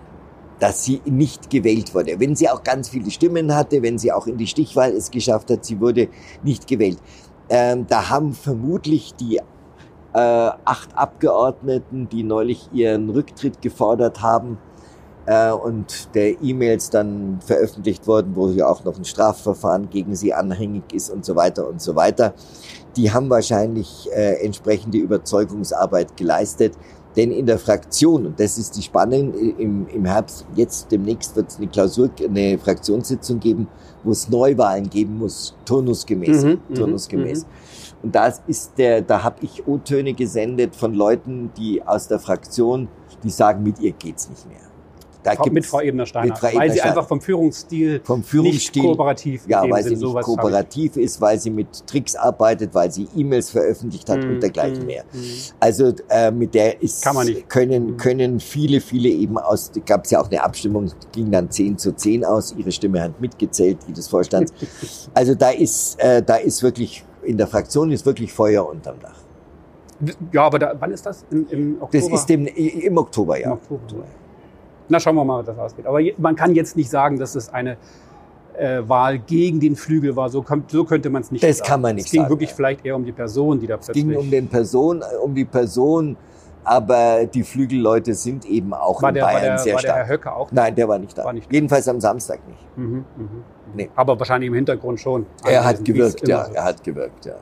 dass 0.58 0.84
sie 0.84 1.00
nicht 1.04 1.50
gewählt 1.50 1.94
wurde. 1.94 2.18
Wenn 2.20 2.36
sie 2.36 2.48
auch 2.48 2.62
ganz 2.62 2.88
viele 2.88 3.10
Stimmen 3.10 3.54
hatte, 3.54 3.82
wenn 3.82 3.98
sie 3.98 4.12
auch 4.12 4.26
in 4.26 4.36
die 4.36 4.46
Stichwahl 4.46 4.92
es 4.92 5.10
geschafft 5.10 5.50
hat, 5.50 5.64
sie 5.64 5.80
wurde 5.80 6.08
nicht 6.42 6.66
gewählt. 6.66 6.98
Ähm, 7.48 7.86
da 7.88 8.08
haben 8.08 8.32
vermutlich 8.32 9.14
die 9.14 9.36
äh, 9.36 9.40
acht 10.14 10.96
Abgeordneten, 10.96 12.08
die 12.08 12.22
neulich 12.22 12.68
ihren 12.72 13.10
Rücktritt 13.10 13.60
gefordert 13.60 14.22
haben 14.22 14.58
äh, 15.26 15.50
und 15.50 16.14
der 16.14 16.42
E-Mails 16.42 16.90
dann 16.90 17.40
veröffentlicht 17.44 18.06
wurden, 18.06 18.36
wo 18.36 18.48
ja 18.48 18.68
auch 18.68 18.84
noch 18.84 18.96
ein 18.96 19.04
Strafverfahren 19.04 19.90
gegen 19.90 20.14
sie 20.14 20.32
anhängig 20.32 20.84
ist 20.92 21.10
und 21.10 21.24
so 21.24 21.34
weiter 21.36 21.68
und 21.68 21.80
so 21.80 21.96
weiter, 21.96 22.34
die 22.96 23.12
haben 23.12 23.28
wahrscheinlich 23.30 24.08
äh, 24.12 24.44
entsprechende 24.44 24.98
Überzeugungsarbeit 24.98 26.16
geleistet. 26.16 26.74
Denn 27.16 27.30
in 27.30 27.46
der 27.46 27.58
Fraktion, 27.58 28.26
und 28.26 28.40
das 28.40 28.58
ist 28.58 28.76
die 28.76 28.82
Spannung, 28.82 29.32
im, 29.34 29.86
im 29.86 30.04
Herbst, 30.04 30.44
jetzt 30.56 30.90
demnächst 30.90 31.36
wird 31.36 31.48
es 31.48 31.58
eine 31.58 31.68
Klausur, 31.68 32.10
eine 32.22 32.58
Fraktionssitzung 32.58 33.38
geben, 33.38 33.68
wo 34.02 34.10
es 34.10 34.28
Neuwahlen 34.28 34.90
geben 34.90 35.18
muss, 35.18 35.54
turnusgemäß. 35.64 36.42
Mhm, 36.42 36.60
mhm, 36.68 36.74
turnusgemäß. 36.74 37.46
Und 38.02 38.14
das 38.14 38.42
ist 38.46 38.72
der, 38.76 39.00
da 39.00 39.22
habe 39.22 39.36
ich 39.42 39.66
O-Töne 39.66 40.12
gesendet 40.12 40.74
von 40.74 40.92
Leuten, 40.92 41.50
die 41.56 41.82
aus 41.82 42.08
der 42.08 42.18
Fraktion, 42.18 42.88
die 43.22 43.30
sagen, 43.30 43.62
mit 43.62 43.78
ihr 43.78 43.92
geht's 43.92 44.28
nicht 44.28 44.46
mehr. 44.48 44.73
Da 45.24 45.32
mit 45.50 45.64
Frau 45.66 45.80
Ebner-Steiner, 45.80 46.26
mit 46.28 46.38
Frau 46.38 46.46
weil 46.46 46.52
sie 46.52 46.58
Ebner-Steiner. 46.60 46.90
einfach 46.96 47.08
vom 47.08 47.20
Führungsstil, 47.20 48.00
vom 48.04 48.22
Führungsstil. 48.22 48.82
nicht 48.82 48.90
kooperativ 48.90 49.42
Ja, 49.48 49.64
in 49.64 49.70
weil 49.70 49.82
sie 49.82 49.96
nicht 49.96 50.20
kooperativ 50.22 50.96
ist, 50.96 51.20
weil 51.20 51.38
sie 51.40 51.50
mit 51.50 51.86
Tricks 51.86 52.14
arbeitet, 52.14 52.74
weil 52.74 52.90
sie 52.92 53.08
E-Mails 53.16 53.50
veröffentlicht 53.50 54.08
hat 54.08 54.18
Mm, 54.24 54.28
und 54.28 54.42
dergleichen 54.42 54.82
mm, 54.84 54.86
mehr. 54.86 55.04
mm. 55.12 55.18
Also 55.60 55.92
äh, 56.10 56.30
mit 56.30 56.54
der 56.54 56.82
ist 56.82 57.02
können 57.48 57.86
Mhm. 57.86 57.96
können 57.96 58.40
viele 58.40 58.80
viele 58.80 59.08
eben 59.08 59.38
aus 59.38 59.72
gab 59.86 60.04
es 60.04 60.10
ja 60.10 60.20
auch 60.20 60.28
eine 60.30 60.42
Abstimmung 60.42 60.90
ging 61.12 61.30
dann 61.30 61.50
10 61.50 61.78
zu 61.78 61.92
10 61.96 62.24
aus 62.24 62.54
ihre 62.56 62.70
Stimme 62.70 63.00
hat 63.02 63.20
mitgezählt 63.20 63.78
die 63.88 63.92
des 63.92 64.08
Vorstands 64.08 64.52
also 65.14 65.34
da 65.34 65.50
ist 65.50 65.98
äh, 66.00 66.22
da 66.22 66.36
ist 66.36 66.62
wirklich 66.62 67.04
in 67.22 67.36
der 67.38 67.46
Fraktion 67.46 67.90
ist 67.90 68.04
wirklich 68.06 68.32
Feuer 68.32 68.68
unterm 68.68 68.96
Dach 69.00 69.16
Ja, 70.32 70.42
aber 70.46 70.58
da, 70.58 70.74
wann 70.78 70.90
ist 70.90 71.06
das? 71.06 71.24
Im, 71.30 71.46
im 71.50 71.82
Oktober? 71.82 72.10
das 72.10 72.20
ist 72.20 72.30
im, 72.30 72.46
im 72.46 72.96
Oktober 72.98 73.38
ja 73.40 73.52
Im 73.52 73.52
Oktober. 73.76 74.04
Na, 74.88 75.00
schauen 75.00 75.14
wir 75.16 75.24
mal, 75.24 75.42
wie 75.42 75.46
das 75.46 75.58
ausgeht. 75.58 75.86
Aber 75.86 76.00
man 76.18 76.36
kann 76.36 76.54
jetzt 76.54 76.76
nicht 76.76 76.90
sagen, 76.90 77.18
dass 77.18 77.34
es 77.34 77.52
eine 77.52 77.76
äh, 78.56 78.82
Wahl 78.86 79.18
gegen 79.18 79.58
den 79.60 79.76
Flügel 79.76 80.14
war. 80.14 80.28
So, 80.28 80.42
kommt, 80.42 80.70
so 80.70 80.84
könnte 80.84 81.10
man 81.10 81.22
es 81.22 81.30
nicht 81.30 81.42
Das 81.42 81.58
sagen. 81.58 81.68
kann 81.68 81.80
man 81.80 81.94
nicht 81.96 82.06
Es 82.06 82.10
ging 82.12 82.20
sagen, 82.22 82.30
wirklich 82.30 82.50
ja. 82.50 82.56
vielleicht 82.56 82.84
eher 82.84 82.96
um 82.96 83.04
die 83.04 83.12
Person, 83.12 83.58
die 83.60 83.66
da 83.66 83.74
es 83.76 83.86
plötzlich... 83.86 84.04
ging 84.06 84.16
um 84.16 84.30
den 84.30 84.48
Person 84.48 85.02
um 85.22 85.34
die 85.34 85.44
Person 85.44 86.16
aber 86.66 87.26
die 87.26 87.42
Flügelleute 87.42 88.14
sind 88.14 88.46
eben 88.46 88.72
auch 88.72 89.02
war 89.02 89.10
in 89.10 89.16
der, 89.16 89.24
war 89.24 89.32
Bayern 89.32 89.42
der, 89.42 89.58
sehr 89.58 89.74
war 89.74 89.82
der 89.82 89.94
Herr 89.96 90.04
stark 90.06 90.08
Höcke 90.14 90.32
auch? 90.34 90.50
nein 90.50 90.74
der 90.74 90.88
war 90.88 90.98
nicht 90.98 91.18
da 91.18 91.22
War 91.24 91.34
nicht 91.34 91.46
da. 91.50 91.52
jedenfalls 91.54 91.86
am 91.88 92.00
Samstag 92.00 92.38
nicht 92.48 92.76
Mhm, 92.78 93.04
mhm. 93.16 93.28
Nee. 93.74 93.90
Aber 93.96 94.18
wahrscheinlich 94.18 94.48
im 94.48 94.54
Hintergrund 94.54 94.98
schon. 95.00 95.26
er 95.44 95.62
hat 95.64 95.76
es 95.76 95.84
gewirkt 95.84 96.26
ja 96.26 96.44
so 96.46 96.52
er 96.54 96.64
hat 96.64 96.82
gewirkt 96.82 97.26
ja 97.26 97.34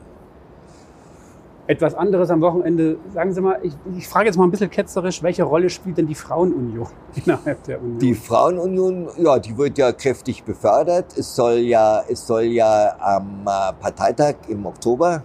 Etwas 1.65 1.95
anderes 1.95 2.29
am 2.29 2.41
Wochenende. 2.41 2.97
Sagen 3.13 3.33
Sie 3.33 3.39
mal, 3.39 3.57
ich, 3.63 3.73
ich 3.97 4.07
frage 4.07 4.25
jetzt 4.25 4.35
mal 4.35 4.43
ein 4.43 4.51
bisschen 4.51 4.69
ketzerisch, 4.69 5.23
welche 5.23 5.43
Rolle 5.43 5.69
spielt 5.69 5.97
denn 5.97 6.07
die 6.07 6.15
Frauenunion 6.15 6.87
innerhalb 7.25 7.63
der 7.63 7.81
Union? 7.81 7.99
Die 7.99 8.13
Frauenunion, 8.13 9.07
ja, 9.17 9.39
die 9.39 9.57
wird 9.57 9.77
ja 9.77 9.93
kräftig 9.93 10.43
befördert. 10.43 11.17
Es 11.17 11.35
soll 11.35 11.59
ja, 11.59 12.03
es 12.09 12.27
soll 12.27 12.43
ja 12.43 12.93
am 12.99 13.45
äh, 13.45 13.73
Parteitag 13.79 14.35
im 14.49 14.65
Oktober, 14.65 15.23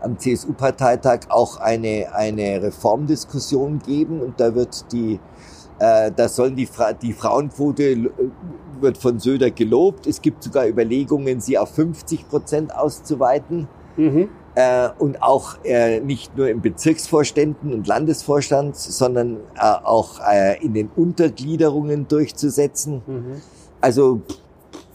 am 0.00 0.18
CSU-Parteitag 0.18 1.28
auch 1.28 1.58
eine, 1.58 2.06
eine 2.14 2.62
Reformdiskussion 2.62 3.80
geben 3.80 4.22
und 4.22 4.40
da 4.40 4.54
wird 4.54 4.90
die, 4.90 5.20
äh, 5.80 6.10
da 6.16 6.28
sollen 6.30 6.56
die, 6.56 6.64
Fra 6.64 6.94
die 6.94 7.12
Frauenquote 7.12 7.82
äh, 7.82 8.10
wird 8.80 8.96
von 8.96 9.18
Söder 9.18 9.50
gelobt. 9.50 10.06
Es 10.06 10.22
gibt 10.22 10.44
sogar 10.44 10.66
Überlegungen, 10.66 11.40
sie 11.40 11.58
auf 11.58 11.74
50 11.74 12.26
Prozent 12.26 12.74
auszuweiten. 12.74 13.68
mhm. 13.96 14.30
Äh, 14.56 14.90
und 14.98 15.20
auch 15.20 15.56
äh, 15.64 15.98
nicht 16.00 16.36
nur 16.36 16.48
in 16.48 16.60
Bezirksvorständen 16.60 17.72
und 17.74 17.88
Landesvorstand, 17.88 18.76
sondern 18.76 19.38
äh, 19.56 19.60
auch 19.82 20.20
äh, 20.20 20.64
in 20.64 20.74
den 20.74 20.90
Untergliederungen 20.94 22.06
durchzusetzen. 22.06 23.02
Mhm. 23.04 23.42
Also 23.80 24.20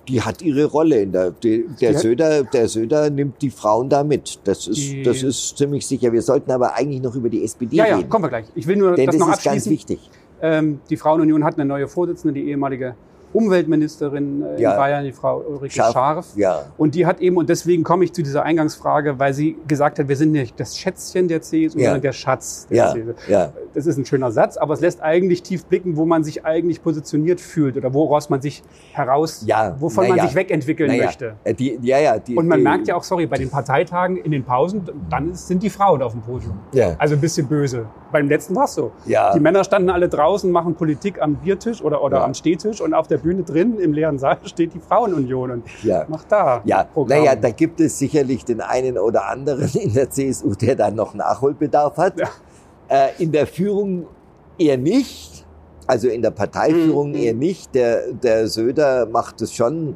die 0.07 0.21
hat 0.21 0.41
ihre 0.41 0.65
Rolle 0.65 1.01
in 1.01 1.11
der, 1.11 1.31
die, 1.31 1.65
der 1.79 1.91
Die 1.91 1.97
Söder, 1.97 2.43
der 2.43 2.67
Söder 2.67 3.09
nimmt 3.09 3.41
die 3.41 3.49
Frauen 3.49 3.89
da 3.89 4.03
mit. 4.03 4.39
Das 4.45 4.67
ist, 4.67 5.05
das 5.05 5.23
ist 5.23 5.57
ziemlich 5.57 5.85
sicher. 5.85 6.11
Wir 6.11 6.21
sollten 6.21 6.51
aber 6.51 6.75
eigentlich 6.75 7.01
noch 7.01 7.15
über 7.15 7.29
die 7.29 7.43
SPD 7.43 7.75
Ja, 7.75 7.85
ja, 7.85 7.97
reden. 7.97 8.09
kommen 8.09 8.25
wir 8.25 8.29
gleich. 8.29 8.45
Ich 8.55 8.65
will 8.65 8.77
nur 8.77 8.95
denn 8.95 9.05
das 9.05 9.17
das 9.17 9.27
noch 9.27 9.33
ist 9.33 9.43
ganz 9.43 9.69
wichtig. 9.69 9.99
Ähm, 10.41 10.79
die 10.89 10.97
Frauenunion 10.97 11.43
hat 11.43 11.55
eine 11.55 11.65
neue 11.65 11.87
Vorsitzende, 11.87 12.33
die 12.33 12.49
ehemalige 12.49 12.95
Umweltministerin 13.33 14.43
äh, 14.57 14.61
Ja. 14.61 14.71
in 14.71 14.77
Bayern, 14.77 15.03
die 15.03 15.11
Frau 15.11 15.39
Ulrike 15.41 15.73
Scharf. 15.73 15.93
Scharf. 15.93 16.27
Ja. 16.35 16.63
Und 16.77 16.95
die 16.95 17.05
hat 17.05 17.19
eben, 17.21 17.37
und 17.37 17.49
deswegen 17.49 17.83
komme 17.83 18.03
ich 18.05 18.13
zu 18.13 18.21
dieser 18.23 18.43
Eingangsfrage, 18.43 19.19
weil 19.19 19.33
sie 19.33 19.57
gesagt 19.67 19.99
hat, 19.99 20.07
wir 20.07 20.15
sind 20.15 20.31
nicht 20.31 20.59
das 20.59 20.77
Schätzchen 20.77 21.27
der 21.27 21.41
CSU, 21.41 21.77
Ja. 21.79 21.85
sondern 21.85 22.01
der 22.01 22.11
Schatz 22.13 22.67
der 22.69 22.77
Ja, 22.77 22.91
CSU. 22.93 23.13
ja. 23.27 23.53
Das 23.73 23.85
ist 23.85 23.97
ein 23.97 24.05
schöner 24.05 24.31
Satz, 24.31 24.57
aber 24.57 24.73
es 24.73 24.81
lässt 24.81 25.01
eigentlich 25.01 25.43
tief 25.43 25.65
blicken, 25.65 25.97
wo 25.97 26.05
man 26.05 26.23
sich 26.23 26.45
eigentlich 26.45 26.81
positioniert 26.81 27.39
fühlt 27.41 27.77
oder 27.77 27.93
woraus 27.93 28.29
man 28.29 28.41
sich 28.41 28.63
heraus, 28.93 29.43
Ja, 29.45 29.75
wovon 29.79 30.03
na 30.05 30.09
man 30.09 30.17
ja. 30.19 30.25
sich 30.25 30.35
wegentwickeln 30.35 30.89
Naja, 30.89 31.05
möchte. 31.05 31.33
äh, 31.43 31.53
Die, 31.53 31.77
ja, 31.81 31.99
ja, 31.99 32.19
die, 32.19 32.35
Und 32.35 32.47
man 32.47 32.59
die, 32.59 32.63
merkt 32.63 32.87
ja 32.87 32.95
auch, 32.95 33.03
sorry, 33.03 33.25
bei 33.27 33.37
den 33.37 33.49
Parteitagen 33.49 34.17
in 34.17 34.31
den 34.31 34.43
Pausen, 34.43 34.81
dann 35.09 35.33
sind 35.35 35.61
die 35.63 35.69
Frauen 35.69 36.01
auf 36.01 36.13
dem 36.13 36.21
Podium. 36.21 36.57
Ja, 36.73 36.95
Also 36.97 37.15
ein 37.15 37.21
bisschen 37.21 37.47
böse. 37.47 37.85
Beim 38.11 38.27
letzten 38.27 38.55
war 38.55 38.65
es 38.65 38.73
so. 38.73 38.91
ja. 39.05 39.33
Die 39.33 39.39
Männer 39.39 39.63
standen 39.63 39.89
alle 39.89 40.09
draußen, 40.09 40.51
machen 40.51 40.75
Politik 40.75 41.21
am 41.21 41.35
Biertisch 41.35 41.81
oder, 41.83 42.03
oder 42.03 42.17
Ja. 42.17 42.25
am 42.25 42.33
Stehtisch 42.33 42.81
und 42.81 42.93
auf 42.93 43.07
der 43.07 43.18
Bühne 43.19 43.43
drin 43.43 43.79
im 43.79 43.93
leeren 43.93 44.17
Saal 44.19 44.37
steht 44.45 44.73
die 44.73 44.79
Frauenunion 44.79 45.51
und 45.51 45.63
ja. 45.83 46.05
macht 46.07 46.31
da 46.31 46.61
Ja, 46.65 46.83
Programm. 46.83 47.19
naja, 47.23 47.35
da 47.35 47.51
gibt 47.51 47.79
es 47.79 47.99
sicherlich 47.99 48.43
den 48.45 48.61
einen 48.61 48.97
oder 48.97 49.27
anderen 49.27 49.69
in 49.73 49.93
der 49.93 50.09
CSU, 50.09 50.53
der 50.55 50.75
da 50.75 50.89
noch 50.91 51.13
Nachholbedarf 51.13 51.97
hat. 51.97 52.19
Ja. 52.19 52.27
Äh, 52.89 53.09
in 53.19 53.31
der 53.31 53.45
Führung 53.47 54.07
eher 54.57 54.77
nicht. 54.77 55.45
Also 55.87 56.07
in 56.07 56.21
der 56.21 56.31
Parteiführung 56.31 57.09
Mhm. 57.09 57.15
eher 57.15 57.33
nicht. 57.33 57.73
Der, 57.75 58.11
der 58.13 58.47
Söder 58.47 59.05
macht 59.07 59.41
es 59.41 59.53
schon, 59.53 59.95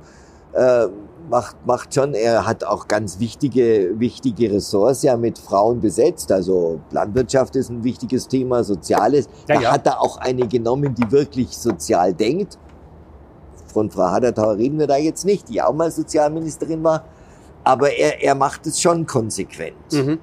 äh, 0.54 0.88
macht, 1.30 1.56
macht 1.66 1.94
schon, 1.94 2.14
er 2.16 2.46
hat 2.48 2.64
auch 2.64 2.88
ganz 2.88 3.20
wichtige, 3.20 3.92
wichtige 4.00 4.52
Ressorts 4.52 5.04
ja 5.04 5.16
mit 5.18 5.38
Frauen 5.40 5.80
besetzt. 5.82 6.32
Also 6.32 6.80
Landwirtschaft 6.92 7.56
ist 7.56 7.70
ein 7.70 7.84
wichtiges 7.84 8.28
Thema, 8.28 8.64
Soziales. 8.64 9.28
Ja, 9.48 9.56
da 9.56 9.62
ja. 9.62 9.72
hat 9.72 9.86
er 9.86 10.02
auch 10.02 10.18
eine 10.18 10.48
genommen, 10.48 10.94
die 10.96 11.12
wirklich 11.12 11.50
sozial 11.58 12.14
denkt. 12.14 12.58
Von 13.74 13.90
Frau 13.90 14.12
Hadertauer 14.12 14.58
reden 14.58 14.78
wir 14.78 14.88
da 14.88 14.98
jetzt 14.98 15.26
nicht, 15.26 15.50
die 15.50 15.62
auch 15.62 15.74
mal 15.74 15.90
Sozialministerin 15.90 16.84
war. 16.84 17.06
Aber 17.64 17.92
er, 17.92 18.22
er 18.22 18.36
macht 18.36 18.68
es 18.68 18.80
schon 18.80 19.06
konsequent. 19.06 19.92
Mhm. 19.92 20.20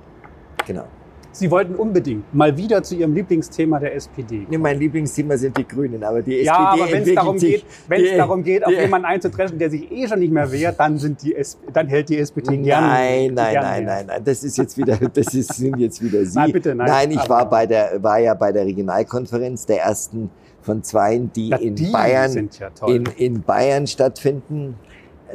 Genau. 0.66 0.84
Sie 1.32 1.48
wollten 1.50 1.76
unbedingt 1.76 2.34
mal 2.34 2.56
wieder 2.56 2.82
zu 2.82 2.96
Ihrem 2.96 3.14
Lieblingsthema 3.14 3.78
der 3.78 3.94
SPD. 3.94 4.46
Nee, 4.50 4.58
mein 4.58 4.78
Lieblingsthema 4.78 5.36
sind 5.36 5.56
die 5.56 5.66
Grünen, 5.66 6.02
aber 6.02 6.22
die 6.22 6.42
ja, 6.42 6.74
SPD 6.74 6.82
aber 6.82 6.92
wenn 6.92 7.02
es 7.02 7.14
darum 7.14 7.38
geht, 7.38 7.64
wenn 7.86 8.04
es 8.04 8.16
darum 8.16 8.42
geht, 8.42 8.66
auf 8.66 8.72
jemanden 8.72 9.06
einzutreffen, 9.06 9.58
der 9.58 9.70
sich 9.70 9.90
eh 9.92 10.08
schon 10.08 10.18
nicht 10.18 10.32
mehr 10.32 10.50
wehrt, 10.50 10.78
dann 10.80 10.98
sind 10.98 11.22
die 11.22 11.34
S 11.36 11.56
dann 11.72 11.86
hält 11.86 12.08
die 12.08 12.18
SPD 12.18 12.56
gerne. 12.58 12.86
Nein, 12.88 13.34
nein, 13.34 13.52
gerne 13.52 13.68
nein, 13.68 13.84
nein, 13.84 14.06
nein. 14.08 14.22
Das 14.24 14.42
ist 14.42 14.58
jetzt 14.58 14.76
wieder, 14.76 14.96
das 15.14 15.32
ist, 15.32 15.54
sind 15.54 15.78
jetzt 15.78 16.02
wieder 16.02 16.24
Sie. 16.24 16.36
Nein, 16.36 16.52
bitte, 16.52 16.74
nein. 16.74 17.10
ich 17.12 17.18
Aber- 17.20 17.28
war 17.28 17.48
bei 17.48 17.64
der, 17.66 18.02
war 18.02 18.18
ja 18.18 18.34
bei 18.34 18.50
der 18.50 18.66
Regionalkonferenz 18.66 19.66
der 19.66 19.82
ersten 19.82 20.30
von 20.62 20.82
zweien, 20.82 21.32
die 21.32 21.48
Ja, 21.48 21.56
in 21.56 21.74
die 21.74 21.90
Bayern, 21.90 22.50
ja 22.58 22.86
in, 22.88 23.04
in 23.16 23.42
Bayern 23.42 23.86
stattfinden. 23.86 24.74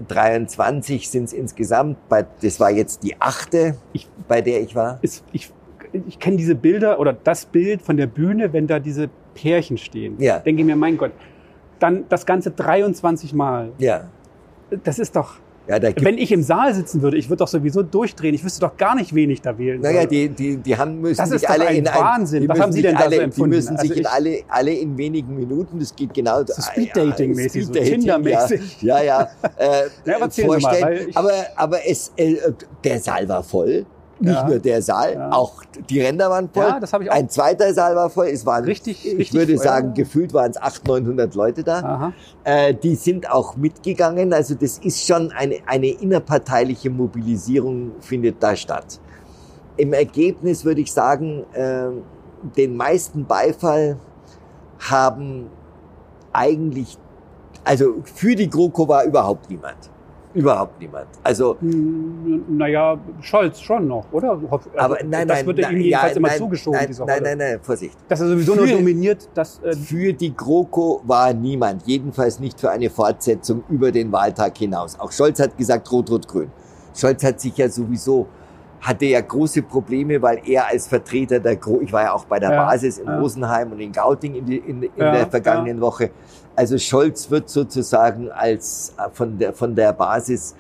23 0.07 1.09
sind 1.09 1.25
es 1.25 1.33
insgesamt. 1.33 1.97
Bei, 2.09 2.25
das 2.41 2.59
war 2.59 2.71
jetzt 2.71 3.03
die 3.03 3.19
achte, 3.21 3.75
Ich- 3.93 4.09
bei 4.27 4.41
der 4.41 4.61
ich 4.61 4.75
war. 4.75 4.99
Ist, 5.01 5.23
ich 5.31 5.51
ich 6.07 6.19
kenne 6.19 6.35
diese 6.35 6.55
Bilder 6.55 6.99
oder 6.99 7.13
das 7.13 7.45
Bild 7.45 7.81
von 7.81 7.95
der 7.95 8.07
Bühne, 8.07 8.51
wenn 8.51 8.67
da 8.67 8.79
diese 8.79 9.09
Pärchen 9.33 9.77
stehen. 9.77 10.15
Ja. 10.19 10.39
Denke 10.39 10.61
ich 10.61 10.65
mir, 10.65 10.75
mein 10.75 10.97
Gott, 10.97 11.11
dann 11.79 12.03
das 12.09 12.25
Ganze 12.25 12.51
23 12.51 13.33
Mal. 13.33 13.71
Ja, 13.77 14.09
Das 14.83 14.99
ist 14.99 15.15
doch, 15.15 15.35
ja, 15.67 15.82
wenn 15.82 16.17
ich 16.17 16.32
im 16.32 16.43
Saal 16.43 16.73
sitzen 16.73 17.01
würde, 17.01 17.17
ich 17.17 17.28
würde 17.30 17.39
doch 17.39 17.47
sowieso 17.47 17.82
durchdrehen. 17.84 18.36
Ich 18.36 18.43
wüsste 18.43 18.62
doch 18.62 18.78
gar 18.78 18.95
nicht, 18.95 19.13
wen 19.15 19.30
ich 19.30 19.41
da 19.41 19.58
wählen 19.58 19.82
soll. 19.82 19.91
Naja, 19.93 20.06
die, 20.06 20.30
die, 20.30 20.58
die 20.58 20.78
haben 20.78 21.01
müssen 21.01 21.17
Das 21.17 21.32
ist 21.32 21.41
sich 21.41 21.49
alle 21.49 21.67
ein 21.67 21.78
in 21.78 21.86
Wahnsinn. 21.86 22.41
Die 22.41 22.49
Was 22.49 22.60
haben 22.60 22.71
Sie 22.71 22.82
sich 22.82 22.86
denn 22.88 22.95
da 22.95 23.01
so 23.01 23.06
alle, 23.08 23.21
empfunden? 23.21 23.51
Die 23.51 23.56
müssen 23.58 23.78
sich 23.78 23.89
Also 23.91 23.93
in 23.93 23.99
ich- 24.01 24.10
alle, 24.10 24.39
alle 24.49 24.71
in 24.73 24.97
wenigen 24.97 25.36
Minuten, 25.36 25.80
das 25.80 25.95
geht 25.95 26.13
genau. 26.13 26.43
So 26.45 26.54
Speeddating-mäßig, 26.62 27.65
so 27.65 27.73
Tinder-mäßig. 27.73 28.82
Ja, 28.82 29.01
ja. 29.01 29.06
ja, 29.06 29.30
äh, 29.58 29.84
Ja, 30.06 30.15
aber 30.17 30.19
mal, 30.28 30.32
vorstellen. 30.32 31.10
ich- 31.10 31.17
aber, 31.17 31.32
aber 31.56 31.80
es, 31.88 32.12
äh, 32.15 32.36
der 32.84 32.99
Saal 32.99 33.28
war 33.28 33.43
voll. 33.43 33.86
Nicht 34.19 34.34
Ja. 34.34 34.47
nur 34.47 34.60
der 34.60 34.82
Saal, 34.82 35.13
Ja. 35.13 35.32
auch 35.32 35.62
die 35.89 35.99
Ränder 36.01 36.30
waren 36.30 36.49
voll. 36.49 36.63
Ja, 36.63 36.80
das 36.80 36.93
habe 36.93 37.04
ich 37.04 37.12
auch. 37.12 37.15
Ein 37.15 37.28
zweiter 37.30 37.73
Saal 37.73 37.95
war 37.97 38.10
voll. 38.10 38.28
Es 38.28 38.45
waren, 38.45 38.63
Richtig, 38.63 39.06
ich 39.06 39.17
richtig 39.17 39.34
würde 39.34 39.56
voll, 39.58 39.63
sagen, 39.65 39.93
gefühlt 39.93 40.34
waren 40.34 40.51
es 40.51 40.58
800, 40.58 41.04
900 41.04 41.36
Leute 41.36 41.63
da. 41.63 42.13
Äh, 42.45 42.73
die 42.73 42.95
sind 42.95 43.30
auch 43.30 43.58
mitgegangen. 43.58 44.32
Also 44.34 44.56
das 44.56 44.78
ist 44.78 45.06
schon 45.06 45.32
eine, 45.34 45.58
eine 45.65 45.88
innerparteiliche 45.89 46.89
Mobilisierung 46.89 47.91
findet 47.99 48.41
da 48.41 48.56
statt. 48.56 48.99
Im 49.78 49.91
Ergebnis 49.91 50.63
würde 50.63 50.80
ich 50.80 50.93
sagen, 50.93 51.43
äh, 51.54 51.88
den 52.56 52.78
meisten 52.78 53.25
Beifall 53.25 53.97
haben 54.80 55.47
eigentlich, 56.32 56.97
also 57.65 57.95
für 58.04 58.36
die 58.36 58.49
GroKo 58.49 58.88
war 58.88 59.04
überhaupt 59.04 59.49
niemand. 59.49 59.89
Überhaupt 60.36 60.80
niemand. 60.80 61.08
Also 61.24 61.56
Hm, 61.62 62.43
Naja, 62.58 62.98
Scholz 63.21 63.60
schon 63.62 63.88
noch, 63.88 64.06
oder? 64.12 64.32
Also, 64.32 64.49
aber 64.76 64.97
nein, 65.03 65.28
das 65.28 65.38
nein, 65.39 65.45
wird 65.47 65.59
ihm 65.59 65.78
jedenfalls 65.78 66.12
ja, 66.12 66.18
immer 66.18 66.28
nein, 66.28 66.38
zugeschoben, 66.38 66.80
nein, 66.80 66.95
nein, 67.07 67.24
nein, 67.24 67.38
nein, 67.38 67.59
Vorsicht. 67.62 67.97
Dass 68.07 68.20
er 68.22 68.28
sowieso 68.28 68.53
nur 68.55 68.68
Für- 68.68 68.74
dominiert, 68.74 69.30
dass 69.34 69.62
äh, 69.64 69.74
Für 69.74 70.12
die 70.14 70.36
GroKo 70.36 71.01
war 71.05 71.34
niemand, 71.34 71.84
jedenfalls 71.88 72.39
nicht 72.39 72.59
für 72.59 72.70
eine 72.70 72.89
Fortsetzung 72.89 73.64
über 73.70 73.91
den 73.91 74.12
Wahltag 74.12 74.57
hinaus. 74.57 74.99
Auch 74.99 75.12
Scholz 75.12 75.39
hat 75.39 75.57
gesagt 75.57 75.89
Rot-Rot-Grün. 75.91 76.51
Scholz 76.93 77.24
hat 77.24 77.39
sich 77.39 77.55
ja 77.57 77.68
sowieso, 77.70 78.28
hatte 78.82 79.05
ja 79.05 79.22
große 79.22 79.62
Probleme, 79.64 80.22
weil 80.22 80.41
er 80.45 80.68
als 80.68 80.88
Vertreter 80.88 81.39
der 81.39 81.55
Gro 81.55 81.80
ich 81.82 81.91
war 81.93 82.03
ja 82.03 82.14
auch 82.14 82.26
bei 82.26 82.39
der 82.39 82.51
Ja, 82.51 82.66
Basis 82.66 82.97
in 82.99 83.07
ja. 83.07 83.20
Rosenheim 83.20 83.72
und 83.72 83.80
in 83.80 83.91
Gauting 83.91 84.36
in, 84.36 84.45
die, 84.45 84.57
in, 84.57 84.84
in 84.84 84.91
Ja, 84.97 85.12
der 85.12 85.28
vergangenen 85.28 85.80
Woche. 85.82 86.12
Also 86.56 86.78
Scholz 86.78 87.30
wird 87.30 87.49
sozusagen 87.49 88.32
als 88.32 88.93
äh, 88.97 89.10
von 89.12 89.38
der, 89.38 89.53
von 89.53 89.76
der 89.76 89.93
Basis 89.93 90.56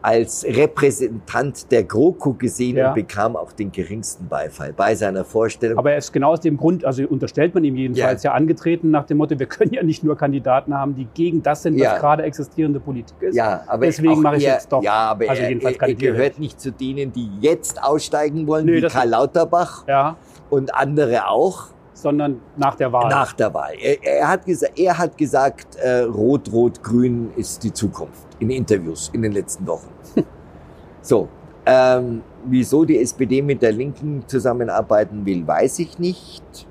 als 0.00 0.44
Repräsentant 0.44 1.70
der 1.72 1.82
GroKo 1.82 2.32
gesehen 2.34 2.76
Ja. 2.76 2.88
und 2.90 2.94
bekam 2.94 3.34
auch 3.36 3.50
den 3.52 3.72
geringsten 3.72 4.28
Beifall 4.28 4.72
bei 4.72 4.94
seiner 4.94 5.24
Vorstellung. 5.24 5.76
Aber 5.76 5.90
er 5.90 5.98
ist 5.98 6.12
genau 6.12 6.30
aus 6.32 6.40
dem 6.40 6.56
Grund, 6.56 6.84
also 6.84 7.02
unterstellt 7.04 7.52
man 7.52 7.64
ihm 7.64 7.74
jedenfalls 7.76 8.22
ja. 8.22 8.32
angetreten 8.32 8.92
nach 8.92 9.06
dem 9.06 9.18
Motto, 9.18 9.36
wir 9.38 9.46
können 9.46 9.72
ja 9.72 9.82
nicht 9.82 10.04
nur 10.04 10.16
Kandidaten 10.16 10.72
haben, 10.72 10.94
die 10.94 11.06
gegen 11.14 11.42
das 11.42 11.62
sind, 11.64 11.74
was 11.74 11.82
Ja. 11.82 11.98
gerade 11.98 12.22
existierende 12.22 12.78
Politik 12.78 13.16
ist. 13.20 13.34
ja, 13.34 13.62
aber 13.66 13.86
deswegen 13.86 14.20
mache 14.22 14.36
ich 14.36 14.44
er, 14.46 14.54
jetzt 14.54 14.72
doch. 14.72 14.82
Ja, 14.82 15.10
aber 15.10 15.28
Also 15.30 15.42
er, 15.42 15.48
jedenfalls 15.48 15.76
er, 15.78 15.88
er 15.88 15.94
gehört 15.94 16.38
nicht 16.38 16.60
zu 16.60 16.70
denen, 16.70 17.12
die 17.12 17.28
jetzt 17.40 17.82
aussteigen 17.82 18.46
wollen, 18.46 18.66
Nö, 18.66 18.76
wie 18.80 18.86
Karl 18.86 19.08
Lauterbach 19.08 19.84
Ja, 19.88 20.16
und 20.48 20.74
andere 20.76 21.26
auch. 21.28 21.70
Sondern 22.00 22.40
nach 22.56 22.76
der 22.76 22.92
Wahl. 22.92 23.08
Nach 23.08 23.32
der 23.32 23.52
Wahl. 23.52 23.74
Er, 23.80 24.02
er, 24.04 24.28
hat, 24.28 24.44
gesa 24.44 24.68
er 24.76 24.96
hat 24.96 25.18
gesagt, 25.18 25.76
äh, 25.76 26.02
Rot, 26.02 26.52
Rot, 26.52 26.82
Grün 26.82 27.30
ist 27.36 27.64
die 27.64 27.72
Zukunft 27.72 28.26
in 28.38 28.50
Interviews 28.50 29.10
in 29.12 29.22
den 29.22 29.32
letzten 29.32 29.66
Wochen. 29.66 29.88
so, 31.02 31.28
ähm, 31.66 32.22
wieso 32.44 32.84
die 32.84 32.98
SPD 32.98 33.42
mit 33.42 33.62
der 33.62 33.72
Linken 33.72 34.22
zusammenarbeiten 34.26 35.26
will, 35.26 35.46
weiß 35.46 35.80
ich 35.80 35.98
nicht. 35.98 36.68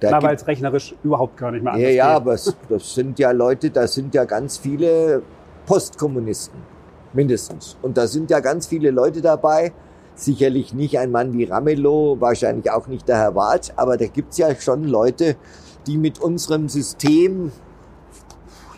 Da 0.00 0.22
weil 0.22 0.36
es 0.36 0.46
rechnerisch 0.46 0.94
überhaupt 1.02 1.36
gar 1.36 1.50
nicht 1.50 1.62
mehr 1.62 1.76
ja, 1.76 1.78
anders 1.78 1.96
ja, 1.96 2.06
geht. 2.06 2.16
aber 2.16 2.34
es, 2.34 2.56
das 2.68 2.94
sind 2.94 3.18
ja 3.18 3.30
Leute, 3.30 3.70
da 3.70 3.86
sind 3.86 4.14
ja 4.14 4.24
ganz 4.24 4.58
viele 4.58 5.22
Postkommunisten, 5.66 6.60
mindestens. 7.12 7.76
Und 7.82 7.96
da 7.96 8.06
sind 8.06 8.30
ja 8.30 8.40
ganz 8.40 8.66
viele 8.66 8.90
Leute 8.90 9.20
dabei. 9.20 9.72
Sicherlich 10.16 10.72
nicht 10.72 10.98
ein 10.98 11.10
Mann 11.10 11.34
wie 11.34 11.44
Ramelow, 11.44 12.16
wahrscheinlich 12.18 12.70
auch 12.70 12.86
nicht 12.86 13.06
der 13.06 13.18
Herr 13.18 13.34
Walz, 13.34 13.70
aber 13.76 13.98
da 13.98 14.06
gibt's 14.06 14.38
ja 14.38 14.54
schon 14.54 14.84
Leute, 14.84 15.36
die 15.86 15.98
mit 15.98 16.18
unserem 16.20 16.68
System 16.70 17.52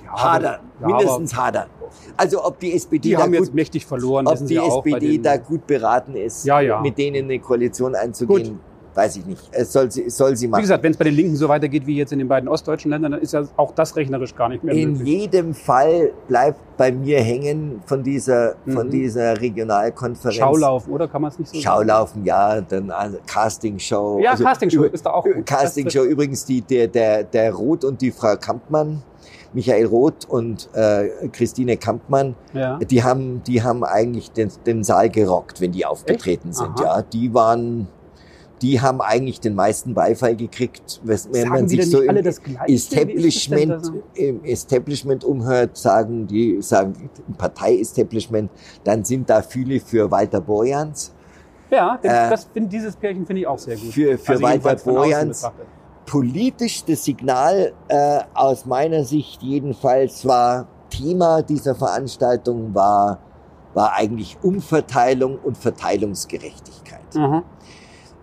Ja, 0.04 0.22
hadern, 0.22 0.60
ja, 0.80 0.86
mindestens 0.86 1.36
hadern. 1.36 1.68
Also 2.16 2.44
ob 2.44 2.58
die 2.58 2.74
SPD 2.74 3.10
Die 3.10 3.14
da 3.14 3.26
gut, 3.26 3.82
verloren, 3.82 4.26
ob 4.26 4.46
die 4.46 4.56
SPD 4.56 5.18
da 5.18 5.36
gut 5.36 5.66
beraten 5.66 6.16
ist, 6.16 6.44
Ja, 6.44 6.80
mit 6.80 6.98
denen 6.98 7.24
eine 7.24 7.38
Koalition 7.38 7.94
einzugehen, 7.94 8.58
weiß 8.94 9.16
ich 9.16 9.26
nicht. 9.26 9.42
Es 9.52 9.72
soll 9.72 9.90
sie, 9.90 10.08
soll 10.10 10.36
sie 10.36 10.46
Wie 10.46 10.50
machen. 10.50 10.62
gesagt, 10.62 10.82
wenn 10.82 10.92
es 10.92 10.98
bei 10.98 11.04
den 11.04 11.14
Linken 11.14 11.36
so 11.36 11.48
weitergeht 11.48 11.86
wie 11.86 11.96
jetzt 11.96 12.12
in 12.12 12.18
den 12.18 12.28
beiden 12.28 12.48
ostdeutschen 12.48 12.90
Ländern, 12.90 13.12
dann 13.12 13.20
ist 13.20 13.32
ja 13.32 13.44
auch 13.56 13.72
das 13.72 13.94
rechnerisch 13.96 14.34
gar 14.34 14.48
nicht 14.48 14.64
mehr 14.64 14.74
In 14.74 14.92
möglich. 14.94 15.08
jedem 15.20 15.54
Fall 15.54 16.12
bleibt 16.26 16.58
bei 16.76 16.90
mir 16.92 17.20
hängen 17.20 17.80
von 17.86 18.02
dieser, 18.02 18.54
von 18.66 18.86
Mhm. 18.86 18.90
dieser 18.90 19.40
Regionalkonferenz. 19.40 20.36
Schaulaufen, 20.36 20.92
oder? 20.92 21.08
Kann 21.08 21.22
man 21.22 21.30
es 21.30 21.38
nicht 21.38 21.52
so 21.54 21.60
Schaulaufen, 21.60 22.24
ja, 22.24 22.60
dann 22.60 22.90
also 22.90 23.18
Castingshow. 23.26 24.20
Ja, 24.22 24.32
Also, 24.32 24.44
Castingshow 24.44 24.82
ist 24.84 25.04
da 25.06 25.10
auch 25.10 25.24
gut. 25.24 25.46
Castingshow 25.46 26.02
übrigens, 26.04 26.44
die, 26.44 26.60
der, 26.62 26.88
der, 26.88 27.24
der 27.24 27.52
Roth 27.54 27.84
und 27.84 28.00
die 28.00 28.10
Frau 28.10 28.36
Kampmann, 28.36 29.02
Michael 29.54 29.86
Roth 29.86 30.26
und 30.28 30.68
äh, 30.74 31.08
Christine 31.32 31.76
Kampmann, 31.78 32.34
Ja. 32.52 32.78
die 32.78 33.02
haben, 33.02 33.42
die 33.44 33.62
haben 33.62 33.82
eigentlich 33.82 34.30
den, 34.32 34.50
den 34.66 34.84
Saal 34.84 35.08
gerockt, 35.08 35.60
wenn 35.60 35.72
die 35.72 35.86
aufgetreten 35.86 36.48
Echt? 36.50 36.58
sind. 36.58 36.80
Aha. 36.80 36.98
Ja, 36.98 37.02
die 37.02 37.32
waren, 37.32 37.88
die 38.62 38.80
haben 38.80 39.00
eigentlich 39.00 39.40
den 39.40 39.54
meisten 39.54 39.94
Beifall 39.94 40.36
gekriegt, 40.36 41.00
wenn 41.04 41.16
Sagen 41.18 41.48
man 41.48 41.68
sich 41.68 41.90
so 41.90 42.00
im, 42.00 42.16
Establishment, 42.66 43.86
so? 43.86 44.02
im 44.14 44.44
Establishment 44.44 45.24
umhört, 45.24 45.76
sagen 45.76 46.26
die, 46.26 46.60
sagen 46.60 47.10
im 47.26 47.34
Partei-Establishment, 47.34 48.50
dann 48.84 49.04
sind 49.04 49.30
da 49.30 49.42
viele 49.42 49.80
für 49.80 50.10
Walter 50.10 50.40
Borjans. 50.40 51.12
Ja, 51.70 51.98
das, 52.02 52.12
Äh, 52.12 52.30
das 52.30 52.44
find, 52.44 52.72
dieses 52.72 52.96
Pärchen 52.96 53.26
finde 53.26 53.42
ich 53.42 53.46
auch 53.46 53.58
sehr 53.58 53.76
gut. 53.76 53.92
Für, 53.92 54.18
für 54.18 54.32
Also 54.32 54.42
Walter 54.42 54.76
Borjans. 54.76 55.50
Politisch 56.06 56.84
das 56.84 57.04
Signal 57.04 57.72
äh, 57.88 58.20
aus 58.32 58.64
meiner 58.64 59.04
Sicht 59.04 59.42
jedenfalls 59.42 60.26
war, 60.26 60.66
Thema 60.88 61.42
dieser 61.42 61.74
Veranstaltung 61.74 62.74
war, 62.74 63.18
war 63.74 63.92
eigentlich 63.92 64.38
Umverteilung 64.42 65.38
und 65.38 65.58
Verteilungsgerechtigkeit. 65.58 67.14
Mhm. 67.14 67.42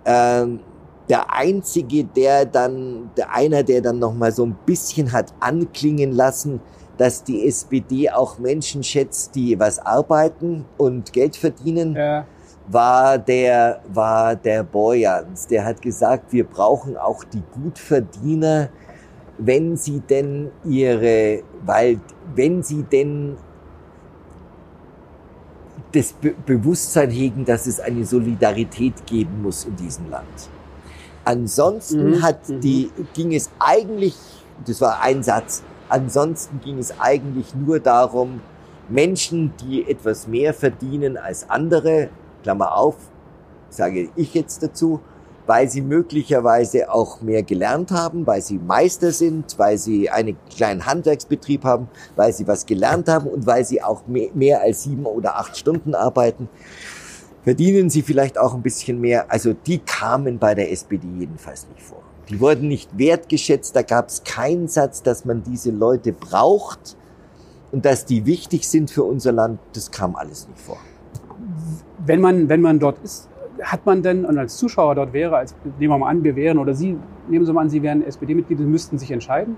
Ähm, 0.06 0.60
der 1.10 1.32
einzige, 1.34 2.04
der 2.04 2.46
dann, 2.46 3.12
der 3.16 3.34
einer, 3.34 3.64
der 3.64 3.82
dann 3.82 4.00
noch 4.00 4.14
mal 4.14 4.32
so 4.32 4.46
ein 4.46 4.56
bisschen 4.66 5.12
hat 5.12 5.34
anklingen 5.40 6.12
lassen, 6.12 6.60
dass 6.98 7.24
die 7.24 7.46
SPD 7.48 8.10
auch 8.10 8.40
Menschen 8.40 8.82
schätzt, 8.84 9.36
die 9.36 9.60
was 9.60 9.80
arbeiten 9.80 10.66
und 10.78 11.12
Geld 11.14 11.36
verdienen, 11.36 11.96
Ja. 11.96 12.26
war 12.68 13.18
der, 13.20 13.82
war 13.94 14.36
der 14.36 14.64
Borjans. 14.64 15.46
Der 15.48 15.66
hat 15.66 15.82
gesagt, 15.82 16.32
wir 16.34 16.46
brauchen 16.46 16.98
auch 16.98 17.24
die 17.24 17.44
Gutverdiener, 17.54 18.70
wenn 19.38 19.76
sie 19.76 20.00
denn 20.00 20.50
ihre, 20.64 21.44
weil, 21.66 22.00
wenn 22.34 22.64
sie 22.64 22.84
denn 22.84 23.38
das 25.96 26.14
Be 26.14 26.36
Bewusstsein 26.46 27.10
hegen, 27.10 27.46
dass 27.46 27.66
es 27.68 27.80
eine 27.80 28.06
Solidarität 28.06 29.06
geben 29.06 29.42
muss 29.42 29.66
in 29.66 29.76
diesem 29.78 30.10
Land. 30.10 30.50
Ansonsten 31.24 32.12
Mhm, 32.12 32.22
hat 32.22 32.50
mhm. 32.50 32.62
die, 32.62 32.92
ging 33.14 33.34
es 33.34 33.50
eigentlich, 33.60 34.16
das 34.66 34.82
war 34.82 35.02
ein 35.02 35.24
Satz, 35.24 35.64
ansonsten 35.90 36.60
ging 36.60 36.78
es 36.78 37.00
eigentlich 37.00 37.56
nur 37.56 37.80
darum, 37.80 38.42
Menschen, 38.90 39.54
die 39.62 39.90
etwas 39.90 40.28
mehr 40.28 40.54
verdienen 40.54 41.18
als 41.18 41.50
andere, 41.50 42.10
Klammer 42.44 42.76
auf, 42.78 42.96
sage 43.70 44.10
ich 44.16 44.34
jetzt 44.36 44.62
dazu, 44.62 45.00
weil 45.48 45.70
sie 45.70 45.82
möglicherweise 45.82 46.92
auch 46.92 47.22
mehr 47.22 47.44
gelernt 47.44 47.92
haben, 47.92 48.26
weil 48.26 48.42
sie 48.42 48.58
Meister 48.58 49.12
sind, 49.12 49.58
weil 49.58 49.78
sie 49.78 50.10
einen 50.10 50.38
kleinen 50.56 50.86
Handwerksbetrieb 50.86 51.64
haben, 51.64 51.88
weil 52.16 52.34
sie 52.34 52.48
was 52.48 52.66
gelernt 52.66 53.08
haben 53.08 53.28
und 53.28 53.46
weil 53.46 53.64
sie 53.66 53.82
auch 53.84 54.04
mehr, 54.08 54.62
als 54.62 54.84
sieben 54.84 55.06
oder 55.06 55.38
acht 55.38 55.58
Stunden 55.58 55.94
arbeiten, 55.94 56.50
verdienen 57.44 57.90
sie 57.90 58.02
vielleicht 58.02 58.40
auch 58.40 58.56
ein 58.56 58.62
bisschen 58.62 59.00
mehr. 59.00 59.32
Also 59.32 59.54
die 59.54 59.78
kamen 59.78 60.40
bei 60.40 60.56
der 60.56 60.72
SPD 60.72 61.08
jedenfalls 61.20 61.68
nicht 61.70 61.82
vor. 61.82 62.02
Die 62.30 62.40
wurden 62.40 62.68
nicht 62.68 62.98
wertgeschätzt, 62.98 63.76
da 63.76 63.84
gab 63.84 64.10
es 64.10 64.24
keinen 64.24 64.68
Satz, 64.68 65.04
dass 65.04 65.26
man 65.26 65.44
diese 65.44 65.70
Leute 65.70 66.12
braucht 66.12 66.98
und 67.72 67.86
dass 67.86 68.06
die 68.06 68.26
wichtig 68.26 68.68
sind 68.68 68.90
für 68.90 69.04
unser 69.04 69.32
Land, 69.32 69.60
das 69.74 69.92
kam 69.92 70.16
alles 70.16 70.48
nicht 70.48 70.60
vor. 70.60 70.78
Wenn 72.04 72.22
man, 72.22 72.50
wenn 72.50 72.62
man 72.62 72.80
dort 72.80 72.98
ist, 73.04 73.28
hat 73.62 73.86
man 73.86 74.02
denn, 74.02 74.26
und 74.26 74.38
als 74.38 74.58
Zuschauer 74.58 74.96
dort 74.96 75.14
wäre, 75.14 75.38
als 75.38 75.56
nehmen 75.80 75.94
wir 75.94 75.98
mal 75.98 76.10
an, 76.10 76.24
wir 76.24 76.36
wären, 76.36 76.58
oder 76.58 76.74
Sie, 76.74 76.98
nehmen 77.30 77.46
Sie 77.46 77.54
mal 77.54 77.62
an, 77.62 77.70
Sie 77.70 77.82
wären 77.82 78.06
SPD-Mitglied 78.06 78.60
und 78.60 78.70
müssten 78.70 78.98
sich 78.98 79.12
entscheiden. 79.12 79.56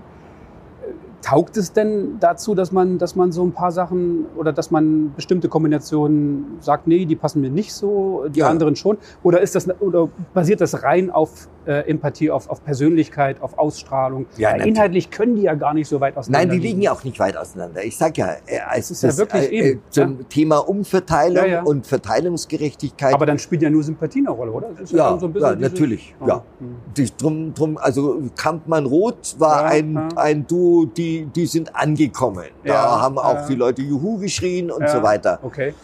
Äh, 0.82 0.92
Taugt 1.20 1.56
es 1.56 1.72
denn 1.72 2.18
dazu, 2.20 2.54
dass 2.54 2.70
man, 2.70 2.98
dass 2.98 3.16
man 3.16 3.32
so 3.32 3.42
ein 3.44 3.52
paar 3.52 3.72
Sachen 3.72 4.26
oder 4.36 4.52
dass 4.52 4.70
man 4.70 5.12
bestimmte 5.16 5.48
Kombinationen 5.48 6.58
sagt, 6.60 6.86
nee, 6.86 7.04
die 7.06 7.16
passen 7.16 7.40
mir 7.40 7.50
nicht 7.50 7.72
so, 7.74 8.26
die 8.28 8.38
Ja. 8.40 8.48
anderen 8.48 8.76
schon? 8.76 8.98
Oder 9.24 9.40
ist 9.40 9.54
das 9.56 9.68
oder 9.80 10.08
basiert 10.32 10.60
das 10.60 10.82
rein 10.84 11.10
auf 11.10 11.48
äh, 11.68 11.88
Empathie, 11.88 12.30
auf, 12.30 12.48
auf 12.50 12.64
Persönlichkeit, 12.64 13.40
auf 13.42 13.58
Ausstrahlung? 13.58 14.26
Ja, 14.36 14.48
Weil 14.48 14.52
natürlich. 14.58 14.74
inhaltlich 14.76 15.10
können 15.10 15.36
die 15.36 15.42
ja 15.42 15.54
gar 15.54 15.74
nicht 15.74 15.86
so 15.88 16.00
weit 16.00 16.16
auseinander. 16.16 16.48
Nein, 16.48 16.60
die 16.60 16.66
liegen 16.66 16.82
ja 16.82 16.92
auch 16.92 17.04
nicht 17.04 17.18
weit 17.20 17.36
auseinander. 17.36 17.84
Ich 17.84 17.96
sag 17.96 18.16
ja, 18.18 18.32
äh, 18.46 18.58
es 18.76 18.90
ist 18.90 19.02
ja 19.04 19.16
wirklich 19.16 19.50
eben, 19.52 19.82
zum 19.90 20.28
Thema 20.28 20.58
Umverteilung 20.58 21.36
Ja, 21.44 21.46
ja. 21.46 21.62
und 21.62 21.86
Verteilungsgerechtigkeit. 21.86 23.14
Aber 23.14 23.26
dann 23.26 23.38
spielt 23.38 23.62
ja 23.62 23.70
nur 23.70 23.82
Sympathie 23.82 24.20
eine 24.20 24.30
Rolle, 24.30 24.50
oder? 24.52 24.68
Das 24.72 24.90
ist 24.90 24.92
ja, 24.92 25.16
so 25.18 25.26
ein 25.26 25.32
bisschen 25.32 25.48
ja, 25.50 25.54
diese- 25.56 25.70
natürlich, 25.70 26.14
Ah, 26.20 26.26
ja. 26.28 26.42
hm. 26.58 26.76
Die, 26.96 27.08
drum, 27.16 27.54
drum, 27.54 27.76
also 27.78 28.22
Kampmann-Roth 28.36 29.36
war 29.38 29.62
Ja, 29.64 29.68
ein, 29.68 29.94
ja. 29.94 30.08
ein 30.16 30.46
Duo, 30.46 30.86
die, 30.86 31.26
die 31.26 31.46
sind 31.46 31.74
angekommen. 31.76 32.44
Da 32.64 32.72
Ja, 32.72 33.00
haben 33.02 33.18
auch 33.18 33.34
ja. 33.34 33.46
die 33.46 33.54
Leute 33.54 33.82
Juhu 33.82 34.18
geschrien 34.18 34.70
und 34.70 34.82
Ja, 34.82 34.88
so 34.88 35.02
weiter. 35.02 35.38
Okay. 35.42 35.74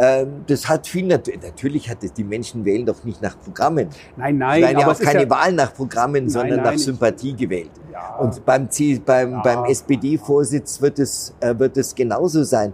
Ähm, 0.00 0.44
das 0.46 0.68
hat 0.68 0.86
viel, 0.86 1.06
nat 1.06 1.28
natürlich 1.42 1.90
hat 1.90 2.04
es, 2.04 2.12
die 2.12 2.22
Menschen 2.22 2.64
wählen 2.64 2.86
doch 2.86 3.02
nicht 3.02 3.20
nach 3.20 3.36
Programmen. 3.40 3.88
Nein, 4.16 4.34
Es 4.34 4.38
nein, 4.38 4.62
werden 4.62 4.78
ja 4.78 4.90
auch 4.90 4.98
keine 5.00 5.22
ja, 5.24 5.30
Wahlen 5.30 5.56
nach 5.56 5.74
Programmen, 5.74 6.28
sondern 6.28 6.60
nein, 6.62 6.74
nach 6.74 6.78
Sympathie 6.78 7.34
gewählt. 7.34 7.70
ja, 7.92 8.16
Und 8.16 8.44
beim, 8.44 8.70
C, 8.70 9.00
beim, 9.04 9.32
Ja. 9.32 9.40
beim 9.42 9.64
SPD-Vorsitz 9.64 10.80
wird 10.80 11.00
es, 11.00 11.34
äh, 11.40 11.58
wird 11.58 11.76
es 11.76 11.94
genauso 11.94 12.44
sein. 12.44 12.72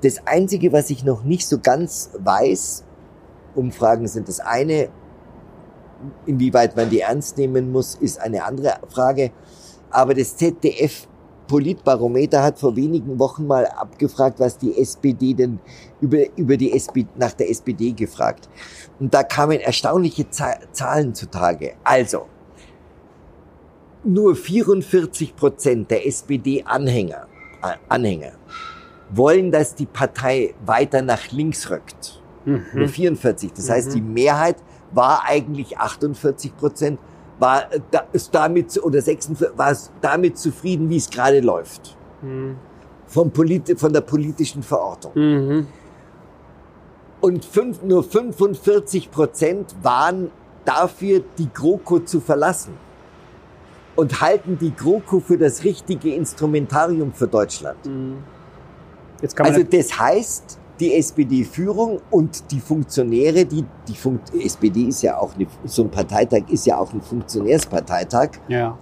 Das 0.00 0.26
Einzige, 0.26 0.72
was 0.72 0.88
ich 0.90 1.04
noch 1.04 1.22
nicht 1.22 1.46
so 1.46 1.58
ganz 1.58 2.10
weiß, 2.18 2.82
Umfragen 3.54 4.08
sind 4.08 4.28
das 4.28 4.40
eine, 4.40 4.88
inwieweit 6.26 6.76
man 6.76 6.90
die 6.90 7.00
ernst 7.00 7.36
nehmen 7.38 7.70
muss, 7.70 7.94
ist 7.94 8.20
eine 8.20 8.44
andere 8.44 8.78
Frage. 8.88 9.30
Aber 9.90 10.14
das 10.14 10.36
ZDF 10.36 11.06
Politbarometer 11.46 12.42
hat 12.42 12.58
vor 12.58 12.74
wenigen 12.76 13.18
Wochen 13.18 13.46
mal 13.46 13.66
abgefragt, 13.66 14.40
was 14.40 14.56
die 14.58 14.76
SPD 14.78 15.34
denn 15.34 15.58
über, 16.00 16.18
über 16.36 16.56
die 16.56 16.72
SPD, 16.72 17.08
nach 17.16 17.32
der 17.32 17.50
SPD 17.50 17.92
gefragt. 17.92 18.48
Und 18.98 19.12
da 19.12 19.22
kamen 19.22 19.60
erstaunliche 19.60 20.28
Za- 20.30 20.58
Zahlen 20.72 21.14
zutage. 21.14 21.74
Also, 21.84 22.26
nur 24.04 24.36
44 24.36 25.34
Prozent 25.34 25.90
der 25.90 26.06
SPD-Anhänger, 26.06 27.26
Anhänger, 27.88 28.32
wollen, 29.10 29.50
dass 29.50 29.74
die 29.74 29.86
Partei 29.86 30.54
weiter 30.66 31.02
nach 31.02 31.30
links 31.32 31.70
rückt. 31.70 32.20
Nur 32.44 32.60
mhm. 32.74 32.88
44. 32.88 33.52
Das 33.54 33.70
heißt, 33.70 33.88
Mhm. 33.90 33.94
die 33.94 34.00
Mehrheit 34.02 34.56
war 34.92 35.24
eigentlich 35.26 35.78
48 35.78 36.54
Prozent, 36.56 36.98
war 37.38 37.72
äh, 37.72 37.80
da, 37.90 38.04
ist 38.12 38.34
damit 38.34 38.82
oder 38.82 39.00
46, 39.00 39.58
war 39.58 39.70
es 39.70 39.90
damit 40.00 40.38
zufrieden, 40.38 40.88
wie 40.88 40.96
es 40.96 41.10
gerade 41.10 41.40
läuft. 41.40 41.96
Mhm. 42.22 42.56
Vom 43.06 43.30
Polit 43.30 43.78
von 43.78 43.92
der 43.92 44.00
politischen 44.00 44.62
Verortung. 44.62 45.12
Mhm. 45.14 45.66
Und 47.20 47.44
fünf, 47.44 47.82
nur 47.82 48.02
45 48.02 49.10
Prozent 49.10 49.74
waren 49.82 50.30
dafür, 50.64 51.22
die 51.38 51.48
GroKo 51.52 52.00
zu 52.00 52.20
verlassen. 52.20 52.74
Und 53.96 54.20
halten 54.20 54.58
die 54.60 54.74
GroKo 54.74 55.20
für 55.20 55.38
das 55.38 55.62
richtige 55.62 56.14
Instrumentarium 56.14 57.12
für 57.12 57.28
Deutschland. 57.28 57.78
Man 59.38 59.46
Also 59.46 59.62
das 59.62 59.98
heißt, 59.98 60.58
die 60.80 60.94
SPD-Führung 60.94 62.00
und 62.10 62.50
die 62.50 62.60
Funktionäre, 62.60 63.44
die, 63.44 63.64
die 63.88 63.94
Fun 63.94 64.20
SPD 64.42 64.84
ist 64.84 65.02
ja 65.02 65.18
auch 65.18 65.34
eine, 65.34 65.46
so 65.64 65.82
ein 65.82 65.90
Parteitag 65.90 66.42
ist 66.48 66.66
ja 66.66 66.78
auch 66.78 66.92
ein 66.92 67.00
Funktionärsparteitag, 67.00 68.30
ja. 68.48 68.76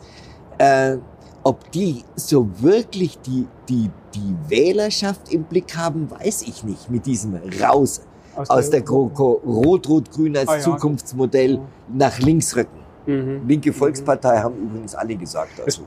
äh, 0.58 0.96
ob 1.42 1.70
die 1.72 2.02
so 2.14 2.48
wirklich 2.60 3.18
die, 3.20 3.46
die, 3.68 3.90
die 4.14 4.36
Wählerschaft 4.48 5.32
im 5.32 5.44
Blick 5.44 5.76
haben, 5.76 6.10
weiß 6.10 6.42
ich 6.42 6.64
nicht, 6.64 6.90
mit 6.90 7.04
diesem 7.06 7.38
Raus 7.62 8.02
aus 8.48 8.70
der 8.70 8.80
GroKo, 8.80 9.42
Rot-Rot-Grün 9.44 10.36
als 10.36 10.48
Ah, 10.48 10.56
ja. 10.56 10.60
Zukunftsmodell 10.62 11.60
nach 11.92 12.18
links 12.18 12.56
rücken. 12.56 12.78
Mhm. 13.06 13.42
Linke 13.46 13.72
Volkspartei 13.72 14.38
haben 14.38 14.56
übrigens 14.56 14.94
alle 14.94 15.14
gesagt 15.16 15.58
dazu. 15.58 15.82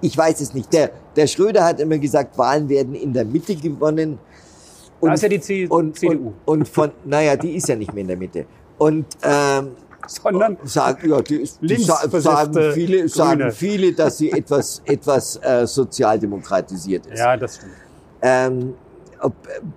Ich 0.00 0.16
weiß 0.16 0.40
es 0.40 0.54
nicht. 0.54 0.72
Der, 0.72 0.90
der 1.16 1.26
Schröder 1.26 1.64
hat 1.64 1.80
immer 1.80 1.98
gesagt, 1.98 2.38
Wahlen 2.38 2.68
werden 2.68 2.94
in 2.94 3.12
der 3.12 3.24
Mitte 3.24 3.54
gewonnen. 3.56 4.18
Da 5.00 5.12
ist 5.14 5.22
ja 5.22 5.28
die 5.28 5.40
C 5.40 5.66
und, 5.66 5.96
CDU. 5.96 6.32
Und, 6.44 6.60
und 6.60 6.68
von, 6.68 6.90
naja, 7.04 7.36
die 7.36 7.56
ist 7.56 7.68
ja 7.68 7.76
nicht 7.76 7.92
mehr 7.92 8.02
in 8.02 8.08
der 8.08 8.16
Mitte. 8.16 8.46
Und 8.78 9.06
ähm, 9.22 9.68
Sondern 10.06 10.56
sagen, 10.64 11.10
ja, 11.10 11.20
die, 11.20 11.48
die 11.60 11.76
sagen 11.76 12.72
viele, 12.72 13.08
sagen 13.08 13.52
viele, 13.52 13.92
dass 13.92 14.18
sie 14.18 14.32
etwas, 14.32 14.80
etwas 14.86 15.36
äh, 15.42 15.66
sozialdemokratisiert 15.66 17.06
ist. 17.06 17.18
ja, 17.18 17.36
das 17.36 17.56
stimmt. 17.56 17.72
Ähm, 18.22 18.74
ob, 19.20 19.34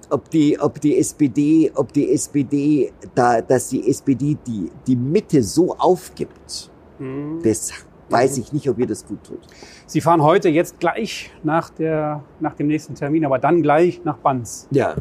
ob 0.09 0.29
die, 0.29 0.59
ob 0.59 0.79
die 0.79 0.97
SPD, 0.97 1.71
ob 1.75 1.91
die 1.93 2.11
SPD, 2.13 2.91
da, 3.15 3.41
dass 3.41 3.69
die 3.69 3.89
SPD 3.89 4.37
die, 4.45 4.71
die 4.87 4.95
Mitte 4.95 5.43
so 5.43 5.75
aufgibt, 5.77 6.69
Mhm. 7.01 7.39
das 7.43 7.71
weiß 8.11 8.37
ich 8.37 8.53
nicht, 8.53 8.69
ob 8.69 8.77
ihr 8.79 8.87
das 8.87 9.05
gut 9.05 9.23
tut. 9.23 9.39
Sie 9.85 10.01
fahren 10.01 10.21
heute 10.23 10.49
jetzt 10.49 10.79
gleich 10.79 11.31
nach, 11.43 11.69
der, 11.69 12.23
nach 12.39 12.53
dem 12.55 12.67
nächsten 12.67 12.95
Termin, 12.95 13.25
aber 13.25 13.39
dann 13.39 13.61
gleich 13.61 14.01
nach 14.03 14.17
Banz. 14.17 14.67
Ja. 14.71 14.95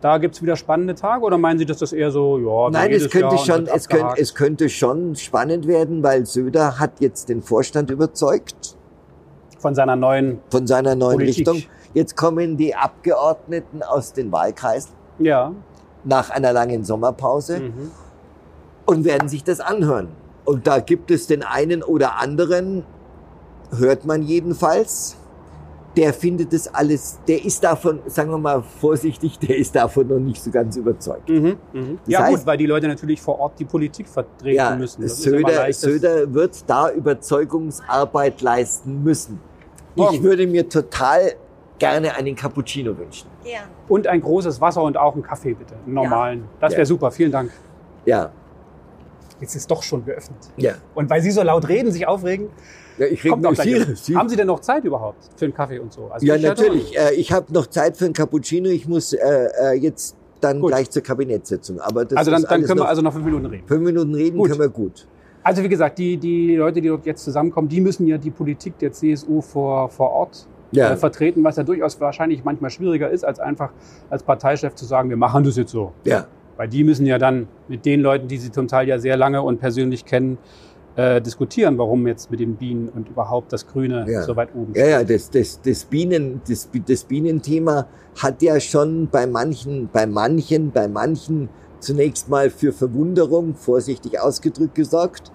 Da 0.00 0.18
gibt's 0.18 0.42
wieder 0.42 0.56
spannende 0.56 0.94
Tage 0.96 1.24
oder 1.24 1.38
meinen 1.38 1.58
Sie, 1.58 1.66
dass 1.66 1.78
das 1.78 1.92
eher 1.92 2.10
so, 2.10 2.38
ja, 2.38 2.70
Nein, 2.70 2.90
es 2.92 3.08
könnte 3.08 3.36
Jahr 3.36 3.44
schon, 3.44 3.66
es 3.68 3.88
könnte, 3.88 4.14
es 4.20 4.34
könnte 4.34 4.68
schon 4.68 5.14
spannend 5.14 5.66
werden, 5.68 6.02
weil 6.02 6.26
Söder 6.26 6.78
hat 6.80 7.00
jetzt 7.00 7.28
den 7.28 7.40
Vorstand 7.42 7.88
überzeugt 7.90 8.76
von 9.58 9.76
seiner 9.76 9.94
neuen 9.94 10.40
von 10.50 10.66
seiner 10.66 10.96
neuen 10.96 11.18
Politik. 11.18 11.46
Richtung. 11.48 11.70
Jetzt 11.94 12.16
kommen 12.16 12.56
die 12.56 12.74
Abgeordneten 12.74 13.82
aus 13.84 14.12
den 14.12 14.32
Wahlkreisen 14.32 14.90
Ja. 15.20 15.52
nach 16.02 16.30
einer 16.30 16.52
langen 16.52 16.82
Sommerpause 16.84 17.60
Mhm. 17.60 17.90
und 18.86 19.04
werden 19.04 19.28
sich 19.28 19.44
das 19.44 19.60
anhören. 19.60 20.08
Und 20.44 20.66
da 20.66 20.80
gibt 20.80 21.10
es 21.10 21.26
den 21.26 21.42
einen 21.42 21.82
oder 21.82 22.18
anderen, 22.20 22.84
hört 23.76 24.04
man 24.04 24.22
jedenfalls, 24.22 25.16
der 25.96 26.14
findet 26.14 26.52
das 26.54 26.72
alles, 26.74 27.18
der 27.28 27.44
ist 27.44 27.62
davon, 27.62 28.00
sagen 28.06 28.30
wir 28.30 28.38
mal 28.38 28.62
vorsichtig, 28.80 29.38
der 29.38 29.56
ist 29.58 29.76
davon 29.76 30.08
noch 30.08 30.18
nicht 30.18 30.42
so 30.42 30.50
ganz 30.50 30.76
überzeugt. 30.76 31.28
Mhm. 31.28 31.56
Mhm. 31.72 31.98
Ja 32.06 32.22
heißt- 32.24 32.30
gut, 32.30 32.46
weil 32.46 32.56
die 32.56 32.66
Leute 32.66 32.88
natürlich 32.88 33.20
vor 33.20 33.38
Ort 33.38 33.58
die 33.58 33.66
Politik 33.66 34.08
vertreten 34.08 34.56
Ja, 34.56 34.74
müssen. 34.74 35.02
Das 35.02 35.20
Söder, 35.22 35.52
leicht, 35.52 35.78
Söder 35.78 36.32
wird 36.32 36.64
da 36.66 36.90
Überzeugungsarbeit 36.90 38.40
leisten 38.40 39.02
müssen. 39.02 39.38
Ich 39.94 40.02
Morgen. 40.02 40.22
würde 40.22 40.46
mir 40.46 40.68
total 40.68 41.32
gerne 41.78 42.14
einen 42.16 42.34
Cappuccino 42.34 42.96
wünschen. 42.96 43.28
Gern. 43.44 43.64
Und 43.88 44.06
ein 44.06 44.20
großes 44.22 44.60
Wasser 44.60 44.82
und 44.82 44.96
auch 44.96 45.12
einen 45.14 45.22
Kaffee 45.22 45.52
bitte, 45.54 45.74
einen 45.84 45.94
normalen. 45.94 46.44
Das 46.60 46.72
wäre 46.72 46.82
Ja. 46.82 46.86
super, 46.86 47.10
vielen 47.10 47.32
Dank. 47.32 47.50
Ja, 48.06 48.30
Jetzt 49.42 49.56
ist 49.56 49.70
doch 49.70 49.82
schon 49.82 50.04
geöffnet. 50.04 50.38
ja. 50.56 50.74
Und 50.94 51.10
weil 51.10 51.20
Sie 51.20 51.30
so 51.32 51.42
laut 51.42 51.68
reden, 51.68 51.90
sich 51.92 52.06
aufregen, 52.06 52.48
ja 52.96 53.06
ich 53.06 53.30
auch 53.30 53.38
gleich. 53.38 53.58
Sie, 53.60 53.94
Sie. 53.96 54.16
Haben 54.16 54.28
Sie 54.28 54.36
denn 54.36 54.46
noch 54.46 54.60
Zeit 54.60 54.84
überhaupt 54.84 55.18
für 55.36 55.44
einen 55.46 55.54
Kaffee 55.54 55.78
und 55.80 55.92
so? 55.92 56.08
Also 56.10 56.24
Ja, 56.24 56.36
ich 56.36 56.42
natürlich. 56.42 56.96
Äh, 56.96 57.14
ich 57.14 57.32
habe 57.32 57.52
noch 57.52 57.66
Zeit 57.66 57.96
für 57.96 58.04
einen 58.04 58.14
Cappuccino. 58.14 58.68
Ich 58.70 58.86
muss 58.86 59.12
äh, 59.12 59.18
äh, 59.18 59.72
jetzt 59.74 60.16
dann 60.40 60.60
Gut. 60.60 60.70
gleich 60.70 60.90
zur 60.90 61.02
Kabinettssitzung. 61.02 61.80
Aber 61.80 62.04
das 62.04 62.16
Also 62.18 62.30
dann, 62.30 62.42
dann 62.42 62.62
können 62.62 62.68
wir 62.78 62.84
noch 62.84 62.88
also 62.88 63.02
noch 63.02 63.12
fünf 63.12 63.24
Minuten 63.24 63.46
reden. 63.46 63.66
fünf 63.66 63.82
Minuten 63.82 64.14
reden 64.14 64.38
Gut. 64.38 64.48
können 64.48 64.60
wir 64.60 64.68
gut. 64.68 65.06
Also 65.42 65.62
wie 65.64 65.68
gesagt, 65.68 65.98
die, 65.98 66.16
die 66.18 66.54
Leute, 66.56 66.80
die 66.80 66.86
dort 66.88 67.04
jetzt 67.04 67.24
zusammenkommen, 67.24 67.68
die 67.68 67.80
müssen 67.80 68.06
ja 68.06 68.16
die 68.18 68.30
Politik 68.30 68.78
der 68.78 68.92
CSU 68.92 69.40
vor, 69.40 69.88
vor 69.88 70.10
Ort 70.10 70.46
Ja. 70.70 70.92
äh, 70.92 70.96
vertreten, 70.96 71.42
was 71.42 71.56
ja 71.56 71.64
durchaus 71.64 72.00
wahrscheinlich 72.00 72.44
manchmal 72.44 72.70
schwieriger 72.70 73.10
ist, 73.10 73.24
als 73.24 73.40
einfach 73.40 73.70
als 74.08 74.22
Parteichef 74.22 74.76
zu 74.76 74.84
sagen, 74.84 75.08
wir 75.10 75.16
machen 75.16 75.42
das 75.42 75.56
jetzt 75.56 75.72
so. 75.72 75.92
Ja. 76.04 76.26
Weil 76.56 76.68
die 76.68 76.84
müssen 76.84 77.06
ja 77.06 77.18
dann 77.18 77.48
mit 77.68 77.84
den 77.84 78.00
Leuten, 78.00 78.28
die 78.28 78.38
sie 78.38 78.52
zum 78.52 78.68
Teil 78.68 78.88
ja 78.88 78.98
sehr 78.98 79.16
lange 79.16 79.42
und 79.42 79.58
persönlich 79.58 80.04
kennen, 80.04 80.38
äh, 80.96 81.20
diskutieren, 81.22 81.78
warum 81.78 82.06
jetzt 82.06 82.30
mit 82.30 82.40
den 82.40 82.56
Bienen 82.56 82.88
und 82.90 83.08
überhaupt 83.08 83.52
das 83.52 83.66
Grüne 83.66 84.04
Ja. 84.08 84.22
so 84.22 84.36
weit 84.36 84.54
oben 84.54 84.74
Ja, 84.74 84.86
ja, 84.86 85.04
das, 85.04 85.30
das, 85.30 85.60
das, 85.62 85.84
Bienen, 85.86 86.42
das, 86.46 86.68
das 86.86 87.04
Bienenthema 87.04 87.86
hat 88.22 88.42
ja 88.42 88.60
schon 88.60 89.08
bei 89.10 89.26
manchen, 89.26 89.88
bei 89.90 90.06
manchen, 90.06 90.70
bei 90.70 90.88
manchen 90.88 91.48
zunächst 91.80 92.28
mal 92.28 92.50
für 92.50 92.72
Verwunderung, 92.72 93.54
vorsichtig 93.54 94.20
ausgedrückt 94.20 94.74
gesorgt, 94.74 95.32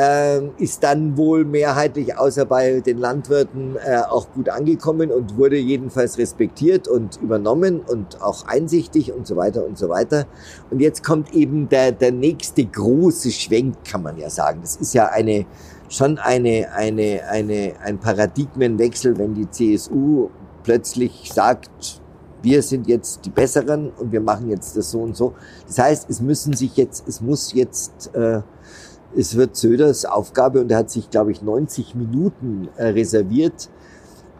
ähm, 0.00 0.52
ist 0.58 0.84
dann 0.84 1.16
wohl 1.16 1.44
mehrheitlich 1.44 2.16
außer 2.16 2.44
bei 2.44 2.78
den 2.78 2.98
Landwirten 2.98 3.74
äh, 3.84 3.96
auch 4.08 4.30
gut 4.32 4.48
angekommen 4.48 5.10
und 5.10 5.36
wurde 5.36 5.56
jedenfalls 5.56 6.18
respektiert 6.18 6.86
und 6.86 7.20
übernommen 7.20 7.80
und 7.80 8.22
auch 8.22 8.46
einsichtig 8.46 9.12
und 9.12 9.26
so 9.26 9.34
weiter 9.34 9.66
und 9.66 9.76
so 9.76 9.88
weiter. 9.88 10.26
Und 10.70 10.78
jetzt 10.78 11.02
kommt 11.02 11.34
eben 11.34 11.68
der, 11.68 11.90
der 11.90 12.12
nächste 12.12 12.64
große 12.64 13.32
Schwenk, 13.32 13.74
kann 13.84 14.04
man 14.04 14.16
ja 14.18 14.30
sagen. 14.30 14.60
Das 14.62 14.76
ist 14.76 14.94
ja 14.94 15.06
eine, 15.06 15.46
schon 15.88 16.18
eine, 16.18 16.68
eine, 16.72 17.22
eine, 17.28 17.72
ein 17.82 17.98
Paradigmenwechsel, 17.98 19.18
wenn 19.18 19.34
die 19.34 19.50
CSU 19.50 20.28
plötzlich 20.62 21.28
sagt, 21.34 22.00
wir 22.40 22.62
sind 22.62 22.86
jetzt 22.86 23.24
die 23.24 23.30
Besseren 23.30 23.90
und 23.90 24.12
wir 24.12 24.20
machen 24.20 24.48
jetzt 24.48 24.76
das 24.76 24.92
so 24.92 25.00
und 25.00 25.16
so. 25.16 25.34
Das 25.66 25.78
heißt, 25.78 26.08
es 26.08 26.20
müssen 26.20 26.52
sich 26.52 26.76
jetzt, 26.76 27.08
es 27.08 27.20
muss 27.20 27.52
jetzt, 27.52 28.14
äh, 28.14 28.42
es 29.16 29.36
wird 29.36 29.56
Söders 29.56 30.04
Aufgabe 30.04 30.60
und 30.60 30.70
er 30.70 30.78
hat 30.78 30.90
sich, 30.90 31.10
glaube 31.10 31.32
ich, 31.32 31.42
90 31.42 31.94
Minuten 31.94 32.68
äh, 32.76 32.88
reserviert 32.88 33.68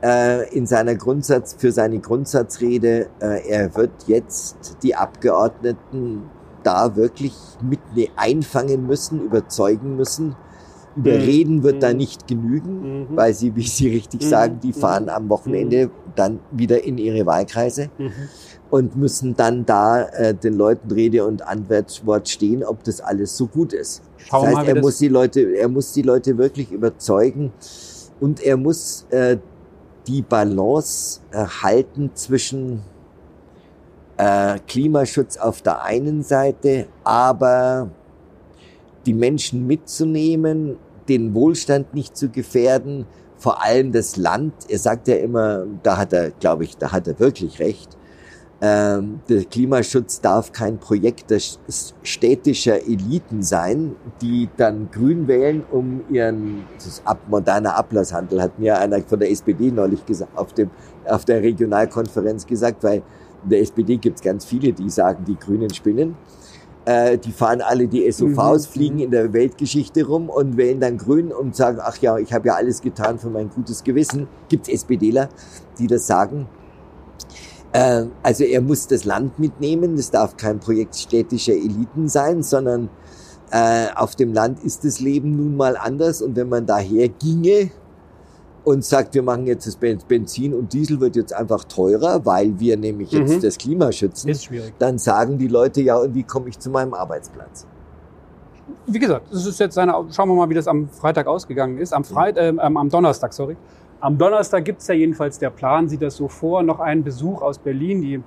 äh, 0.03 0.49
in 0.55 0.67
seiner 0.67 0.95
Grundsatz, 0.95 1.57
für 1.59 1.73
seine 1.73 1.99
Grundsatzrede. 2.01 3.09
Äh, 3.21 3.49
er 3.49 3.75
wird 3.77 3.91
jetzt 4.07 4.77
die 4.83 4.95
Abgeordneten 4.95 6.23
da 6.63 6.97
wirklich 6.97 7.35
mit 7.63 7.81
ne 7.97 8.09
einfangen 8.17 8.87
müssen, 8.87 9.21
überzeugen 9.25 9.97
müssen. 9.97 10.37
Überreden 10.97 11.63
wird 11.63 11.83
da 11.83 11.91
Mhm. 11.91 11.97
nicht 11.97 12.27
genügen, 12.27 13.03
Mhm. 13.03 13.17
weil 13.17 13.33
sie, 13.33 13.55
wie 13.55 13.63
Sie 13.67 13.89
richtig 13.89 14.23
Mhm. 14.23 14.27
sagen, 14.29 14.61
die 14.61 14.73
fahren 14.73 15.09
am 15.09 15.29
Wochenende 15.29 15.91
dann 16.17 16.41
wieder 16.51 16.83
in 16.83 16.99
ihre 16.99 17.25
Wahlkreise 17.25 17.91
Mhm. 17.99 18.13
Und 18.71 18.97
müssen 18.97 19.35
dann 19.35 19.65
da 19.65 20.03
äh, 20.09 20.35
den 20.35 20.55
Leuten 20.55 20.91
Rede 20.91 21.25
und 21.27 21.47
Antwort 21.47 22.29
stehen, 22.29 22.63
ob 22.65 22.85
das 22.85 23.01
alles 23.01 23.37
so 23.37 23.47
gut 23.47 23.73
ist. 23.73 24.03
Schauen 24.19 24.43
das 24.43 24.49
heißt, 24.49 24.57
mal, 24.57 24.69
er 24.69 24.75
das- 24.75 24.83
muss 24.83 24.99
die 24.99 25.09
Leute, 25.09 25.41
er 25.57 25.69
muss 25.69 25.93
die 25.93 26.03
Leute 26.03 26.37
wirklich 26.39 26.71
überzeugen 26.71 27.53
und 28.21 28.41
er 28.45 28.57
muss 28.57 29.07
äh, 29.11 29.39
die 30.07 30.23
Balance 30.23 31.21
äh, 31.31 31.45
halten 31.45 32.11
zwischen 32.15 32.83
äh, 34.17 34.59
Klimaschutz 34.67 35.37
auf 35.37 35.63
der 35.63 35.83
einen 35.83 36.23
Seite, 36.23 36.87
aber 37.05 37.91
die 39.07 39.15
Menschen 39.15 39.67
mitzunehmen, 39.67 40.77
den 41.09 41.35
Wohlstand 41.35 41.95
nicht 41.95 42.17
zu 42.17 42.29
gefährden, 42.29 43.07
vor 43.37 43.63
allem 43.63 43.93
das 43.93 44.17
Land. 44.17 44.53
Er 44.69 44.79
sagt 44.79 45.09
ja 45.09 45.17
immer, 45.17 45.65
da 45.83 45.97
hat 45.97 46.13
er, 46.13 46.31
glaube 46.33 46.65
ich, 46.65 46.77
da 46.77 46.91
hat 46.93 47.07
er 47.07 47.19
wirklich 47.21 47.61
recht. 47.61 47.97
Ähm, 48.61 49.21
der 49.29 49.45
Klimaschutz 49.45 50.21
darf 50.21 50.51
kein 50.51 50.79
Projekt 50.79 51.31
der 51.31 51.39
st- 51.39 51.93
städtischer 52.03 52.83
Eliten 52.83 53.41
sein, 53.43 53.95
die 54.21 54.49
dann 54.57 54.89
grün 54.91 55.29
wählen, 55.29 55.63
um 55.71 56.01
ihren, 56.11 56.65
das 56.75 56.87
ist 56.89 57.03
ab, 57.07 57.19
moderner 57.29 57.77
Ablasshandel, 57.77 58.43
hat 58.43 58.59
mir 58.59 58.77
einer 58.81 59.01
von 59.03 59.21
der 59.21 59.31
SPD 59.31 59.71
neulich 59.71 60.05
gesagt, 60.05 60.37
auf, 60.37 60.53
dem, 60.55 60.71
auf 61.07 61.25
der 61.25 61.41
Regionalkonferenz 61.41 62.47
gesagt, 62.47 62.83
weil 62.83 63.03
in 63.45 63.51
der 63.51 63.61
SPD 63.61 63.97
gibt's 63.97 64.23
ganz 64.23 64.45
viele, 64.45 64.73
die 64.73 64.91
sagen, 64.91 65.25
die 65.25 65.37
Grünen 65.39 65.73
spinnen. 65.73 66.17
Äh, 66.85 67.17
die 67.17 67.31
fahren 67.31 67.61
alle 67.61 67.87
die 67.87 68.11
SUVs, 68.11 68.67
Mhm. 68.67 68.73
fliegen 68.73 68.99
in 68.99 69.11
der 69.13 69.33
Weltgeschichte 69.33 70.05
rum 70.05 70.29
und 70.29 70.57
wählen 70.57 70.81
dann 70.81 70.99
grün 70.99 71.31
und 71.31 71.55
sagen, 71.55 71.79
ach 71.81 71.99
ja, 71.99 72.19
ich 72.19 72.33
habe 72.33 72.49
ja 72.49 72.55
alles 72.55 72.81
getan 72.83 73.21
für 73.21 73.31
mein 73.31 73.51
gutes 73.51 73.85
Gewissen. 73.85 74.27
Gibt's 74.49 74.69
SPDler, 74.69 75.29
die 75.79 75.87
das 75.87 76.09
sagen. 76.09 76.49
Äh, 77.73 78.05
also 78.23 78.45
er 78.45 78.61
muss 78.61 78.87
das 78.87 79.05
Land 79.05 79.39
mitnehmen, 79.39 79.97
das 79.97 80.11
darf 80.11 80.37
kein 80.37 80.59
Projekt 80.59 80.97
städtischer 80.97 81.53
Eliten 81.53 82.09
sein, 82.09 82.43
sondern 82.43 82.89
äh, 83.51 83.87
auf 83.95 84.17
dem 84.17 84.33
Land 84.33 84.63
ist 84.65 84.85
das 84.85 85.01
Leben 85.01 85.37
nun 85.37 85.57
mal 85.57 85.77
anders 85.77 86.23
und 86.23 86.37
wenn 86.37 86.49
man 86.49 86.67
daher 86.67 87.09
ginge 87.09 87.71
und 88.65 88.85
sagt, 88.85 89.15
wir 89.15 89.23
machen 89.23 89.47
jetzt 89.47 89.67
das 89.67 89.77
Benzin 89.77 90.53
und 90.53 90.73
Diesel 90.73 91.01
wird 91.01 91.17
jetzt 91.17 91.33
einfach 91.33 91.65
teurer, 91.65 92.25
weil 92.27 92.59
wir 92.61 92.77
nämlich 92.77 93.11
jetzt 93.13 93.37
Mhm. 93.37 93.41
das 93.41 93.57
Klima 93.57 93.91
schützen, 93.93 94.31
dann 94.79 94.99
sagen 94.99 95.39
die 95.39 95.49
Leute, 95.49 95.81
ja, 95.81 95.97
und 95.97 96.15
wie 96.15 96.23
komme 96.23 96.51
ich 96.51 96.59
zu 96.59 96.69
meinem 96.69 96.93
Arbeitsplatz? 96.93 97.67
Wie 98.87 98.99
gesagt, 98.99 99.27
das 99.33 99.47
ist 99.47 99.59
jetzt 99.61 99.75
seine, 99.75 99.93
schauen 100.11 100.29
wir 100.29 100.35
mal, 100.35 100.49
wie 100.51 100.55
das 100.55 100.67
am 100.69 100.89
Freitag 100.91 101.27
ausgegangen 101.27 101.79
ist. 101.79 101.95
Am, 101.95 102.05
Freit, 102.05 102.37
äh, 102.37 102.53
am 102.59 102.89
Donnerstag, 102.91 103.33
sorry. 103.33 103.57
Am 104.01 104.17
Donnerstag 104.17 104.65
gibt 104.65 104.81
es 104.81 104.87
ja 104.87 104.95
jedenfalls 104.95 105.39
der 105.39 105.51
Plan, 105.51 105.89
sieht 105.89 106.03
das 106.03 106.17
so 106.17 106.29
vor, 106.29 106.63
noch 106.63 106.79
einen 106.79 107.03
Besuch 107.03 107.43
aus 107.43 107.59
Berlin. 107.59 108.01
Die 108.01 108.23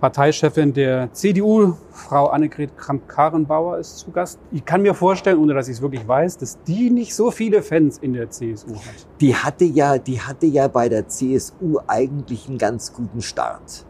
Parteichefin 0.00 0.74
der 0.74 1.10
CDU, 1.12 1.72
Frau 1.90 2.26
Annegret 2.26 2.76
Kramp-Karrenbauer, 2.76 3.78
ist 3.78 3.98
zu 3.98 4.10
Gast. 4.10 4.38
Ich 4.52 4.62
kann 4.64 4.82
mir 4.82 4.92
vorstellen, 4.92 5.38
ohne 5.38 5.54
dass 5.54 5.68
ich 5.68 5.76
es 5.76 5.82
wirklich 5.82 6.06
weiß, 6.06 6.36
dass 6.36 6.62
die 6.64 6.90
nicht 6.90 7.14
so 7.14 7.30
viele 7.30 7.62
Fans 7.62 7.96
in 7.98 8.12
der 8.12 8.28
CSU 8.28 8.74
hat. 8.74 9.06
Die 9.22 9.34
hatte 9.34 9.64
ja, 9.64 9.96
die 9.96 10.20
hatte 10.20 10.44
ja 10.44 10.68
bei 10.68 10.90
der 10.90 11.08
CSU 11.08 11.78
eigentlich 11.86 12.46
einen 12.48 12.58
ganz 12.58 12.92
guten 12.92 13.22
Start. 13.22 13.86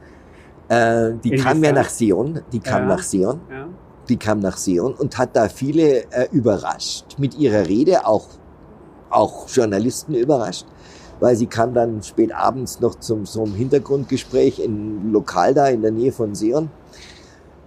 Äh, 0.68 1.14
die 1.24 1.32
kam 1.36 1.64
ja 1.64 1.72
nach 1.72 1.88
Sion, 1.88 2.40
die 2.52 2.60
kam 2.60 2.82
Ja. 2.82 2.88
nach 2.88 3.02
Sion, 3.02 3.40
Ja. 3.50 3.66
die 4.08 4.16
kam 4.16 4.38
nach 4.38 4.56
Sion 4.56 4.94
und 4.94 5.18
hat 5.18 5.34
da 5.34 5.48
viele 5.48 6.04
äh, 6.12 6.28
überrascht 6.30 7.18
mit 7.18 7.36
ihrer 7.36 7.66
Rede, 7.66 8.06
auch 8.06 8.28
auch 9.10 9.48
Journalisten 9.48 10.14
überrascht, 10.14 10.66
weil 11.20 11.36
sie 11.36 11.46
kam 11.46 11.74
dann 11.74 12.02
spät 12.02 12.34
abends 12.34 12.80
noch 12.80 12.96
zum 12.96 13.26
so 13.26 13.44
einem 13.44 13.54
Hintergrundgespräch 13.54 14.58
im 14.58 15.12
Lokal 15.12 15.54
da 15.54 15.68
in 15.68 15.82
der 15.82 15.90
Nähe 15.90 16.12
von 16.12 16.34
Sion. 16.34 16.70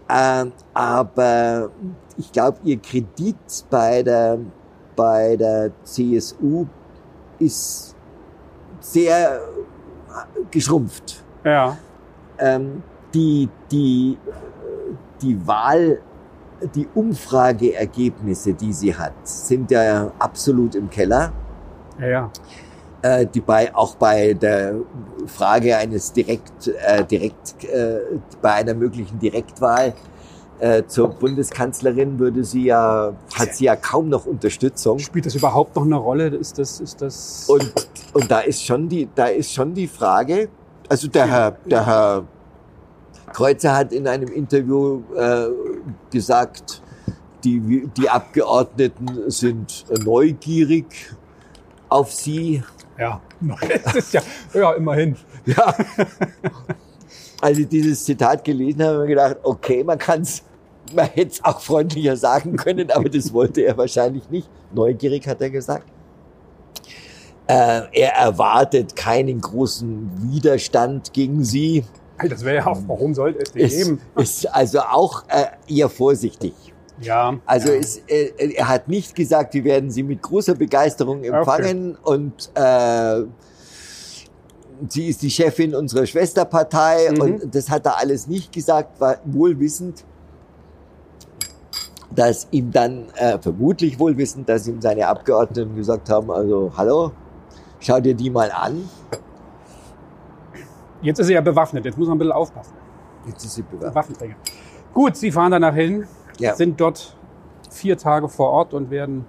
Ähm, 0.09 0.51
aber 0.73 1.69
ich 2.17 2.31
glaube, 2.31 2.57
ihr 2.63 2.77
Kredit 2.77 3.35
bei 3.69 4.03
der 4.03 4.39
bei 4.95 5.35
der 5.35 5.71
CSU 5.83 6.65
ist 7.39 7.95
sehr 8.79 9.39
geschrumpft. 10.51 11.23
ja. 11.43 11.77
Ähm, 12.39 12.83
die, 13.13 13.49
die, 13.71 14.17
die 15.21 15.47
Wahl, 15.47 16.01
die 16.75 16.87
Umfrageergebnisse, 16.93 18.53
die 18.53 18.73
sie 18.73 18.93
hat, 18.95 19.13
sind 19.23 19.71
ja 19.71 20.11
absolut 20.19 20.75
im 20.75 20.89
Keller. 20.89 21.31
Ja, 21.99 22.07
ja. 22.07 22.31
Äh, 23.03 23.27
die 23.27 23.41
bei, 23.41 23.73
auch 23.75 23.95
bei 23.95 24.33
der 24.33 24.75
Frage 25.27 25.77
eines 25.77 26.11
direkt, 26.13 26.67
äh, 26.67 27.05
direkt 27.05 27.63
äh, 27.65 27.99
bei 28.41 28.53
einer 28.53 28.73
möglichen 28.73 29.19
Direktwahl 29.19 29.93
äh, 30.59 30.83
zur 30.87 31.09
Bundeskanzlerin 31.09 32.17
würde 32.17 32.43
sie 32.43 32.65
ja, 32.65 33.13
hat 33.35 33.53
sie 33.53 33.65
ja 33.65 33.75
kaum 33.75 34.09
noch 34.09 34.25
Unterstützung. 34.25 34.97
Spielt 34.97 35.27
das 35.27 35.35
überhaupt 35.35 35.75
noch 35.75 35.83
eine 35.83 35.97
Rolle? 35.97 36.27
Ist 36.29 36.57
das, 36.57 36.79
ist 36.79 36.99
das? 37.01 37.45
Und, 37.47 37.71
und 38.13 38.31
da 38.31 38.39
ist 38.39 38.65
schon 38.65 38.89
die, 38.89 39.07
da 39.13 39.27
ist 39.27 39.53
schon 39.53 39.75
die 39.75 39.87
Frage, 39.87 40.49
also 40.89 41.07
der 41.07 41.27
Herr, 41.27 41.51
der 41.65 41.85
Herr 41.85 42.23
Kreuzer 43.33 43.75
hat 43.75 43.91
in 43.91 44.07
einem 44.07 44.29
Interview 44.29 45.01
äh, 45.15 45.47
gesagt, 46.11 46.81
die, 47.43 47.87
die 47.95 48.09
Abgeordneten 48.09 49.29
sind 49.29 49.85
neugierig 50.03 50.85
auf 51.89 52.11
sie. 52.11 52.63
Ja, 52.99 53.21
das 53.83 53.95
ist 53.95 54.13
ja, 54.13 54.21
ja, 54.53 54.73
immerhin. 54.73 55.15
Ja. 55.45 55.75
Als 57.41 57.57
ich 57.57 57.67
dieses 57.67 58.03
Zitat 58.03 58.43
gelesen 58.43 58.83
habe, 58.83 58.93
habe 58.95 59.03
ich 59.05 59.09
gedacht, 59.09 59.37
okay, 59.43 59.83
man 59.83 59.97
kann 59.97 60.21
es, 60.21 60.43
man 60.93 61.05
hätte 61.07 61.31
es 61.31 61.43
auch 61.43 61.59
freundlicher 61.61 62.17
sagen 62.17 62.55
können, 62.55 62.89
aber 62.91 63.09
das 63.09 63.31
wollte 63.31 63.61
er 63.61 63.77
wahrscheinlich 63.77 64.29
nicht. 64.29 64.49
Neugierig 64.73 65.27
hat 65.27 65.41
er 65.41 65.49
gesagt. 65.49 65.87
Äh, 67.47 67.83
er 67.93 68.13
erwartet 68.13 68.95
keinen 68.95 69.39
großen 69.39 70.11
Widerstand 70.31 71.13
gegen 71.13 71.43
sie. 71.43 71.85
Das 72.17 72.43
wäre 72.43 72.57
ja 72.57 72.67
auch, 72.67 72.79
warum 72.87 73.13
sollte 73.13 73.39
es 73.39 73.51
den 73.51 73.61
Ist, 73.61 73.77
geben? 73.77 74.01
ist 74.15 74.45
also 74.53 74.79
auch 74.79 75.23
äh, 75.29 75.45
eher 75.67 75.87
vorsichtig. 75.87 76.53
Ja. 76.99 77.37
Also 77.45 77.71
ja. 77.71 77.79
ist, 77.79 78.09
äh, 78.09 78.31
er 78.55 78.67
hat 78.67 78.87
nicht 78.87 79.15
gesagt, 79.15 79.53
wir 79.53 79.63
werden 79.63 79.91
sie 79.91 80.03
mit 80.03 80.21
großer 80.21 80.55
Begeisterung 80.55 81.23
empfangen 81.23 81.95
und 82.03 82.49
äh, 82.55 83.23
sie 84.89 85.07
ist 85.07 85.21
die 85.21 85.29
Chefin 85.29 85.75
unserer 85.75 86.05
Schwesterpartei 86.05 87.09
Mhm. 87.11 87.21
und 87.21 87.55
das 87.55 87.69
hat 87.69 87.85
er 87.85 87.97
alles 87.97 88.27
nicht 88.27 88.51
gesagt, 88.51 88.99
war 88.99 89.17
wohl 89.25 89.59
wissend, 89.59 90.03
dass 92.15 92.47
ihm 92.51 92.71
dann, 92.71 93.09
äh, 93.15 93.37
vermutlich 93.39 93.99
wohl 93.99 94.17
wissend, 94.17 94.49
dass 94.49 94.67
ihm 94.67 94.81
seine 94.81 95.07
Abgeordneten 95.07 95.75
gesagt 95.75 96.09
haben, 96.09 96.31
also 96.31 96.71
hallo, 96.75 97.11
schau 97.79 97.99
dir 97.99 98.15
die 98.15 98.29
mal 98.29 98.49
an. 98.51 98.89
Jetzt 101.01 101.19
ist 101.19 101.27
sie 101.27 101.33
ja 101.33 101.41
bewaffnet, 101.41 101.85
jetzt 101.85 101.97
muss 101.97 102.07
man 102.07 102.15
ein 102.15 102.19
bisschen 102.19 102.31
aufpassen. 102.33 102.73
Jetzt 103.27 103.43
ist 103.45 103.53
sie 103.55 103.61
bewaffnet. 103.61 104.17
Gut, 104.93 105.15
Sie 105.15 105.31
fahren 105.31 105.51
danach 105.51 105.75
hin, 105.75 106.07
Ja. 106.39 106.55
sind 106.55 106.79
dort 106.79 107.15
vier 107.69 107.97
Tage 107.97 108.29
vor 108.29 108.49
Ort 108.49 108.73
und 108.73 108.89
werden 108.91 109.25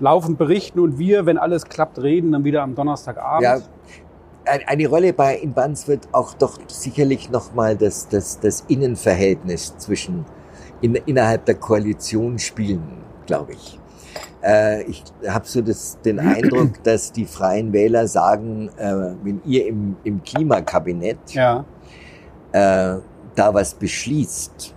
laufend 0.00 0.38
berichten 0.38 0.80
und 0.80 0.98
wir, 0.98 1.26
wenn 1.26 1.38
alles 1.38 1.64
klappt, 1.66 2.00
reden 2.02 2.32
dann 2.32 2.44
wieder 2.44 2.62
am 2.62 2.74
Donnerstagabend. 2.74 3.42
Ja, 3.42 3.58
ein- 4.44 4.66
eine 4.66 4.86
Rolle 4.88 5.12
bei 5.12 5.36
in 5.36 5.52
Banz 5.52 5.86
wird 5.86 6.08
auch 6.12 6.34
doch 6.34 6.58
sicherlich 6.68 7.30
nochmal 7.30 7.76
das, 7.76 8.08
das, 8.08 8.40
das 8.40 8.64
Innenverhältnis 8.68 9.76
zwischen 9.78 10.24
in, 10.80 10.96
innerhalb 10.96 11.44
der 11.44 11.54
Koalition 11.54 12.38
spielen, 12.40 12.82
glaube 13.26 13.52
ich. 13.52 13.78
Äh, 14.42 14.82
ich 14.82 15.04
habe 15.28 15.46
so 15.46 15.62
das, 15.62 16.00
den 16.04 16.18
Eindruck, 16.18 16.82
dass 16.82 17.12
die 17.12 17.24
Freien 17.24 17.72
Wähler 17.72 18.08
sagen, 18.08 18.68
äh, 18.76 19.12
wenn 19.22 19.40
ihr 19.44 19.68
im, 19.68 19.94
im 20.02 20.20
Klimakabinett 20.24 21.18
ja. 21.34 21.64
äh, 22.50 22.96
da 23.36 23.54
was 23.54 23.74
beschließt, 23.74 24.74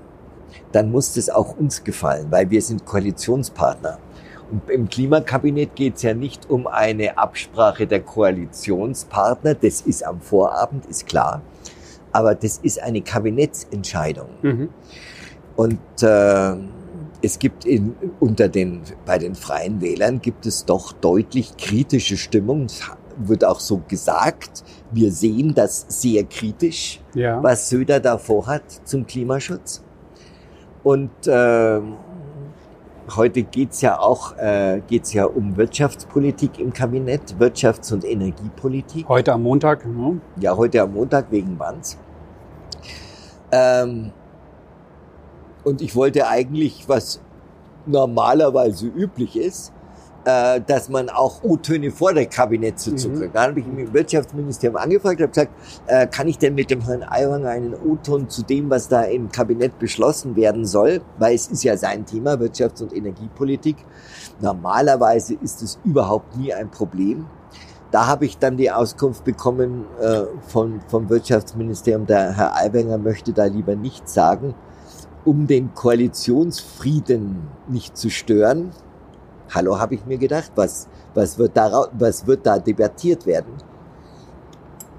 dann 0.76 0.92
muss 0.92 1.14
das 1.14 1.30
auch 1.30 1.58
uns 1.58 1.84
gefallen, 1.84 2.28
weil 2.32 2.50
wir 2.50 2.62
sind 2.62 2.86
Koalitionspartner. 2.86 3.98
Und 4.52 4.70
im 4.70 4.90
Klimakabinett 4.90 5.74
geht 5.76 5.96
es 5.96 6.02
ja 6.02 6.14
nicht 6.14 6.50
um 6.50 6.68
eine 6.68 7.18
Absprache 7.18 7.88
der 7.88 8.02
Koalitionspartner, 8.02 9.56
das 9.56 9.82
ist 9.82 10.06
am 10.06 10.20
Vorabend, 10.20 10.86
ist 10.86 11.08
klar, 11.08 11.42
aber 12.12 12.36
das 12.36 12.58
ist 12.58 12.82
eine 12.84 13.02
Kabinettsentscheidung. 13.02 14.28
Mhm. 14.42 14.70
Und 15.56 15.80
äh, 16.02 16.56
es 17.22 17.40
gibt 17.40 17.64
in, 17.66 17.96
unter 18.20 18.50
den, 18.50 18.82
bei 19.06 19.18
den 19.18 19.36
Freien 19.36 19.80
Wählern 19.80 20.22
gibt 20.22 20.46
es 20.46 20.66
doch 20.66 20.92
deutlich 20.92 21.56
kritische 21.58 22.18
Stimmung. 22.18 22.66
Es 22.66 22.82
wird 23.18 23.46
auch 23.46 23.62
so 23.62 23.82
gesagt. 23.88 24.64
Wir 24.92 25.12
sehen 25.12 25.54
das 25.56 25.86
sehr 25.88 26.26
kritisch 26.26 27.02
Ja. 27.14 27.42
was 27.42 27.70
Söder 27.70 28.02
da 28.02 28.18
vorhat 28.18 28.64
zum 28.84 29.08
Klimaschutz. 29.08 29.85
Und 30.86 31.10
ähm, 31.26 31.96
heute 33.16 33.42
geht's 33.42 33.82
ja 33.82 33.98
auch 33.98 34.38
äh, 34.38 34.84
geht's 34.86 35.14
ja 35.14 35.26
um 35.26 35.58
Wirtschaftspolitik 35.58 36.60
im 36.60 36.72
Kabinett, 36.74 37.38
Wirtschafts- 37.40 37.92
und 37.92 38.06
Energiepolitik. 38.06 39.10
Heute 39.10 39.34
am 39.34 39.42
Montag. 39.42 39.84
ne? 39.88 40.22
Ja, 40.40 40.56
heute 40.56 40.84
am 40.84 40.94
Montag 40.94 41.32
wegen 41.32 41.58
Banz. 41.58 41.98
Ähm, 43.52 44.12
und 45.64 45.82
ich 45.82 45.96
wollte 45.96 46.28
eigentlich, 46.28 46.88
was 46.88 47.20
normalerweise 47.88 48.86
üblich 48.86 49.38
ist, 49.38 49.74
äh, 50.26 50.60
dass 50.62 50.90
man 50.90 51.10
auch 51.10 51.44
O-Töne 51.44 51.92
vor 51.92 52.14
der 52.14 52.26
Kabinettssitzung 52.26 53.14
Mhm. 53.14 53.30
Da 53.32 53.44
habe 53.48 53.60
ich 53.60 53.68
im 53.68 53.94
Wirtschaftsministerium 53.94 54.78
angefragt, 54.78 55.22
habe 55.22 55.30
gesagt, 55.30 55.52
äh, 55.88 56.08
kann 56.08 56.28
ich 56.28 56.38
denn 56.38 56.56
mit 56.56 56.70
dem 56.72 56.82
Herrn 56.82 57.04
Aiwanger 57.04 57.50
einen 57.50 57.74
O-Ton 57.74 58.30
zu 58.30 58.44
dem, 58.44 58.70
was 58.70 58.88
da 58.88 59.04
im 59.04 59.32
Kabinett 59.32 59.78
beschlossen 59.80 60.36
werden 60.36 60.66
soll? 60.66 61.02
Weil 61.20 61.36
es 61.36 61.48
ist 61.48 61.64
ja 61.64 61.78
sein 61.78 62.06
Thema, 62.06 62.34
Wirtschafts- 62.34 62.82
und 62.82 62.96
Energiepolitik. 62.96 63.78
Normalerweise 64.42 65.36
ist 65.36 65.62
es 65.62 65.80
überhaupt 65.86 66.36
nie 66.38 66.54
ein 66.54 66.70
Problem. 66.70 67.28
Da 67.92 68.08
habe 68.08 68.26
ich 68.26 68.38
dann 68.38 68.58
die 68.58 68.72
Auskunft 68.72 69.24
bekommen 69.24 69.86
äh, 70.02 70.24
von, 70.48 70.82
vom 70.88 71.10
Wirtschaftsministerium, 71.10 72.06
der 72.06 72.36
Herr 72.36 72.56
Aiwanger 72.56 72.98
möchte 72.98 73.32
da 73.32 73.46
lieber 73.46 73.76
nichts 73.76 74.14
sagen, 74.14 74.56
um 75.24 75.48
den 75.48 75.74
Koalitionsfrieden 75.74 77.48
nicht 77.68 77.96
zu 77.96 78.10
stören. 78.10 78.72
Hallo, 79.54 79.80
habe 79.80 79.96
ich 79.96 80.06
mir 80.06 80.18
gedacht, 80.18 80.52
was, 80.56 80.88
was, 81.14 81.38
wird 81.38 81.56
da, 81.56 81.88
was 81.94 82.26
wird 82.26 82.46
da 82.46 82.58
debattiert 82.60 83.26
werden? 83.26 83.54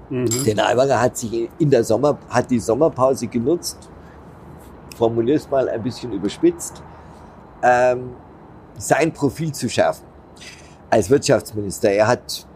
Mhm. 0.09 0.27
Denn 0.45 0.59
Aiwanger 0.59 1.01
hat 1.01 1.17
sich 1.17 1.49
in 1.59 1.69
der 1.69 1.83
Sommer, 1.83 2.17
hat 2.29 2.49
die 2.49 2.59
Sommerpause 2.59 3.27
genutzt, 3.27 3.89
formuliere 4.95 5.37
es 5.37 5.49
mal 5.49 5.67
ein 5.67 5.83
bisschen 5.83 6.11
überspitzt, 6.13 6.81
ähm, 7.61 8.11
sein 8.77 9.11
Profil 9.11 9.51
zu 9.51 9.69
schärfen 9.69 10.05
als 10.89 11.09
Wirtschaftsminister. 11.09 11.91
Er 11.91 12.07
hat 12.07 12.47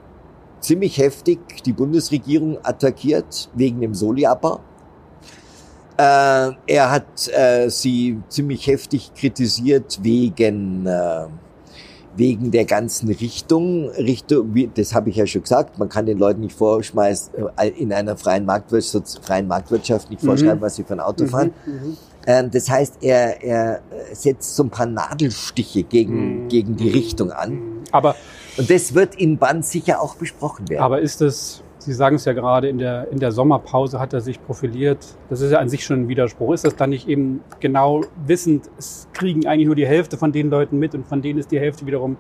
ziemlich 0.62 0.98
heftig 0.98 1.64
die 1.64 1.74
Bundesregierung 1.74 2.58
attackiert 2.64 3.50
wegen 3.54 3.82
dem 3.82 3.94
Soli-Abbau. 3.94 4.60
Äh, 5.98 6.52
er 6.68 6.92
hat 6.92 7.28
äh, 7.28 7.70
sie 7.70 8.22
ziemlich 8.30 8.66
heftig 8.68 9.14
kritisiert 9.14 10.00
wegen 10.02 10.86
äh, 10.86 11.28
wegen 12.16 12.52
der 12.52 12.66
ganzen 12.66 13.10
Richtung, 13.10 13.90
Richtung, 13.90 14.54
wie, 14.54 14.70
das 14.74 14.94
habe 14.94 15.10
ich 15.10 15.16
ja 15.16 15.26
schon 15.26 15.44
gesagt, 15.44 15.80
man 15.80 15.90
kann 15.90 16.06
den 16.06 16.18
Leuten 16.18 16.42
nicht 16.42 16.56
vorschmeißen, 16.56 17.34
äh, 17.58 17.70
in 17.70 17.94
einer 17.94 18.18
freien 18.18 18.46
Marktwirtschaft, 18.46 19.20
freien 19.24 19.48
Marktwirtschaft 19.48 20.10
nicht 20.10 20.22
vorschreiben, 20.22 20.60
mhm. 20.60 20.62
was 20.62 20.76
sie 20.76 20.84
für 20.84 20.94
ein 20.94 21.00
Auto 21.00 21.26
fahren. 21.28 21.54
Mhm. 21.66 21.74
mhm. 21.74 21.98
Ähm, 22.28 22.52
das 22.52 22.70
heißt, 22.70 22.98
er, 23.02 23.44
er 23.44 23.82
setzt 24.14 24.56
so 24.56 24.62
ein 24.62 24.70
paar 24.70 24.86
Nadelstiche 24.86 25.82
gegen, 25.82 26.44
mhm. 26.44 26.50
gegen 26.50 26.76
die 26.76 26.90
Richtung 26.90 27.32
an. 27.32 27.54
Mhm. 27.54 27.84
Aber 27.92 28.16
und 28.58 28.70
das 28.70 28.94
wird 28.94 29.16
in 29.16 29.38
Band 29.38 29.66
sicher 29.66 30.02
auch 30.02 30.16
besprochen 30.16 30.70
werden. 30.70 30.84
Aber 30.84 31.02
ist 31.02 31.22
es, 31.22 31.64
Sie 31.82 31.94
sagen 31.94 32.18
es 32.18 32.26
ja 32.26 32.34
gerade, 32.34 32.70
in 32.70 32.78
der, 32.78 33.08
in 33.10 33.20
der 33.20 33.32
Sommerpause 33.32 34.00
hat 34.00 34.14
er 34.14 34.22
sich 34.22 34.40
profiliert. 34.46 35.18
Das 35.30 35.42
ist 35.42 35.50
ja 35.50 35.58
an 35.58 35.68
sich 35.68 35.84
schon 35.84 36.02
ein 36.02 36.08
Widerspruch. 36.08 36.54
Ist 36.54 36.64
das 36.64 36.76
dann 36.76 36.92
nicht 36.92 37.08
eben 37.08 37.42
genau 37.60 38.02
wissend, 38.24 38.70
es 38.78 39.08
kriegen 39.14 39.48
eigentlich 39.48 39.66
nur 39.66 39.76
die 39.76 39.88
Hälfte 39.88 40.16
von 40.16 40.32
den 40.32 40.52
Leuten 40.52 40.78
mit 40.78 40.94
und 40.94 41.08
von 41.08 41.24
denen 41.24 41.40
ist 41.40 41.52
die 41.52 41.60
Hälfte 41.60 41.88
wiederum 41.88 42.18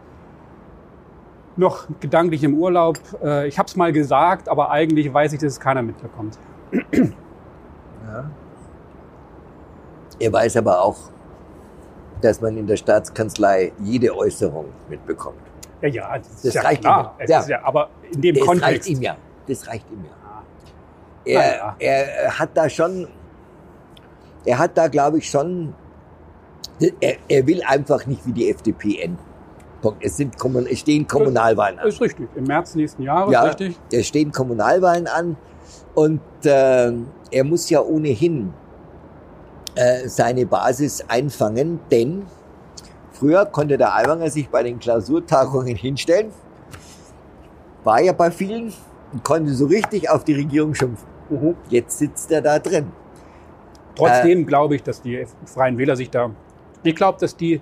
noch 1.57 1.86
gedanklich 1.99 2.43
im 2.43 2.55
Urlaub. 2.55 2.97
Äh, 3.24 3.47
ich 3.49 3.59
habe 3.59 3.68
es 3.68 3.76
mal 3.76 3.93
gesagt, 3.93 4.49
aber 4.49 4.72
eigentlich 4.72 5.14
weiß 5.14 5.34
ich, 5.34 5.39
dass 5.39 5.53
es 5.53 5.59
keiner 5.59 5.84
mitbekommt. 5.84 6.39
Ja. 6.72 8.32
Er 10.20 10.34
weiß 10.34 10.57
aber 10.57 10.82
auch, 10.82 10.97
dass 12.20 12.41
man 12.41 12.57
in 12.57 12.66
der 12.66 12.78
Staatskanzlei 12.78 13.74
jede 13.80 14.18
Äußerung 14.18 14.66
mitbekommt. 14.89 15.38
Ja, 15.84 15.88
ja, 15.88 16.18
das, 16.18 16.41
das 16.41 16.53
ja 16.55 16.62
reicht 16.64 16.82
klar. 16.82 17.16
ihm. 17.20 17.30
Ja. 17.30 17.47
ja. 17.47 17.64
aber 17.64 17.89
in 18.12 18.22
dem 18.22 18.36
das 18.36 18.45
Kontext. 18.45 18.68
Reicht 18.68 18.88
ihm 18.88 19.01
ja. 19.03 19.18
Das 19.52 19.68
reicht 19.68 19.86
ihm 19.91 20.06
ja. 20.06 20.12
Er, 21.24 21.58
ja. 21.58 21.76
er 21.78 22.39
hat 22.39 22.49
da 22.56 22.68
schon, 22.70 23.08
er 24.45 24.58
hat 24.58 24.78
da, 24.78 24.88
glaube 24.88 25.20
ich, 25.20 25.30
schon, 25.30 25.76
er, 26.99 27.18
er 27.28 27.45
will 27.45 27.62
einfach 27.64 28.06
nicht 28.08 28.26
wie 28.26 28.32
die 28.32 28.49
FDP 28.49 29.02
enden. 29.02 29.20
Es, 29.99 30.18
sind, 30.18 30.36
es 30.70 30.80
stehen 30.80 31.08
Kommunalwahlen 31.08 31.80
an. 31.80 31.86
Das 31.86 31.95
ist 31.95 32.02
richtig. 32.02 32.30
Im 32.36 32.45
März 32.45 32.76
nächsten 32.76 33.04
Jahres, 33.04 33.34
ja, 33.34 33.43
richtig. 33.43 33.80
Es 33.91 34.08
stehen 34.08 34.32
Kommunalwahlen 34.32 35.08
an 35.08 35.38
und 35.95 36.22
äh, 36.43 36.91
er 37.32 37.43
muss 37.43 37.70
ja 37.70 37.82
ohnehin 37.82 38.54
äh, 39.76 40.08
seine 40.08 40.45
Basis 40.45 41.04
einfangen, 41.08 41.80
denn 41.91 42.26
Früher 43.22 43.45
konnte 43.45 43.78
der 43.78 43.93
Aiwanger 43.95 44.32
sich 44.32 44.49
bei 44.49 44.64
den 44.64 44.80
Klausurtagungen 44.80 45.76
hinstellen, 45.76 46.32
war 47.84 48.02
ja 48.02 48.14
bei 48.14 48.32
vielen 48.32 48.74
und 49.12 49.24
konnte 49.24 49.53
so 49.53 49.66
richtig 49.66 50.09
auf 50.09 50.24
die 50.24 50.34
Regierung 50.34 50.74
schimpfen. 50.74 51.07
Mhm. 51.30 51.55
Jetzt 51.70 51.99
sitzt 51.99 52.32
er 52.32 52.41
da 52.41 52.59
drin. 52.59 52.88
Trotzdem 53.95 54.41
äh, 54.41 54.43
glaube 54.43 54.76
ich, 54.76 54.84
dass 54.84 55.01
die 55.01 55.26
Freien 55.45 55.78
Wähler 55.78 55.95
sich 55.95 56.09
da, 56.09 56.32
ich 56.84 56.95
glaube, 56.95 57.20
dass 57.20 57.36
die 57.36 57.62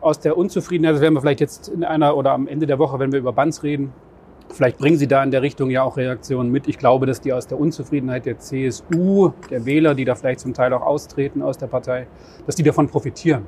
aus 0.00 0.18
der 0.18 0.36
Unzufriedenheit, 0.36 0.94
das 0.94 1.02
werden 1.02 1.14
wir 1.14 1.20
vielleicht 1.20 1.40
jetzt 1.40 1.68
in 1.68 1.84
einer 1.84 2.16
oder 2.16 2.32
am 2.32 2.46
Ende 2.48 2.66
der 2.66 2.78
Woche, 2.78 2.98
wenn 2.98 3.12
wir 3.12 3.18
über 3.18 3.32
Bands 3.32 3.62
reden, 3.62 3.92
vielleicht 4.48 4.78
bringen 4.78 4.96
sie 4.96 5.06
da 5.06 5.22
in 5.22 5.30
der 5.30 5.42
Richtung 5.42 5.70
ja 5.70 5.82
auch 5.82 5.96
Reaktionen 5.96 6.50
mit. 6.50 6.68
Ich 6.68 6.78
glaube, 6.78 7.06
dass 7.06 7.20
die 7.20 7.32
aus 7.32 7.46
der 7.46 7.60
Unzufriedenheit 7.60 8.24
der 8.24 8.38
CSU, 8.38 9.32
der 9.50 9.66
Wähler, 9.66 9.94
die 9.94 10.04
da 10.04 10.14
vielleicht 10.14 10.40
zum 10.40 10.54
Teil 10.54 10.72
auch 10.72 10.82
austreten 10.82 11.42
aus 11.42 11.58
der 11.58 11.66
Partei, 11.66 12.06
dass 12.46 12.56
die 12.56 12.62
davon 12.62 12.88
profitieren 12.88 13.46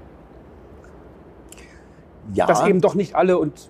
ja. 2.35 2.47
dass 2.47 2.67
eben 2.67 2.81
doch 2.81 2.95
nicht 2.95 3.15
alle 3.15 3.39
und 3.39 3.69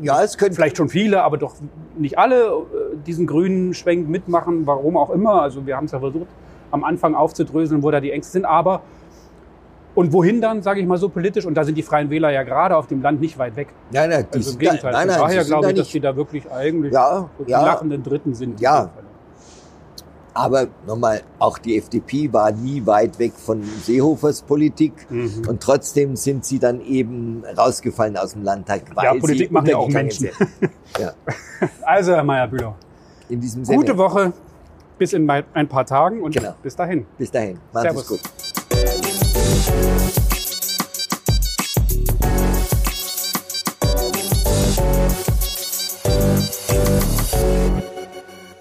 ja, 0.00 0.22
es 0.22 0.38
können 0.38 0.54
vielleicht 0.54 0.78
schon 0.78 0.88
viele, 0.88 1.22
aber 1.22 1.36
doch 1.36 1.54
nicht 1.96 2.18
alle 2.18 2.44
äh, 2.44 2.81
diesen 3.06 3.26
grünen 3.26 3.74
Schwenk 3.74 4.08
mitmachen, 4.08 4.66
warum 4.66 4.96
auch 4.96 5.10
immer. 5.10 5.42
Also 5.42 5.66
wir 5.66 5.76
haben 5.76 5.86
es 5.86 5.92
ja 5.92 6.00
versucht, 6.00 6.28
am 6.70 6.84
Anfang 6.84 7.14
aufzudröseln, 7.14 7.82
wo 7.82 7.90
da 7.90 8.00
die 8.00 8.10
Ängste 8.10 8.32
sind. 8.32 8.44
Aber 8.44 8.82
und 9.94 10.12
wohin 10.12 10.40
dann, 10.40 10.62
sage 10.62 10.80
ich 10.80 10.86
mal 10.86 10.96
so 10.96 11.08
politisch? 11.10 11.44
Und 11.44 11.54
da 11.54 11.64
sind 11.64 11.76
die 11.76 11.82
Freien 11.82 12.08
Wähler 12.08 12.30
ja 12.30 12.42
gerade 12.44 12.76
auf 12.76 12.86
dem 12.86 13.02
Land 13.02 13.20
nicht 13.20 13.38
weit 13.38 13.56
weg. 13.56 13.68
Nein, 13.90 14.08
nein, 14.08 14.26
also 14.32 14.52
im 14.52 14.58
Gegenteil. 14.58 14.92
Nein, 14.92 15.06
nein, 15.06 15.18
daher 15.18 15.44
glaube 15.44 15.70
ich, 15.70 15.74
dass 15.76 15.88
die 15.88 16.00
da 16.00 16.16
wirklich 16.16 16.50
eigentlich 16.50 16.92
ja, 16.92 17.28
die 17.46 17.50
ja, 17.50 17.62
lachenden 17.62 18.02
Dritten 18.02 18.34
sind. 18.34 18.60
Ja, 18.60 18.90
aber 20.34 20.68
nochmal, 20.86 21.20
auch 21.38 21.58
die 21.58 21.76
FDP 21.76 22.32
war 22.32 22.50
nie 22.52 22.84
weit 22.86 23.18
weg 23.18 23.32
von 23.36 23.62
Seehofers 23.62 24.42
Politik 24.42 24.92
mhm. 25.10 25.42
und 25.46 25.62
trotzdem 25.62 26.16
sind 26.16 26.44
sie 26.44 26.58
dann 26.58 26.80
eben 26.80 27.44
rausgefallen 27.56 28.16
aus 28.16 28.32
dem 28.32 28.42
Landtag. 28.42 28.82
Weil 28.94 29.04
ja, 29.04 29.14
Politik 29.14 29.50
machen 29.50 29.66
ja 29.66 29.76
auch 29.76 29.88
Menschen. 29.88 30.30
ja. 30.98 31.12
Also, 31.82 32.12
Herr 32.14 32.24
Meyer-Bühler, 32.24 32.74
in 33.32 33.40
diesem 33.40 33.64
Sinne. 33.64 33.78
Gute 33.78 33.96
Woche, 33.96 34.32
bis 34.98 35.12
in 35.12 35.28
ein 35.28 35.68
paar 35.68 35.86
Tagen 35.86 36.22
und 36.22 36.34
genau. 36.34 36.54
bis 36.62 36.76
dahin. 36.76 37.06
Bis 37.18 37.30
dahin. 37.30 37.58
Macht 37.72 37.86
es 37.86 38.06
gut. 38.06 38.20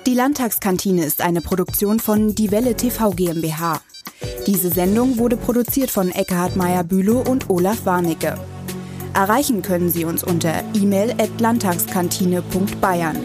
Die 0.07 0.13
Landtagskantine 0.13 1.05
ist 1.05 1.21
eine 1.21 1.41
Produktion 1.41 1.99
von 1.99 2.35
Die 2.35 2.51
Welle 2.51 2.75
TV 2.75 3.11
GmbH. 3.11 3.81
Diese 4.47 4.69
Sendung 4.69 5.17
wurde 5.17 5.37
produziert 5.37 5.91
von 5.91 6.11
Eckhard 6.11 6.55
Meyer-Bülow 6.55 7.23
und 7.29 7.49
Olaf 7.49 7.85
Warnecke. 7.85 8.35
Erreichen 9.13 9.61
können 9.61 9.89
Sie 9.89 10.05
uns 10.05 10.23
unter 10.23 10.63
e-mail 10.73 11.11
at 11.11 11.39
landtagskantine.bayern. 11.39 13.17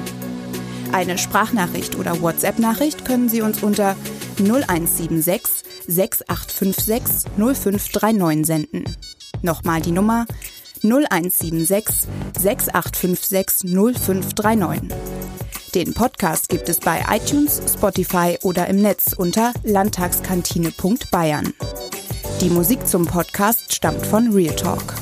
Eine 0.92 1.18
Sprachnachricht 1.18 1.96
oder 1.96 2.20
WhatsApp-Nachricht 2.20 3.04
können 3.04 3.28
Sie 3.28 3.42
uns 3.42 3.62
unter 3.62 3.96
0176 4.38 5.64
6856 5.86 7.30
0539 7.36 8.46
senden. 8.46 8.84
Nochmal 9.42 9.80
die 9.82 9.92
Nummer 9.92 10.26
0176 10.82 12.08
6856 12.38 13.70
0539. 13.70 14.96
Den 15.74 15.92
Podcast 15.92 16.48
gibt 16.48 16.68
es 16.68 16.80
bei 16.80 17.04
iTunes, 17.10 17.60
Spotify 17.74 18.38
oder 18.42 18.66
im 18.68 18.80
Netz 18.80 19.12
unter 19.12 19.52
landtagskantine.bayern. 19.62 21.52
Die 22.40 22.50
Musik 22.50 22.86
zum 22.86 23.04
Podcast 23.04 23.74
stammt 23.74 24.06
von 24.06 24.32
Real 24.32 24.56
Talk. 24.56 24.94